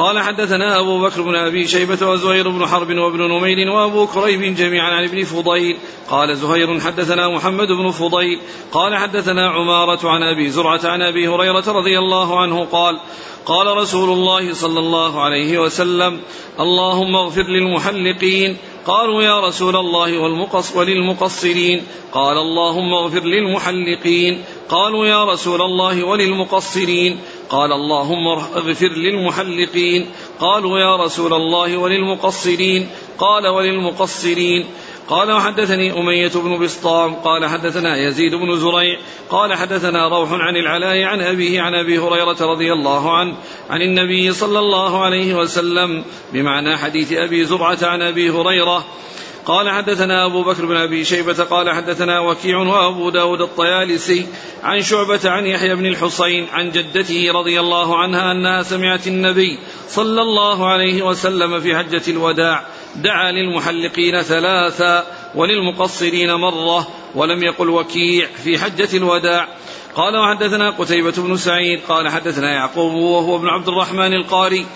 قال 0.00 0.18
حدثنا 0.18 0.80
أبو 0.80 1.00
بكر 1.00 1.22
بن 1.22 1.36
أبي 1.36 1.68
شيبة 1.68 2.08
وزهير 2.08 2.48
بن 2.48 2.66
حرب 2.66 2.98
وابن 2.98 3.18
نمير 3.18 3.70
وأبو 3.70 4.06
كريب 4.06 4.54
جميعا 4.54 4.90
عن 4.90 5.04
ابن 5.04 5.24
فضيل. 5.24 5.76
قال 6.10 6.36
زهير 6.36 6.80
حدثنا 6.80 7.28
محمد 7.28 7.68
بن 7.68 7.90
فضيل. 7.90 8.40
قال 8.72 8.96
حدثنا 8.96 9.50
عمارة 9.50 10.08
عن 10.08 10.22
أبي 10.22 10.50
زرعة 10.50 10.80
عن 10.84 11.02
أبي 11.02 11.28
هريرة 11.28 11.64
رضي 11.68 11.98
الله 11.98 12.40
عنه 12.40 12.64
قال 12.64 13.00
قال 13.46 13.76
رسول 13.76 14.12
الله 14.12 14.54
صلى 14.54 14.78
الله 14.78 15.22
عليه 15.22 15.58
وسلم 15.58 16.20
اللهم 16.60 17.16
اغفر 17.16 17.42
للمحلقين. 17.42 18.56
قالوا 18.86 19.22
يا 19.22 19.40
رسول 19.40 19.76
الله 19.76 20.18
والمقص 20.18 20.76
وللمقصرين. 20.76 21.82
قال 22.12 22.36
اللهم 22.36 22.94
اغفر 22.94 23.24
للمحلقين. 23.24 24.44
قالوا 24.68 25.06
يا 25.06 25.24
رسول 25.24 25.62
الله 25.62 26.04
وللمقصرين. 26.04 27.20
قال 27.50 27.72
اللهم 27.72 28.28
اغفر 28.28 28.88
للمحلقين. 28.88 30.06
قالوا 30.40 30.78
يا 30.78 30.96
رسول 30.96 31.32
الله 31.32 31.76
وللمقصرين. 31.76 32.88
قال 33.18 33.46
وللمقصرين. 33.46 34.66
قال 35.08 35.32
وحدثني 35.32 35.92
أمية 35.92 36.30
بن 36.34 36.64
بسطام. 36.64 37.14
قال 37.14 37.46
حدثنا 37.46 37.96
يزيد 37.96 38.34
بن 38.34 38.56
زريع. 38.56 38.98
قال 39.30 39.54
حدثنا 39.54 40.08
روح 40.08 40.32
عن 40.32 40.56
العلاء 40.56 41.02
عن 41.02 41.20
أبيه 41.20 41.60
عن 41.60 41.74
أبي 41.74 41.98
هريرة 41.98 42.36
رضي 42.40 42.72
الله 42.72 43.16
عنه 43.16 43.34
عن 43.70 43.82
النبي 43.82 44.32
صلى 44.32 44.58
الله 44.58 45.04
عليه 45.04 45.34
وسلم 45.34 46.04
بمعنى 46.32 46.76
حديث 46.76 47.12
أبي 47.12 47.44
زرعة 47.44 47.78
عن 47.82 48.02
أبي 48.02 48.30
هريرة. 48.30 48.84
قال 49.46 49.70
حدثنا 49.70 50.26
أبو 50.26 50.42
بكر 50.42 50.66
بن 50.66 50.76
أبي 50.76 51.04
شيبة 51.04 51.44
قال 51.44 51.70
حدثنا 51.70 52.20
وكيع 52.20 52.58
وأبو 52.58 53.10
داود 53.10 53.40
الطيالسي 53.40 54.26
عن 54.62 54.82
شعبة 54.82 55.20
عن 55.24 55.46
يحيى 55.46 55.74
بن 55.74 55.86
الحصين 55.86 56.46
عن 56.52 56.70
جدته 56.70 57.32
رضي 57.32 57.60
الله 57.60 57.98
عنها 57.98 58.32
أنها 58.32 58.62
سمعت 58.62 59.06
النبي 59.06 59.58
صلى 59.88 60.22
الله 60.22 60.66
عليه 60.66 61.02
وسلم 61.02 61.60
في 61.60 61.76
حجة 61.76 62.02
الوداع 62.08 62.64
دعا 62.96 63.32
للمحلقين 63.32 64.22
ثلاثا 64.22 65.06
وللمقصرين 65.34 66.34
مرة 66.34 66.88
ولم 67.14 67.42
يقل 67.42 67.68
وكيع 67.68 68.26
في 68.44 68.58
حجة 68.58 68.96
الوداع. 68.96 69.48
قال 69.94 70.16
وحدثنا 70.16 70.70
قتيبة 70.70 71.14
بن 71.16 71.36
سعيد 71.36 71.80
قال 71.88 72.08
حدثنا 72.08 72.50
يعقوب 72.50 72.94
وهو 72.94 73.36
ابن 73.36 73.48
عبد 73.48 73.68
الرحمن 73.68 74.12
القاري 74.12 74.66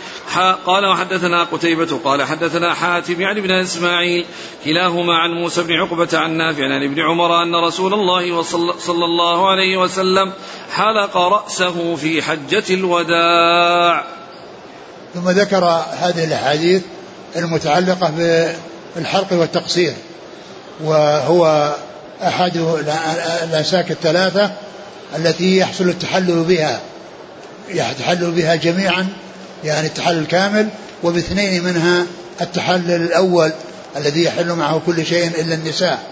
قال 0.40 0.86
وحدثنا 0.86 1.44
قتيبة 1.44 1.98
قال 2.04 2.22
حدثنا 2.22 2.74
حاتم 2.74 3.20
يعني 3.20 3.40
بن 3.40 3.50
إسماعيل 3.50 4.26
كلاهما 4.64 5.14
عن 5.14 5.30
موسى 5.30 5.62
بن 5.62 5.72
عقبة 5.72 6.08
عن 6.18 6.36
نافع 6.36 6.64
عن 6.64 6.82
ابن 6.82 7.00
عمر 7.00 7.42
أن 7.42 7.54
رسول 7.54 7.94
الله 7.94 8.42
صلى 8.78 9.04
الله 9.04 9.50
عليه 9.50 9.76
وسلم 9.76 10.32
حلق 10.72 11.16
رأسه 11.16 11.96
في 11.96 12.22
حجة 12.22 12.64
الوداع. 12.70 14.04
ثم 15.14 15.30
ذكر 15.30 15.64
هذه 15.92 16.24
الأحاديث 16.24 16.82
المتعلقة 17.36 18.12
بالحلق 18.96 19.32
والتقصير 19.32 19.94
وهو 20.84 21.74
أحد 22.22 22.56
الأنساك 23.42 23.90
الثلاثة 23.90 24.52
التي 25.16 25.58
يحصل 25.58 25.88
التحلل 25.88 26.44
بها 26.44 26.80
يتحلل 27.68 28.30
بها 28.30 28.54
جميعا 28.54 29.08
يعني 29.64 29.86
التحلل 29.86 30.18
الكامل 30.18 30.68
وباثنين 31.02 31.64
منها 31.64 32.06
التحلل 32.40 33.02
الأول 33.02 33.52
الذي 33.96 34.24
يحل 34.24 34.52
معه 34.52 34.80
كل 34.86 35.06
شيء 35.06 35.26
إلا 35.26 35.54
النساء. 35.54 36.02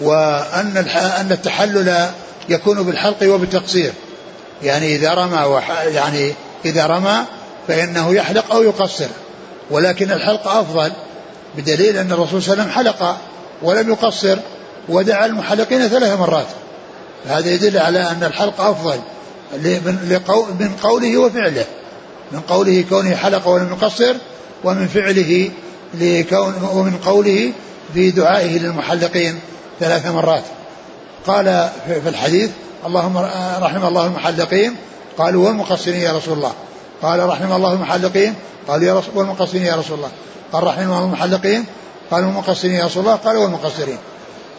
وأن 0.00 0.76
أن 1.20 1.32
التحلل 1.32 2.08
يكون 2.48 2.82
بالحلق 2.82 3.34
وبالتقصير. 3.34 3.92
يعني 4.62 4.96
إذا 4.96 5.14
رمى 5.14 5.62
يعني 5.94 6.34
إذا 6.64 6.86
رمى 6.86 7.24
فإنه 7.68 8.14
يحلق 8.14 8.52
أو 8.52 8.62
يقصر. 8.62 9.06
ولكن 9.70 10.12
الحلق 10.12 10.48
أفضل 10.48 10.92
بدليل 11.56 11.96
أن 11.96 12.12
الرسول 12.12 12.42
صلى 12.42 12.52
الله 12.52 12.64
عليه 12.64 12.72
وسلم 12.72 12.86
حلق 12.86 13.16
ولم 13.62 13.88
يقصر 13.88 14.38
ودعا 14.88 15.26
المحلقين 15.26 15.88
ثلاث 15.88 16.18
مرات. 16.18 16.46
هذا 17.28 17.50
يدل 17.50 17.78
على 17.78 18.10
أن 18.10 18.24
الحلق 18.24 18.60
أفضل 18.60 19.00
من 20.60 20.76
قوله 20.82 21.18
وفعله. 21.18 21.64
من 22.32 22.40
قوله 22.40 22.84
كونه 22.88 23.16
حلق 23.16 23.48
ولم 23.48 23.68
يقصر 23.72 24.14
ومن 24.64 24.88
فعله 24.88 25.50
لكون 25.94 26.54
ومن 26.72 26.96
قوله 26.96 27.52
في 27.94 28.10
دعائه 28.10 28.58
للمحلقين 28.58 29.40
ثلاث 29.80 30.06
مرات. 30.06 30.44
قال 31.26 31.70
في 31.86 32.08
الحديث 32.08 32.50
اللهم 32.86 33.18
رحم 33.62 33.86
الله 33.86 34.06
المحلقين 34.06 34.76
قالوا 35.18 35.46
والمقصرين 35.46 36.00
يا 36.00 36.12
رسول 36.12 36.36
الله. 36.36 36.52
قال 37.02 37.28
رحم 37.28 37.52
الله 37.52 37.72
المحلقين 37.72 38.34
قالوا 38.68 38.86
يا 38.86 38.98
رسول 38.98 39.16
والمقصرين 39.16 39.62
يا 39.62 39.76
رسول 39.76 39.98
الله. 39.98 40.10
قال 40.52 40.64
رحم 40.64 40.82
الله 40.82 41.04
المحلقين 41.04 41.64
قالوا 42.10 42.28
المقصرين 42.28 42.74
يا 42.74 42.84
رسول 42.84 43.02
الله 43.02 43.14
قالوا 43.16 43.42
والمقصرين. 43.42 43.98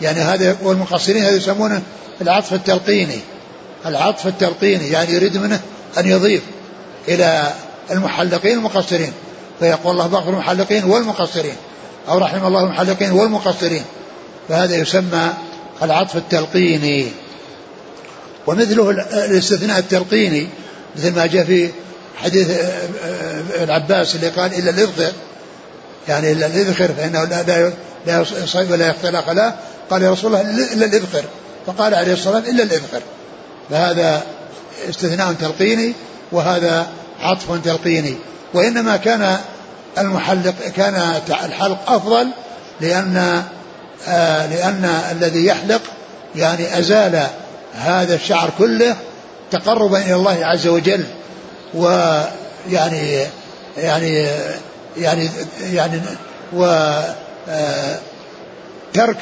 يعني 0.01 0.19
هذا 0.19 0.57
والمقصرين 0.63 1.23
هذا 1.23 1.35
يسمونه 1.35 1.81
العطف 2.21 2.53
التلقيني. 2.53 3.19
العطف 3.85 4.27
التلقيني 4.27 4.89
يعني 4.89 5.13
يريد 5.13 5.37
منه 5.37 5.59
أن 5.97 6.07
يضيف. 6.07 6.41
إلى 7.09 7.53
المحلقين 7.91 8.57
المقصرين. 8.57 9.13
فيقول 9.59 9.93
الله 9.93 10.07
باغفر 10.07 10.29
المحلقين 10.29 10.83
والمقصرين. 10.83 11.55
أو 12.09 12.17
رحم 12.17 12.47
الله 12.47 12.63
المحلقين 12.63 13.11
والمقصرين. 13.11 13.83
فهذا 14.49 14.75
يسمى 14.75 15.33
العطف 15.83 16.15
التلقيني. 16.15 17.07
ومثله 18.47 18.89
الاستثناء 19.25 19.79
التلقيني 19.79 20.47
مثل 20.95 21.15
ما 21.15 21.25
جاء 21.25 21.43
في 21.43 21.69
حديث 22.17 22.49
آه، 22.49 22.89
آه، 23.05 23.63
العباس 23.63 24.15
اللي 24.15 24.29
قال 24.29 24.53
إلا 24.53 24.69
الإذخر. 24.69 25.11
يعني 26.07 26.31
إلا 26.31 26.45
الإذخر 26.45 26.87
فإنه 26.97 27.23
لا 27.23 27.43
لا 27.43 27.71
لا 28.05 28.25
يصيب 28.43 28.71
ولا 28.71 28.89
يختلق 28.89 29.31
له. 29.31 29.53
قال 29.89 30.03
يا 30.03 30.11
رسول 30.11 30.35
الله 30.35 30.73
إلا 30.73 30.85
الإذخر. 30.85 31.23
فقال 31.67 31.93
عليه 31.93 32.13
الصلاة 32.13 32.35
والسلام 32.35 32.55
إلا 32.55 32.63
الإذخر. 32.63 33.01
فهذا 33.69 34.23
استثناء 34.89 35.33
تلقيني 35.33 35.93
وهذا 36.31 36.87
عطف 37.21 37.63
تلقيني. 37.63 38.15
وإنما 38.53 38.97
كان 38.97 39.37
المحلق 39.97 40.53
كان 40.75 41.21
الحلق 41.45 41.91
أفضل 41.91 42.27
لأن 42.81 43.43
آه 44.07 44.45
لأن 44.45 44.85
الذي 45.11 45.45
يحلق 45.45 45.81
يعني 46.35 46.79
أزال 46.79 47.27
هذا 47.75 48.15
الشعر 48.15 48.49
كله 48.57 48.95
تقربا 49.51 49.97
إلى 50.01 50.15
الله 50.15 50.45
عز 50.45 50.67
وجل. 50.67 51.03
ويعني 51.73 53.25
يعني 53.77 54.27
يعني 54.97 55.29
يعني 55.71 56.01
و 56.53 56.65
آه، 57.49 57.99
ترك 58.93 59.17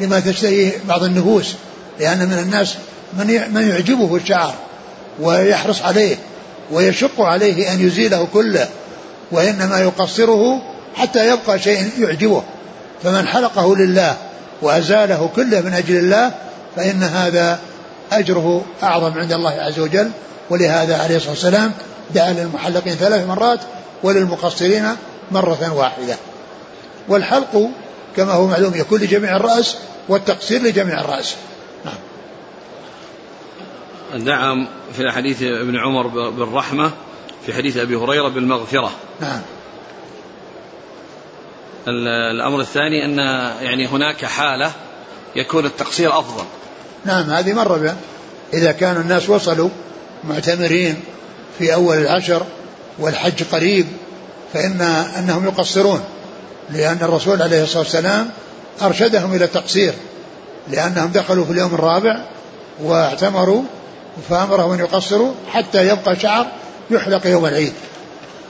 لما 0.00 0.20
تشتهي 0.20 0.72
بعض 0.84 1.02
النفوس. 1.04 1.54
لأن 2.00 2.18
من 2.18 2.38
الناس 2.38 2.74
من 3.12 3.54
من 3.54 3.68
يعجبه 3.70 4.16
الشعر 4.16 4.54
ويحرص 5.20 5.82
عليه. 5.82 6.16
ويشق 6.72 7.20
عليه 7.20 7.72
أن 7.72 7.86
يزيله 7.86 8.28
كله 8.32 8.68
وإنما 9.32 9.80
يقصره 9.80 10.62
حتى 10.94 11.28
يبقى 11.28 11.58
شيء 11.58 11.90
يعجبه. 11.98 12.42
فمن 13.02 13.26
حلقه 13.26 13.76
لله 13.76 14.16
وأزاله 14.62 15.30
كله 15.36 15.60
من 15.60 15.74
أجل 15.74 15.96
الله 15.96 16.32
فإن 16.76 17.02
هذا 17.02 17.58
أجره 18.12 18.64
أعظم 18.82 19.18
عند 19.18 19.32
الله 19.32 19.50
عز 19.50 19.78
وجل. 19.78 20.10
ولهذا 20.50 20.98
عليه 20.98 21.16
الصلاة 21.16 21.30
والسلام 21.30 21.72
دعا 22.14 22.32
للمحلقين 22.32 22.94
ثلاث 22.94 23.26
مرات 23.26 23.60
وللمقصرين 24.02 24.88
مرة 25.30 25.72
واحدة. 25.74 26.16
والحلق 27.08 27.70
كما 28.16 28.32
هو 28.32 28.46
معلوم 28.46 28.74
يكون 28.74 29.00
لجميع 29.00 29.36
الرأس 29.36 29.76
والتقصير 30.08 30.62
لجميع 30.62 31.00
الرأس. 31.00 31.34
دعا 34.14 34.66
في 34.96 35.10
حديث 35.10 35.42
ابن 35.42 35.76
عمر 35.76 36.06
بالرحمة 36.30 36.90
في 37.46 37.54
حديث 37.54 37.76
أبي 37.76 37.96
هريرة 37.96 38.28
بالمغفرة. 38.28 38.90
نعم. 39.20 39.40
الأمر 42.34 42.60
الثاني 42.60 43.04
أن 43.04 43.18
يعني 43.62 43.86
هناك 43.86 44.24
حالة 44.24 44.72
يكون 45.36 45.66
التقصير 45.66 46.18
أفضل. 46.18 46.44
نعم 47.04 47.30
هذه 47.30 47.52
مرة 47.52 47.76
بها. 47.76 47.96
إذا 48.54 48.72
كان 48.72 48.96
الناس 48.96 49.30
وصلوا 49.30 49.68
معتمرين 50.24 51.00
في 51.58 51.74
أول 51.74 51.96
العشر 51.96 52.42
والحج 52.98 53.42
قريب 53.52 53.86
فإن 54.52 54.80
أنهم 55.18 55.44
يقصرون 55.44 56.04
لأن 56.70 56.98
الرسول 57.02 57.42
عليه 57.42 57.62
الصلاة 57.62 57.82
والسلام 57.82 58.30
أرشدهم 58.82 59.34
إلى 59.34 59.44
التقصير 59.44 59.94
لأنهم 60.70 61.12
دخلوا 61.12 61.44
في 61.44 61.50
اليوم 61.50 61.74
الرابع 61.74 62.24
واعتمروا 62.82 63.62
فأمرهم 64.28 64.72
أن 64.72 64.78
يقصروا 64.78 65.32
حتى 65.52 65.88
يبقى 65.88 66.16
شعر 66.16 66.46
يحلق 66.90 67.26
يوم 67.26 67.46
العيد. 67.46 67.72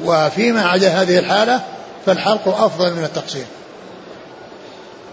وفيما 0.05 0.63
عدا 0.63 0.89
هذه 0.89 1.19
الحالة 1.19 1.61
فالحلق 2.07 2.49
أفضل 2.49 2.95
من 2.95 3.05
التقصير. 3.05 3.45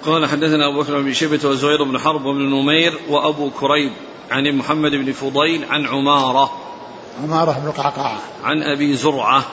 قال 0.05 0.25
حدثنا 0.25 0.67
أبو 0.67 0.81
بكر 0.81 1.01
بن 1.01 1.13
شيبة 1.13 1.49
وزهير 1.49 1.83
بن 1.83 1.99
حرب 1.99 2.25
وابن 2.25 2.41
نمير 2.41 2.99
وأبو 3.09 3.49
كريب 3.49 3.91
عن 4.31 4.57
محمد 4.57 4.91
بن 4.91 5.11
فضيل 5.11 5.65
عن 5.69 5.85
عمارة. 5.85 6.51
عمارة 7.23 7.51
بن 7.51 7.67
القعقاع 7.67 8.17
عن 8.43 8.63
أبي 8.63 8.95
زرعة. 8.95 9.43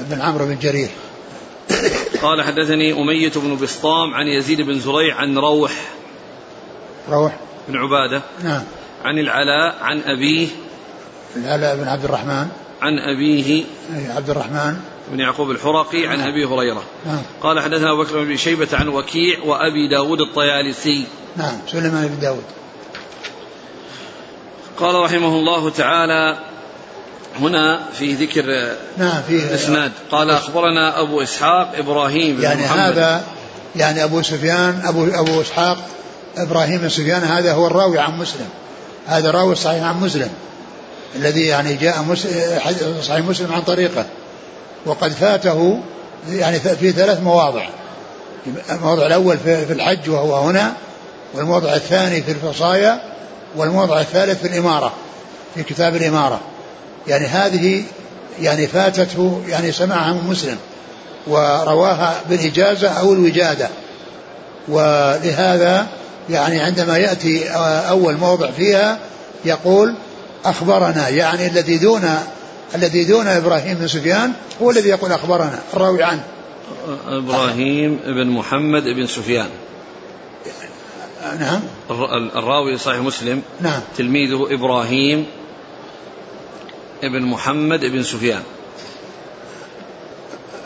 بن 0.00 0.20
عمرو 0.20 0.46
بن 0.46 0.58
جرير. 0.58 0.88
قال 2.22 2.42
حدثني 2.42 2.92
أمية 2.92 3.32
بن 3.36 3.56
بسطام 3.62 4.14
عن 4.14 4.26
يزيد 4.26 4.60
بن 4.60 4.80
زريع 4.80 5.16
عن 5.16 5.38
روح. 5.38 5.72
روح. 7.10 7.36
بن 7.68 7.76
عبادة. 7.76 8.22
نعم. 8.42 8.62
عن 9.04 9.18
العلاء 9.18 9.76
عن 9.82 10.00
أبيه. 10.00 10.48
العلاء 11.36 11.76
بن 11.76 11.88
عبد 11.88 12.04
الرحمن. 12.04 12.48
عن 12.82 12.98
أبيه. 12.98 13.64
عبد 14.16 14.30
الرحمن. 14.30 14.76
بن 15.10 15.20
يعقوب 15.20 15.50
الحرقي 15.50 16.06
عن 16.06 16.20
أبي 16.20 16.44
هريرة. 16.44 16.82
نعم. 17.06 17.22
قال 17.42 17.60
حدثنا 17.60 17.92
أبو 17.92 18.02
بكر 18.02 18.24
بن 18.24 18.36
شيبة 18.36 18.68
عن 18.72 18.88
وكيع 18.88 19.38
وأبي 19.44 19.88
داود 19.90 20.20
الطيالسي. 20.20 21.04
نعم. 21.36 21.58
سليمان 21.72 22.06
بن 22.06 22.20
داود. 22.20 22.44
قال 24.78 24.94
رحمه 24.94 25.34
الله 25.34 25.70
تعالى 25.70 26.38
هنا 27.40 27.80
في 27.92 28.12
ذكر 28.14 28.72
نعم 28.98 29.22
في 29.28 29.36
الإسناد. 29.36 29.92
قال 30.10 30.30
أخبرنا 30.30 31.00
أبو 31.00 31.22
إسحاق 31.22 31.72
إبراهيم 31.76 32.42
يعني 32.42 32.64
محمد. 32.64 32.78
هذا 32.78 33.24
يعني 33.76 34.04
أبو 34.04 34.22
سفيان 34.22 34.82
أبو 34.84 35.06
أبو 35.06 35.40
إسحاق 35.40 35.88
إبراهيم 36.36 36.78
بن 36.78 36.88
سفيان 36.88 37.22
هذا 37.22 37.52
هو 37.52 37.66
الراوي 37.66 37.98
عن 37.98 38.18
مسلم. 38.18 38.48
هذا 39.06 39.30
راوي 39.30 39.54
صحيح 39.54 39.84
عن 39.84 40.00
مسلم 40.00 40.30
الذي 41.16 41.46
يعني 41.46 41.74
جاء 41.74 42.14
صحيح 43.02 43.24
مسلم 43.24 43.52
عن 43.52 43.62
طريقه 43.62 44.04
وقد 44.86 45.12
فاته 45.12 45.80
يعني 46.28 46.60
في 46.60 46.92
ثلاث 46.92 47.20
مواضع 47.20 47.66
الموضع 48.70 49.06
الأول 49.06 49.38
في 49.38 49.72
الحج 49.72 50.10
وهو 50.10 50.36
هنا 50.36 50.72
والموضع 51.34 51.74
الثاني 51.74 52.22
في 52.22 52.32
الفصايا 52.32 53.00
والموضع 53.56 54.00
الثالث 54.00 54.40
في 54.40 54.48
الإمارة 54.48 54.92
في 55.54 55.62
كتاب 55.62 55.96
الإمارة. 55.96 56.40
يعني 57.08 57.26
هذه 57.26 57.84
يعني 58.40 58.66
فاتته 58.66 59.42
يعني 59.48 59.72
سمعها 59.72 60.12
من 60.12 60.30
مسلم 60.30 60.56
ورواها 61.26 62.20
بالإجازة 62.28 62.88
أو 62.88 63.12
الوجادة. 63.12 63.68
ولهذا 64.68 65.86
يعني 66.30 66.60
عندما 66.60 66.98
يأتي 66.98 67.48
أول 67.88 68.16
موضع 68.16 68.50
فيها 68.50 68.98
يقول 69.44 69.94
أخبرنا 70.44 71.08
يعني 71.08 71.46
الذي 71.46 71.78
دون 71.78 72.18
الذي 72.74 73.04
دون 73.04 73.26
إبراهيم 73.26 73.74
بن 73.74 73.88
سفيان 73.88 74.32
هو 74.62 74.70
الذي 74.70 74.88
يقول 74.88 75.12
أخبرنا 75.12 75.58
الراوي 75.74 76.02
عنه. 76.02 76.24
إبراهيم 77.06 78.00
بن 78.06 78.26
محمد 78.26 78.82
بن 78.82 79.06
سفيان. 79.06 79.48
نعم. 81.40 81.60
الراوي 82.36 82.78
صحيح 82.78 83.00
مسلم. 83.00 83.42
نعم. 83.60 83.80
تلميذه 83.96 84.46
إبراهيم 84.50 85.26
بن 87.02 87.22
محمد 87.22 87.80
بن 87.80 88.02
سفيان. 88.02 88.42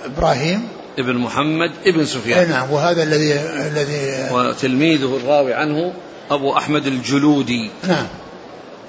إبراهيم؟ 0.05 0.69
ابن 0.99 1.15
محمد 1.15 1.71
ابن 1.87 2.05
سفيان. 2.05 2.51
نعم 2.51 2.71
وهذا 2.71 3.03
الذي 3.03 3.33
الذي 3.73 4.29
وتلميذه 4.33 5.17
الراوي 5.17 5.55
عنه 5.55 5.93
أبو 6.31 6.57
أحمد 6.57 6.87
الجلودي. 6.87 7.71
نعم. 7.89 8.07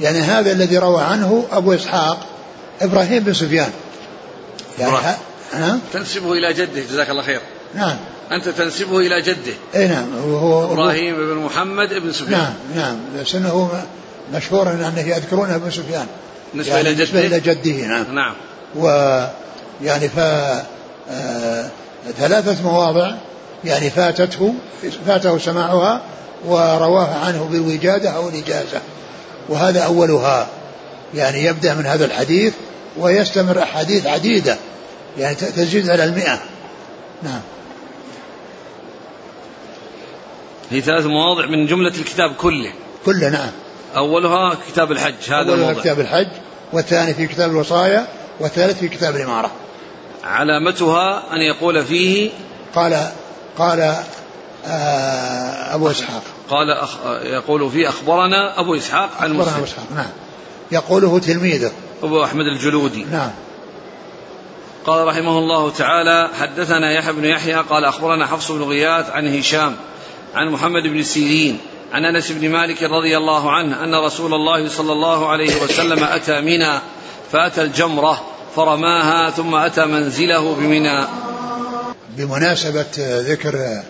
يعني 0.02 0.20
هذا 0.20 0.52
الذي 0.52 0.78
روى 0.78 1.02
عنه 1.02 1.46
أبو 1.52 1.74
إسحاق 1.74 2.26
إبراهيم 2.82 3.24
بن 3.24 3.34
سفيان. 3.34 3.70
يعني 4.80 4.92
نعم 5.54 5.80
تنسبه 5.94 6.34
إلى 6.34 6.54
جده 6.54 6.82
جزاك 6.92 7.10
الله 7.10 7.24
خير. 7.24 7.42
نعم. 7.76 7.98
أنت 8.32 8.50
تنسبه 8.50 9.00
إلى 9.00 9.22
جده. 9.22 9.54
أي 9.76 9.88
نعم 9.88 10.08
وهو 10.26 10.74
إبراهيم 10.74 11.16
بن 11.16 11.36
محمد 11.36 11.94
بن 11.94 12.12
سفيان. 12.12 12.32
نعم 12.40 12.54
نعم. 12.76 12.98
بس 13.20 13.36
أنه 13.36 13.84
مشهور 14.34 14.72
أنه 14.72 15.00
يذكرونه 15.00 15.56
ابن 15.56 15.72
سفيان. 15.72 16.08
نسبة 16.56 16.76
يعني 16.76 16.90
إلى 16.90 16.94
جده؟ 16.96 17.04
نسبة 17.04 17.26
إلى 17.26 17.40
جده 17.40 17.88
نعم. 17.88 18.16
نعم. 18.16 18.34
و 18.76 18.88
يعني 19.84 20.10
ف 20.10 20.20
آه 21.10 21.70
ثلاثة 22.18 22.64
مواضع 22.64 23.12
يعني 23.64 23.90
فاتته 23.90 24.54
فاته 25.08 25.38
سماعها 25.38 26.02
ورواها 26.46 27.26
عنه 27.26 27.48
بالوجادة 27.52 28.10
أو 28.10 28.30
الإجازة 28.30 28.82
وهذا 29.50 29.82
أولها. 29.82 30.48
يعني 31.16 31.46
يبدأ 31.46 31.74
من 31.74 31.86
هذا 31.86 32.06
الحديث 32.06 32.54
ويستمر 32.98 33.64
أحاديث 33.64 34.06
عديدة. 34.06 34.58
يعني 35.18 35.36
تزيد 35.36 35.90
على 35.90 36.04
المئة. 36.04 36.40
نعم. 37.24 37.42
هي 40.72 40.82
ثلاث 40.82 41.06
مواضع 41.06 41.46
من 41.46 41.66
جملة 41.66 41.94
الكتاب 42.00 42.36
كله. 42.36 42.72
كله 43.06 43.30
نعم. 43.30 43.52
أولها 43.98 44.58
كتاب 44.68 44.92
الحج 44.92 45.14
هذا 45.28 45.36
أولها 45.36 45.54
الموضع. 45.56 45.82
كتاب 45.82 46.00
الحج 46.00 46.30
والثاني 46.74 47.14
في 47.14 47.28
كتاب 47.28 47.52
الوصايا 47.52 48.08
والثالث 48.40 48.80
في 48.80 48.88
كتاب 48.88 49.16
الإمارة. 49.16 49.52
علامتها 50.24 51.34
أن 51.34 51.42
يقول 51.42 51.86
فيه 51.86 52.30
قال 52.76 53.12
قال 53.58 53.80
آه 54.66 55.76
أبو 55.76 55.92
إسحاق. 55.92 56.24
قال 56.50 56.72
أخ 56.72 56.90
يقول 57.24 57.72
فيه 57.72 57.90
أخبرنا 57.90 58.60
أبو 58.60 58.76
إسحاق 58.76 59.10
عن 59.20 59.34
مسلم. 59.34 59.54
أبو 59.54 59.64
إسحاق 59.64 59.86
نعم. 59.96 60.10
يقوله 60.72 61.20
تلميذه. 61.20 61.72
أبو 62.04 62.24
أحمد 62.24 62.46
الجلودي. 62.46 63.06
نعم. 63.12 63.32
قال 64.86 65.08
رحمه 65.08 65.40
الله 65.40 65.70
تعالى 65.70 66.30
حدثنا 66.40 66.92
يحيى 66.92 67.14
بن 67.14 67.26
يحيى 67.26 67.56
قال 67.56 67.86
أخبرنا 67.86 68.28
حفص 68.28 68.52
بن 68.52 68.64
غياث 68.64 69.10
عن 69.10 69.38
هشام 69.38 69.76
عن 70.36 70.50
محمد 70.50 70.84
بن 70.84 71.04
سيرين 71.04 71.60
عن 71.94 72.06
أنس 72.06 72.32
بن 72.32 72.50
مالك 72.50 72.84
رضي 72.84 73.18
الله 73.18 73.52
عنه 73.52 73.84
أن 73.84 73.96
رسول 73.96 74.34
الله 74.34 74.70
صلى 74.70 74.94
الله 74.94 75.30
عليه 75.30 75.62
وسلم 75.62 76.04
أتى 76.04 76.42
منى 76.42 76.80
فأتى 77.32 77.62
الجمرة 77.62 78.26
فرماها 78.60 79.32
ثم 79.32 79.56
أتى 79.56 79.86
منزله 79.86 80.56
بمنى. 80.56 81.06
بمناسبة 82.18 82.86
ذكر 83.00 83.82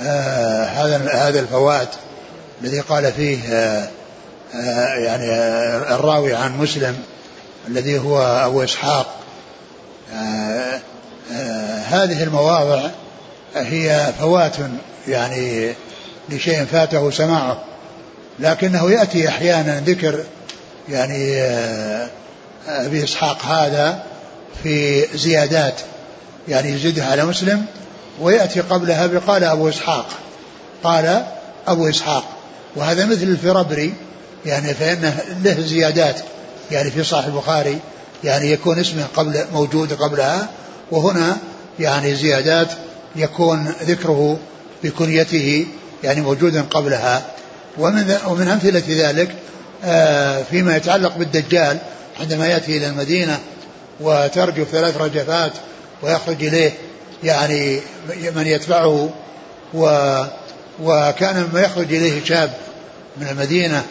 آه 0.00 0.64
هذا 0.64 1.08
هذا 1.12 1.40
الفوات 1.40 1.88
الذي 2.62 2.80
قال 2.80 3.12
فيه 3.12 3.38
آه 3.52 3.88
آه 4.54 4.94
يعني 4.94 5.26
الراوي 5.94 6.34
عن 6.34 6.58
مسلم 6.58 6.96
الذي 7.68 7.98
هو 7.98 8.50
آه 10.14 10.80
آه 11.32 11.78
هذه 11.78 12.22
المواضع 12.22 12.80
هي 13.54 14.12
فوات 14.20 14.56
يعني 15.08 15.74
لشيء 16.28 16.64
فاته 16.64 17.10
سماعه 17.10 17.64
لكنه 18.38 18.90
يأتي 18.90 19.28
أحيانا 19.28 19.80
ذكر 19.80 20.24
يعني 20.88 21.42
أبي 22.68 23.04
إسحاق 23.04 23.44
هذا 23.44 24.02
في 24.62 25.04
زيادات 25.18 25.74
يعني 26.48 26.68
يزيدها 26.68 27.10
على 27.10 27.24
مسلم 27.24 27.64
ويأتي 28.20 28.60
قبلها 28.60 29.06
بقال 29.06 29.44
أبو 29.44 29.68
إسحاق 29.68 30.06
قال 30.84 31.24
أبو 31.66 31.88
إسحاق 31.88 32.24
وهذا 32.76 33.06
مثل 33.06 33.22
الفربري 33.22 33.94
يعني 34.46 34.74
فإنه 34.74 35.18
له 35.44 35.60
زيادات 35.60 36.20
يعني 36.70 36.90
في 36.90 37.04
صحيح 37.04 37.26
البخاري 37.26 37.78
يعني 38.24 38.50
يكون 38.50 38.78
اسمه 38.78 39.06
قبل 39.16 39.44
موجود 39.52 39.92
قبلها 39.92 40.48
وهنا 40.90 41.36
يعني 41.80 42.14
زيادات 42.14 42.68
يكون 43.16 43.74
ذكره 43.82 44.38
بكنيته 44.84 45.66
يعني 46.04 46.20
موجودا 46.20 46.62
قبلها. 46.62 47.22
ومن 47.78 48.16
ومن 48.26 48.48
أمثلة 48.48 48.82
ذلك 48.88 49.34
آه، 49.84 50.42
فيما 50.50 50.76
يتعلق 50.76 51.16
بالدجال 51.16 51.78
عندما 52.22 52.46
يأتي 52.46 52.76
إلى 52.76 52.86
المدينة 52.86 53.38
وترجف 54.00 54.68
ثلاث 54.68 54.96
رجفات 54.96 55.52
ويخرج 56.02 56.44
إليه 56.44 56.72
يعني 57.24 57.80
من 58.34 58.46
يتبعه 58.46 59.10
و 59.74 59.86
وكان 60.82 61.46
مما 61.50 61.60
يخرج 61.60 61.94
إليه 61.94 62.24
شاب 62.24 62.52
من 63.16 63.28
المدينة 63.28 63.82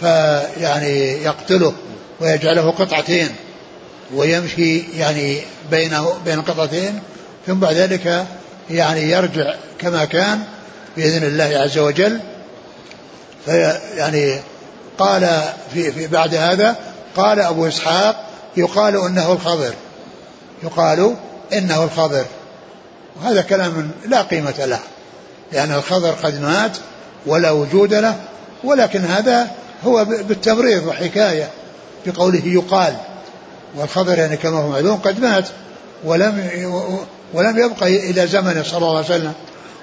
فيعني 0.00 1.22
يقتله 1.22 1.74
ويجعله 2.20 2.70
قطعتين 2.70 3.28
ويمشي 4.14 4.78
يعني 4.78 5.40
بينه 5.70 6.14
بين 6.24 6.38
القطعتين 6.38 7.00
ثم 7.46 7.54
بعد 7.54 7.74
ذلك 7.74 8.26
يعني 8.70 9.10
يرجع 9.10 9.54
كما 9.78 10.04
كان 10.04 10.42
بإذن 10.96 11.24
الله 11.24 11.58
عز 11.58 11.78
وجل. 11.78 12.20
يعني 13.96 14.40
قال 14.98 15.42
في, 15.74 15.92
في 15.92 16.06
بعد 16.06 16.34
هذا 16.34 16.76
قال 17.16 17.40
أبو 17.40 17.68
إسحاق 17.68 18.26
يقال 18.56 18.96
إنه 18.96 19.32
الخضر. 19.32 19.74
يقال 20.62 21.16
إنه 21.52 21.84
الخضر. 21.84 22.24
وهذا 23.16 23.42
كلام 23.42 23.90
لا 24.06 24.22
قيمة 24.22 24.54
له 24.58 24.80
لأن 25.52 25.72
الخضر 25.72 26.10
قد 26.10 26.40
مات 26.40 26.76
ولا 27.26 27.50
وجود 27.50 27.94
له 27.94 28.16
ولكن 28.64 29.00
هذا 29.04 29.50
هو 29.84 30.04
بالتمريض 30.04 30.86
وحكاية 30.86 31.48
بقوله 32.06 32.42
يقال. 32.46 32.96
والخضر 33.76 34.18
يعني 34.18 34.36
كما 34.36 34.58
هو 34.58 34.68
معلوم 34.68 34.96
قد 34.96 35.20
مات 35.20 35.48
ولم 36.04 36.50
ولم 37.32 37.58
يبقى 37.58 38.10
إلى 38.10 38.26
زمنه 38.26 38.62
صلى 38.62 38.78
الله 38.78 38.96
عليه 38.96 39.06
وسلم. 39.06 39.32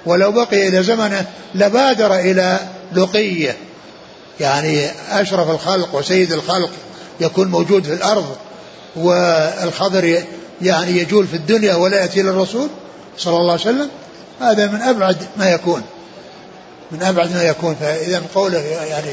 ولو 0.06 0.32
بقي 0.32 0.68
إلى 0.68 0.82
زمنه 0.82 1.26
لبادر 1.54 2.14
إلى 2.14 2.58
لقية. 2.92 3.56
يعني 4.40 4.90
أشرف 5.10 5.50
الخلق 5.50 5.94
وسيد 5.94 6.32
الخلق. 6.32 6.70
يكون 7.22 7.48
موجود 7.48 7.84
في 7.84 7.92
الأرض 7.92 8.36
والخضر 8.96 10.22
يعني 10.62 10.98
يجول 10.98 11.26
في 11.26 11.36
الدنيا 11.36 11.74
ولا 11.74 12.00
يأتي 12.00 12.22
للرسول 12.22 12.68
صلى 13.18 13.36
الله 13.36 13.52
عليه 13.52 13.60
وسلم 13.62 13.88
هذا 14.40 14.66
من 14.66 14.82
أبعد 14.82 15.16
ما 15.36 15.50
يكون. 15.50 15.82
من 16.92 17.02
أبعد 17.02 17.34
ما 17.34 17.42
يكون. 17.42 17.74
فإذا 17.74 18.22
قوله 18.34 18.58
يعني 18.58 19.12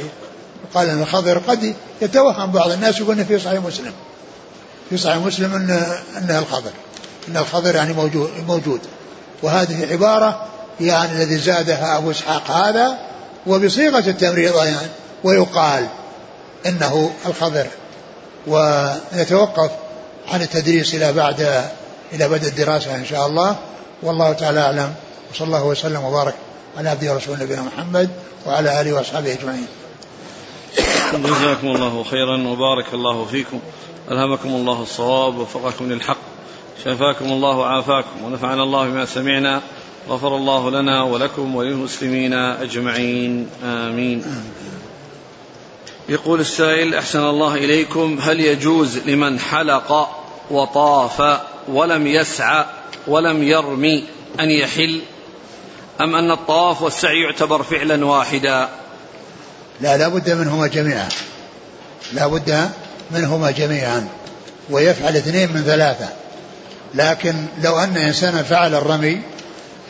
قال 0.73 0.89
أن 0.89 1.01
الخضر 1.01 1.37
قد 1.37 1.73
يتوهم 2.01 2.51
بعض 2.51 2.71
الناس 2.71 2.99
يقول 2.99 3.25
في 3.25 3.39
صحيح 3.39 3.63
مسلم. 3.63 3.91
في 4.89 4.97
صحيح 4.97 5.17
مسلم 5.17 5.55
أن 5.55 5.83
أنها 6.17 6.39
الخضر. 6.39 6.71
أن 7.29 7.37
الخضر 7.37 7.75
يعني 7.75 7.93
موجود 7.93 8.29
موجود. 8.47 8.79
وهذه 9.43 9.91
عبارة 9.91 10.45
يعني 10.81 11.11
الذي 11.11 11.37
زادها 11.37 11.97
أبو 11.97 12.11
إسحاق 12.11 12.51
هذا 12.51 12.97
وبصيغة 13.47 14.09
التمريض 14.09 14.55
يعني 14.55 14.87
ويقال 15.23 15.87
إنه 16.65 17.11
الخضر. 17.25 17.67
ونتوقف 18.47 19.71
عن 20.27 20.41
التدريس 20.41 20.95
إلى 20.95 21.13
بعد 21.13 21.63
إلى 22.13 22.29
بدء 22.29 22.47
الدراسة 22.47 22.95
إن 22.95 23.05
شاء 23.05 23.27
الله. 23.27 23.55
والله 24.03 24.33
تعالى 24.33 24.59
أعلم. 24.59 24.93
وصلى 25.31 25.47
الله 25.47 25.65
وسلم 25.65 26.03
وبارك 26.03 26.35
على 26.77 26.89
عبده 26.89 27.13
ورسوله 27.13 27.43
نبينا 27.43 27.61
محمد 27.61 28.09
وعلى 28.45 28.81
آله 28.81 28.93
وأصحابه 28.93 29.33
أجمعين. 29.33 29.67
جزاكم 31.13 31.67
الله 31.67 32.03
خيرا 32.03 32.47
وبارك 32.47 32.93
الله 32.93 33.25
فيكم. 33.25 33.59
ألهمكم 34.11 34.49
الله 34.49 34.81
الصواب 34.81 35.37
ووفقكم 35.37 35.91
للحق. 35.91 36.17
شفاكم 36.85 37.25
الله 37.25 37.57
وعافاكم 37.57 38.23
ونفعنا 38.25 38.63
الله 38.63 38.85
بما 38.85 39.05
سمعنا. 39.05 39.61
غفر 40.09 40.35
الله 40.35 40.71
لنا 40.71 41.03
ولكم 41.03 41.55
وللمسلمين 41.55 42.33
أجمعين. 42.33 43.49
آمين. 43.63 44.23
يقول 46.09 46.39
السائل 46.39 46.95
أحسن 46.95 47.19
الله 47.19 47.55
إليكم 47.55 48.19
هل 48.21 48.39
يجوز 48.39 48.97
لمن 48.97 49.39
حلق 49.39 50.09
وطاف 50.51 51.39
ولم 51.67 52.07
يسعى 52.07 52.65
ولم 53.07 53.43
يرمي 53.43 54.03
أن 54.39 54.49
يحل؟ 54.49 55.01
أم 56.01 56.15
أن 56.15 56.31
الطواف 56.31 56.81
والسعي 56.81 57.21
يعتبر 57.21 57.63
فعلا 57.63 58.05
واحدا؟ 58.05 58.69
لا 59.81 59.97
لا 59.97 60.07
بد 60.07 60.29
منهما 60.29 60.67
جميعا. 60.67 61.09
لا 62.13 62.27
بد 62.27 62.69
منهما 63.11 63.51
جميعا. 63.51 64.07
ويفعل 64.69 65.15
اثنين 65.15 65.53
من 65.53 65.63
ثلاثة. 65.63 66.09
لكن 66.95 67.45
لو 67.63 67.79
أن 67.79 67.97
إنسانا 67.97 68.43
فعل 68.43 68.75
الرمي 68.75 69.21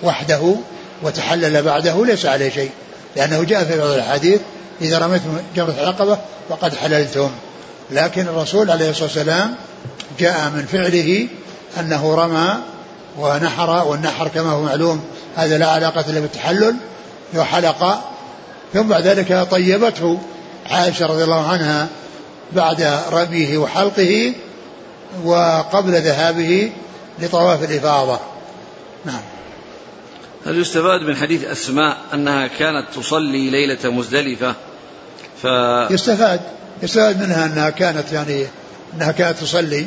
وحده 0.03 0.55
وتحلل 1.03 1.61
بعده 1.63 2.05
ليس 2.05 2.26
عليه 2.26 2.49
شيء 2.49 2.72
لأنه 3.15 3.43
جاء 3.43 3.63
في 3.63 3.78
بعض 3.78 3.89
الحديث 3.89 4.39
إذا 4.82 4.97
رميتم 4.97 5.38
جمرة 5.55 5.75
العقبة 5.80 6.17
فقد 6.49 6.75
حللتم. 6.75 7.30
لكن 7.91 8.21
الرسول 8.21 8.71
عليه 8.71 8.89
الصلاة 8.89 9.05
والسلام 9.05 9.55
جاء 10.19 10.49
من 10.49 10.65
فعله 10.65 11.27
أنه 11.80 12.15
رمى 12.15 12.55
ونحر 13.17 13.88
والنحر 13.88 14.27
كما 14.27 14.51
هو 14.51 14.61
معلوم 14.61 15.03
هذا 15.36 15.57
لا 15.57 15.67
علاقة 15.67 16.11
له 16.11 16.19
بالتحلل 16.19 16.75
وحلق. 17.36 18.03
ثم 18.73 18.82
بعد 18.84 19.07
ذلك 19.07 19.47
طيبته 19.51 20.19
عائشة 20.65 21.05
رضي 21.05 21.23
الله 21.23 21.47
عنها 21.47 21.88
بعد 22.51 22.99
رميه 23.11 23.57
وحلقه 23.57 24.34
وقبل 25.23 25.91
ذهابه 25.91 26.71
لطواف 27.19 27.63
الإفاضة. 27.63 28.19
نعم. 29.05 29.21
هل 30.45 30.61
يستفاد 30.61 31.01
من 31.01 31.15
حديث 31.15 31.43
أسماء 31.43 31.97
أنها 32.13 32.47
كانت 32.47 32.86
تصلي 32.95 33.49
ليلة 33.49 33.91
مزدلفة 33.91 34.55
ف... 35.41 35.45
يستفاد. 35.91 36.39
يستفاد 36.83 37.21
منها 37.21 37.45
أنها 37.45 37.69
كانت 37.69 38.11
يعني 38.11 38.45
أنها 38.95 39.11
كانت 39.11 39.37
تصلي 39.37 39.85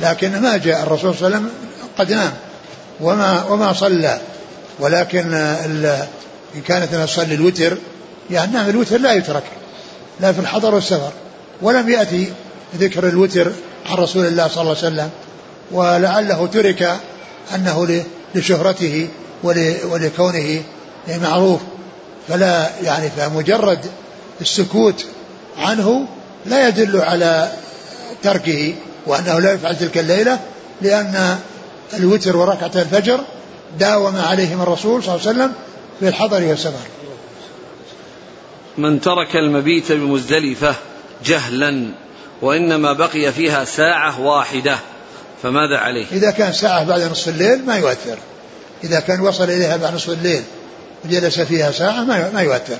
لكن 0.00 0.40
ما 0.40 0.56
جاء. 0.56 0.82
الرسول 0.82 1.14
صلى 1.14 1.26
الله 1.26 1.36
عليه 1.36 1.46
وسلم 1.46 1.50
قد 1.98 2.12
نام 2.12 2.32
وما 3.00 3.44
وما 3.44 3.72
صلى. 3.72 4.20
ولكن 4.80 5.34
إن 5.34 6.60
كانت 6.66 6.94
أنها 6.94 7.06
تصلي 7.06 7.34
الوتر 7.34 7.76
يعني 8.30 8.52
نعم 8.52 8.68
الوتر 8.68 8.98
لا 8.98 9.12
يترك 9.12 9.44
لا 10.20 10.32
في 10.32 10.38
الحضر 10.40 10.74
والسفر. 10.74 11.12
ولم 11.62 11.88
يأتي 11.88 12.32
ذكر 12.78 13.08
الوتر 13.08 13.52
عن 13.86 13.96
رسول 13.96 14.26
الله 14.26 14.48
صلى 14.48 14.62
الله 14.62 14.76
عليه 14.76 14.86
وسلم 14.86 15.10
ولعله 15.72 16.46
ترك 16.46 16.96
أنه 17.54 18.04
لشهرته 18.34 19.08
ولكونه 19.90 20.62
معروف 21.08 21.60
فلا 22.28 22.70
يعني 22.82 23.10
فمجرد 23.10 23.86
السكوت 24.42 25.04
عنه 25.58 26.06
لا 26.46 26.68
يدل 26.68 27.00
على 27.00 27.52
تركه 28.22 28.74
وأنه 29.06 29.38
لا 29.38 29.52
يفعل 29.52 29.78
تلك 29.78 29.98
الليلة 29.98 30.38
لأن 30.82 31.38
الوتر 31.94 32.36
وركعة 32.36 32.70
الفجر 32.74 33.20
داوم 33.78 34.16
عليهم 34.16 34.62
الرسول 34.62 35.02
صلى 35.02 35.14
الله 35.14 35.28
عليه 35.28 35.38
وسلم 35.38 35.52
في 36.00 36.08
الحضر 36.08 36.42
والسفر. 36.44 36.86
من 38.78 39.00
ترك 39.00 39.36
المبيت 39.36 39.92
بمزدلفة 39.92 40.74
جهلا 41.24 41.88
وإنما 42.42 42.92
بقي 42.92 43.32
فيها 43.32 43.64
ساعة 43.64 44.20
واحدة 44.20 44.78
فماذا 45.42 45.76
عليه؟ 45.76 46.06
إذا 46.12 46.30
كان 46.30 46.52
ساعة 46.52 46.84
بعد 46.84 47.02
نصف 47.02 47.28
الليل 47.28 47.66
ما 47.66 47.76
يؤثر. 47.76 48.18
إذا 48.84 49.00
كان 49.00 49.20
وصل 49.20 49.44
إليها 49.44 49.76
بعد 49.76 49.94
نصف 49.94 50.10
الليل 50.10 50.42
وجلس 51.04 51.40
فيها 51.40 51.70
ساعة 51.70 52.04
ما 52.04 52.42
يؤثر. 52.42 52.78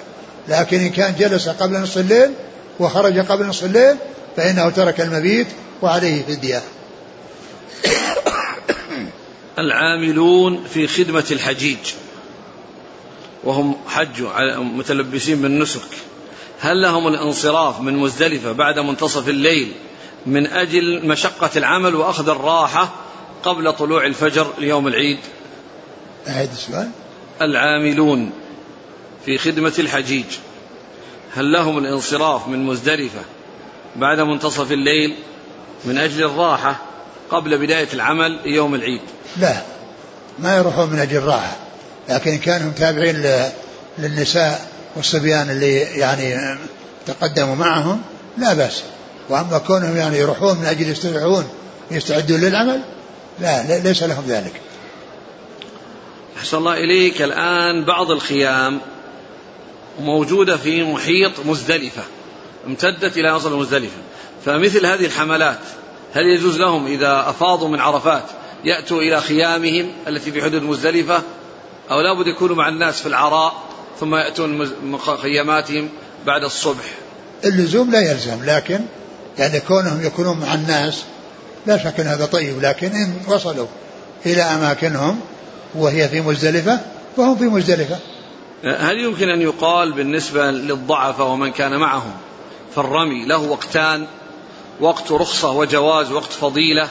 لكن 0.49 0.81
إن 0.81 0.91
كان 0.91 1.15
جلس 1.19 1.49
قبل 1.49 1.81
نصف 1.81 1.99
الليل 1.99 2.31
وخرج 2.81 3.19
قبل 3.19 3.47
نصف 3.47 3.65
الليل 3.65 3.97
فإنه 4.37 4.71
ترك 4.71 5.01
المبيت 5.01 5.47
وعليه 5.83 6.23
فدية 6.23 6.63
العاملون 9.59 10.65
في 10.65 10.87
خدمة 10.89 11.25
الحجيج. 11.31 11.79
وهم 13.45 13.77
حجوا 13.87 14.59
متلبسين 14.59 15.43
بالنسك 15.43 15.89
هل 16.61 16.83
لهم 16.83 17.09
الانصراف 17.09 17.81
من 17.81 17.97
مزدلفة 17.97 18.53
بعد 18.53 18.79
منتصف 18.79 19.29
الليل 19.29 19.73
من 20.27 20.47
أجل 20.47 21.07
مشقة 21.07 21.51
العمل 21.57 21.95
وأخذ 21.95 22.29
الراحة 22.29 22.93
قبل 23.43 23.73
طلوع 23.73 24.07
الفجر 24.07 24.47
ليوم 24.59 24.89
العيد؟ 24.89 25.19
أعيد 26.29 26.51
السؤال. 26.51 26.91
العاملون 27.41 28.31
في 29.27 29.39
خدمة 29.39 29.73
الحجيج. 29.79 30.25
هل 31.35 31.53
لهم 31.53 31.79
الانصراف 31.79 32.49
من 32.49 32.67
مزدلفة 32.67 33.21
بعد 33.97 34.21
منتصف 34.21 34.73
الليل 34.73 35.15
من 35.85 35.99
أجل 35.99 36.25
الراحة 36.25 36.77
قبل 37.31 37.59
بداية 37.59 37.89
العمل 37.93 38.41
يوم 38.45 38.75
العيد؟ 38.75 39.01
لا 39.37 39.57
ما 40.39 40.57
يروحون 40.57 40.91
من 40.91 40.99
أجل 40.99 41.17
الراحة 41.17 41.57
لكن 42.09 42.39
كانوا 42.39 42.73
تابعين 42.73 43.51
للنساء 43.99 44.69
والصبيان 44.97 45.51
اللي 45.51 45.77
يعني 45.77 46.59
تقدموا 47.07 47.55
معهم 47.55 48.03
لا 48.39 48.55
بأس. 48.55 48.83
وأما 49.29 49.59
كونهم 49.59 49.97
يعني 49.97 50.19
يروحون 50.19 50.59
من 50.59 50.67
أجل 50.67 50.89
يستريحون 50.89 51.45
يستعدون 51.91 52.41
للعمل 52.41 52.83
لا 53.41 53.79
ليس 53.79 54.03
لهم 54.03 54.25
ذلك. 54.29 54.53
أحسن 56.39 56.57
الله 56.57 56.75
إليك. 56.75 57.23
الآن 57.23 57.85
بعض 57.85 58.11
الخيام 58.11 58.81
موجودة 60.01 60.57
في 60.57 60.83
محيط 60.83 61.33
مزدلفة 61.47 62.03
امتدت 62.67 63.17
إلى 63.17 63.29
أصل 63.29 63.59
مزدلفة. 63.59 63.97
فمثل 64.45 64.87
هذه 64.87 65.07
الحملات 65.07 65.59
هل 66.15 66.27
يجوز 66.27 66.59
لهم 66.59 66.87
إذا 66.87 67.25
أفاضوا 67.29 67.69
من 67.69 67.81
عرفات 67.81 68.25
يأتوا 68.65 68.99
إلى 68.99 69.21
خيامهم 69.21 69.93
التي 70.09 70.33
في 70.33 70.43
حدود 70.43 70.63
مزدلفة؟ 70.63 71.23
أو 71.91 72.01
لابد 72.01 72.27
يكونوا 72.27 72.57
مع 72.57 72.69
الناس 72.69 73.01
في 73.01 73.07
العراء 73.07 73.55
ثم 74.01 74.15
يأتون 74.15 74.71
خياماتهم 75.23 75.89
بعد 76.27 76.43
الصبح. 76.45 76.85
اللزوم 77.45 77.91
لا 77.91 78.01
يلزم 78.01 78.45
لكن 78.45 78.81
يعني 79.39 79.61
كونهم 79.61 80.07
يكونون 80.07 80.39
مع 80.39 80.55
الناس 80.55 81.03
لا 81.67 81.79
شك 81.79 82.01
ان 82.01 82.07
هذا 82.07 82.27
طيب. 82.27 82.63
لكن 82.63 82.87
إن 82.87 83.15
وصلوا 83.29 83.67
إلى 84.27 84.43
أماكنهم 84.43 85.21
وهي 85.75 86.09
في 86.09 86.21
مزدلفة 86.21 86.81
فهم 87.17 87.37
في 87.37 87.45
مزدلفة. 87.45 87.99
هل 88.65 89.01
يمكن 89.01 89.29
أن 89.29 89.43
يقال 89.43 89.93
بالنسبة 89.93 90.51
للضعفاء 90.51 91.27
ومن 91.27 91.53
كان 91.53 91.77
معهم؟ 91.77 92.13
في 92.73 92.79
الرمي 92.79 93.27
له 93.27 93.39
وقتان 93.39 94.07
وقت 94.81 95.13
رخصة 95.13 95.51
وجواز 95.51 96.13
وقت 96.13 96.33
فضيلة. 96.33 96.89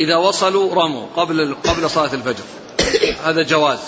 إذا 0.00 0.16
وصلوا 0.16 0.74
رموا 0.74 1.06
قبل 1.16 1.56
قبل 1.64 1.90
صلاة 1.90 2.14
الفجر. 2.14 2.44
هذا 3.24 3.42
جواز. 3.42 3.78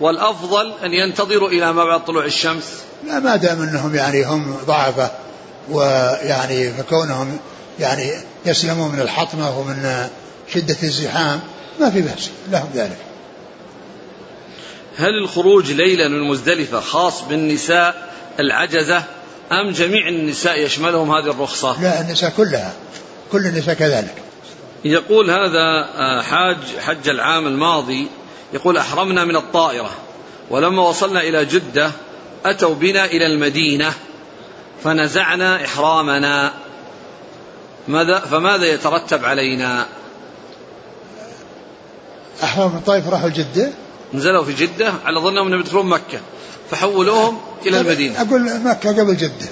والأفضل 0.00 0.72
أن 0.84 0.92
ينتظروا 0.92 1.48
إلى 1.48 1.72
ما 1.72 1.84
بعد 1.84 2.04
طلوع 2.04 2.24
الشمس. 2.24 2.64
لا 3.06 3.18
ما 3.18 3.36
دام 3.36 3.62
أنهم 3.62 3.94
يعني 3.94 4.24
هم 4.24 4.56
ضعفة 4.66 5.10
ويعني 5.70 6.70
فكونهم 6.70 7.38
يعني 7.80 8.12
يسلمون 8.46 8.92
من 8.92 9.00
الحطمة 9.00 9.58
ومن 9.58 10.08
شدة 10.54 10.76
الزحام 10.82 11.40
ما 11.80 11.90
في 11.90 12.00
بأس. 12.00 12.30
لهم 12.50 12.68
ذلك. 12.74 13.13
هل 14.96 15.18
الخروج 15.22 15.72
ليلا 15.72 16.08
من 16.08 16.20
مزدلفة 16.20 16.80
خاص 16.80 17.22
بالنساء 17.22 18.12
العجزة 18.40 19.02
أم 19.52 19.70
جميع 19.70 20.08
النساء 20.08 20.60
يشملهم 20.60 21.10
هذه 21.10 21.30
الرخصة؟ 21.30 21.82
لا 21.82 22.00
النساء 22.00 22.30
كلها. 22.36 22.72
كل 23.32 23.46
النساء 23.46 23.74
كذلك. 23.74 24.14
يقول 24.84 25.30
هذا 25.30 25.88
آه، 25.96 26.22
حاج 26.22 26.56
حج 26.80 27.08
العام 27.08 27.46
الماضي 27.46 28.08
يقول 28.52 28.76
أحرمنا 28.76 29.24
من 29.24 29.36
الطائرة 29.36 29.90
ولما 30.50 30.82
وصلنا 30.82 31.20
إلى 31.20 31.44
جدة 31.44 31.90
أتوا 32.46 32.74
بنا 32.74 33.04
إلى 33.04 33.26
المدينة 33.26 33.92
فنزعنا 34.84 35.64
إحرامنا. 35.64 36.52
ماذا 37.88 38.18
فماذا 38.18 38.66
يترتب 38.66 39.24
علينا؟ 39.24 39.86
أحرام 42.42 42.76
الطائف 42.76 43.08
راحوا 43.08 43.28
جدة؟ 43.28 43.72
نزلوا 44.14 44.44
في 44.44 44.52
جدة 44.52 44.92
على 45.04 45.20
ظنهم 45.20 45.46
أنهم 45.46 45.60
يدخلون 45.60 45.86
مكة. 45.86 46.20
فحولوهم 46.70 47.38
إلى 47.66 47.80
المدينة. 47.80 48.22
أقول 48.22 48.60
مكة 48.60 49.00
قبل 49.00 49.16
جدة. 49.16 49.48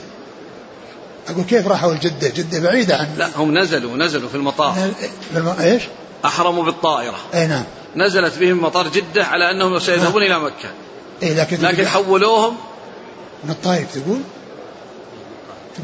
أقول 1.29 1.45
كيف 1.45 1.67
راحوا 1.67 1.95
جدة 1.95 2.29
جدة 2.29 2.61
بعيدة 2.61 2.97
عن 2.97 3.15
لا 3.19 3.29
هم 3.37 3.59
نزلوا 3.59 3.97
نزلوا 3.97 4.29
في 4.29 4.35
المطار 4.35 4.91
بالم... 5.35 5.55
إيش؟ 5.61 5.83
أحرموا 6.25 6.65
بالطائرة. 6.65 7.17
أي 7.35 7.47
نعم. 7.47 7.65
نزلت 7.97 8.39
بهم 8.39 8.63
مطار 8.63 8.89
جدة 8.89 9.25
على 9.25 9.51
أنهم 9.51 9.79
سيذهبون 9.79 10.23
إلى 10.23 10.39
مكة. 10.39 10.69
إيه 11.23 11.35
لكن 11.35 11.61
لكن 11.61 11.87
حولوهم. 11.87 12.57
من 13.45 13.51
الطائف 13.51 13.95
تقول؟ 13.95 14.21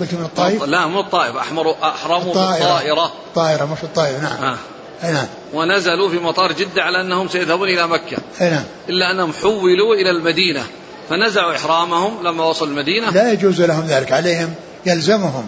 قلت 0.00 0.14
من 0.14 0.24
الطائف؟ 0.24 0.62
لا 0.62 0.86
مو 0.86 1.00
الطائف. 1.00 1.36
أحمروا 1.36 1.74
أحرموا 1.88 2.34
بالطائرة. 2.34 3.12
طائرة 3.34 3.64
مش 3.64 3.84
الطائف 3.84 4.22
نعم. 4.22 4.44
آه. 4.44 4.58
نعم. 5.02 5.26
ونزلوا 5.54 6.08
في 6.08 6.18
مطار 6.18 6.52
جدة 6.52 6.82
على 6.82 7.00
أنهم 7.00 7.28
سيذهبون 7.28 7.68
إلى 7.68 7.88
مكة. 7.88 8.16
نعم. 8.40 8.64
إلا 8.88 9.10
أنهم 9.10 9.32
حولوا 9.32 9.94
إلى 9.94 10.10
المدينة. 10.10 10.62
فنزعوا 11.10 11.56
إحرامهم 11.56 12.26
لما 12.26 12.44
وصلوا 12.44 12.70
المدينة. 12.70 13.10
لا 13.10 13.32
يجوز 13.32 13.62
لهم 13.62 13.86
ذلك 13.86 14.12
عليهم. 14.12 14.54
يلزمهم 14.86 15.46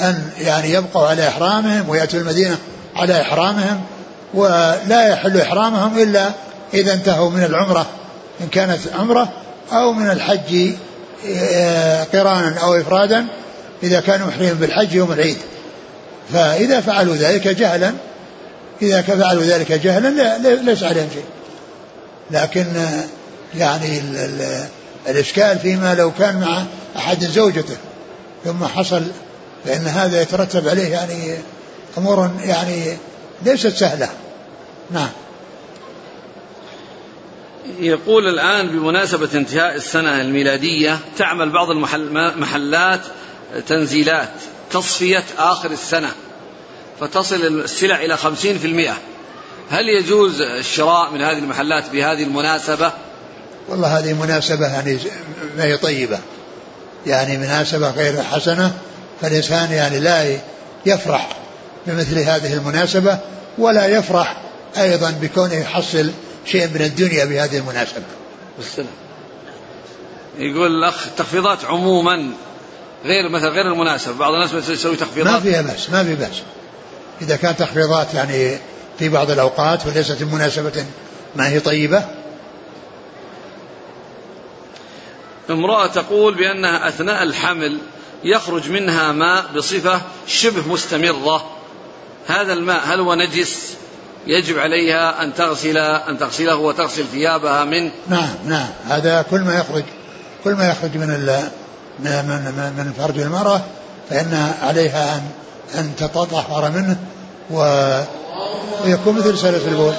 أن 0.00 0.30
يعني 0.40 0.72
يبقوا 0.72 1.06
على 1.06 1.28
إحرامهم 1.28 1.88
ويأتوا 1.88 2.20
المدينة 2.20 2.58
على 2.96 3.20
إحرامهم 3.20 3.80
ولا 4.34 5.08
يحل 5.08 5.40
إحرامهم 5.40 5.98
إلا 5.98 6.30
إذا 6.74 6.94
انتهوا 6.94 7.30
من 7.30 7.44
العمرة 7.44 7.86
إن 8.40 8.48
كانت 8.48 8.80
عمرة 8.98 9.32
أو 9.72 9.92
من 9.92 10.10
الحج 10.10 10.70
آه، 11.26 12.04
قرانا 12.04 12.58
أو 12.62 12.74
إفرادا. 12.74 13.26
إذا 13.82 14.00
كانوا 14.00 14.26
محرمين 14.26 14.54
بالحج 14.54 14.94
يوم 14.94 15.12
العيد. 15.12 15.36
فإذا 16.32 16.80
فعلوا 16.80 17.14
ذلك 17.14 17.48
جهلا 17.48 17.92
إذا 18.82 19.02
فعلوا 19.02 19.42
ذلك 19.42 19.72
جهلا 19.72 20.38
ليس 20.62 20.82
عليهم 20.82 21.08
شيء. 21.14 21.24
لكن 22.30 22.66
يعني 23.54 23.98
ال 23.98 24.16
ال 24.16 24.64
الإشكال 25.08 25.58
فيما 25.58 25.94
لو 25.94 26.12
كان 26.18 26.40
مع 26.40 26.64
أحد 26.96 27.24
زوجته 27.24 27.76
ثم 28.44 28.64
حصل 28.64 29.02
فإن 29.64 29.86
هذا 29.86 30.22
يترتب 30.22 30.68
عليه 30.68 30.88
يعني 30.88 31.38
أمور 31.98 32.30
يعني 32.44 32.96
ليست 33.44 33.76
سهلة. 33.76 34.08
نعم. 34.90 35.08
يقول 37.80 38.28
الآن 38.28 38.68
بمناسبة 38.68 39.28
انتهاء 39.34 39.76
السنة 39.76 40.20
الميلادية 40.20 40.98
تعمل 41.18 41.50
بعض 41.50 41.70
المحلات 41.70 43.00
تنزيلات 43.68 44.28
تصفية 44.70 45.24
آخر 45.38 45.70
السنة. 45.70 46.10
فتصل 47.02 47.36
السلع 47.36 47.96
إلى 48.04 48.16
خمسين 48.16 48.58
في 48.58 48.66
المئة. 48.66 48.96
هل 49.70 49.88
يجوز 49.88 50.40
الشراء 50.40 51.10
من 51.10 51.22
هذه 51.22 51.38
المحلات 51.38 51.90
بهذه 51.90 52.22
المناسبة؟ 52.22 52.92
والله 53.68 53.98
هذه 53.98 54.12
مناسبة 54.12 54.66
يعني 54.66 54.98
ما 55.56 55.64
هي 55.64 55.76
طيبة. 55.76 56.18
يعني 57.06 57.38
مناسبة 57.38 57.90
غير 57.90 58.22
حسنة 58.22 58.72
فالإنسان 59.20 59.72
يعني 59.72 60.00
لا 60.00 60.38
يفرح 60.86 61.36
بمثل 61.86 62.18
هذه 62.18 62.54
المناسبة 62.54 63.18
ولا 63.58 63.86
يفرح 63.86 64.42
أيضا 64.78 65.10
بكونه 65.10 65.54
يحصل 65.54 66.10
شيء 66.46 66.68
من 66.68 66.82
الدنيا 66.82 67.24
بهذه 67.24 67.58
المناسبة. 67.58 68.02
والسلام 68.58 68.86
يقول 70.38 70.66
الأخ 70.66 71.06
تخفيضات 71.16 71.64
عموما 71.64 72.30
غير 73.04 73.28
مثلا 73.28 73.48
غير 73.48 73.72
المناسبة 73.72 74.14
بعض 74.14 74.32
الناس 74.32 74.68
يسوي 74.68 74.96
تخفيضات. 74.96 75.32
ما 75.32 75.40
فيها 75.40 75.62
بأس 75.62 75.90
ما 75.90 76.04
في 76.04 76.14
بأس. 76.14 76.42
إذا 77.20 77.36
كانت 77.36 77.58
تخفيضات 77.58 78.14
يعني 78.14 78.58
في 78.98 79.08
بعض 79.08 79.30
الأوقات 79.30 79.86
وليست 79.86 80.22
مناسبة 80.22 80.84
ما 81.36 81.48
هي 81.48 81.60
طيبة. 81.60 82.04
امرأة 85.50 85.86
تقول 85.86 86.34
بأنها 86.34 86.88
أثناء 86.88 87.22
الحمل 87.22 87.78
يخرج 88.24 88.70
منها 88.70 89.12
ماء 89.12 89.44
بصفة 89.56 90.00
شبه 90.26 90.68
مستمرة. 90.68 91.50
هذا 92.26 92.52
الماء 92.52 92.82
هل 92.84 93.00
هو 93.00 93.14
نجس؟ 93.14 93.72
يجب 94.26 94.58
عليها 94.58 95.22
أن 95.22 95.34
تغسل 95.34 95.76
أن 95.78 96.18
تغسله 96.18 96.56
وتغسل 96.56 97.04
ثيابها 97.04 97.64
منه. 97.64 97.92
نعم 98.08 98.34
نعم. 98.46 98.68
هذا 98.88 99.22
كل 99.22 99.40
ما 99.40 99.58
يخرج 99.58 99.84
كل 100.44 100.52
ما 100.52 100.68
يخرج 100.68 100.96
من 100.96 101.08
من 101.98 102.14
من, 102.24 102.72
من 102.76 102.92
فرج 102.98 103.18
المرأة 103.18 103.60
فإن 104.10 104.54
عليها 104.62 105.16
أن 105.16 105.22
أن 105.74 105.96
تتطهر 105.96 106.70
منه 106.70 106.96
ويكون 108.84 109.14
مثل 109.18 109.38
سلس 109.38 109.66
البول. 109.66 109.94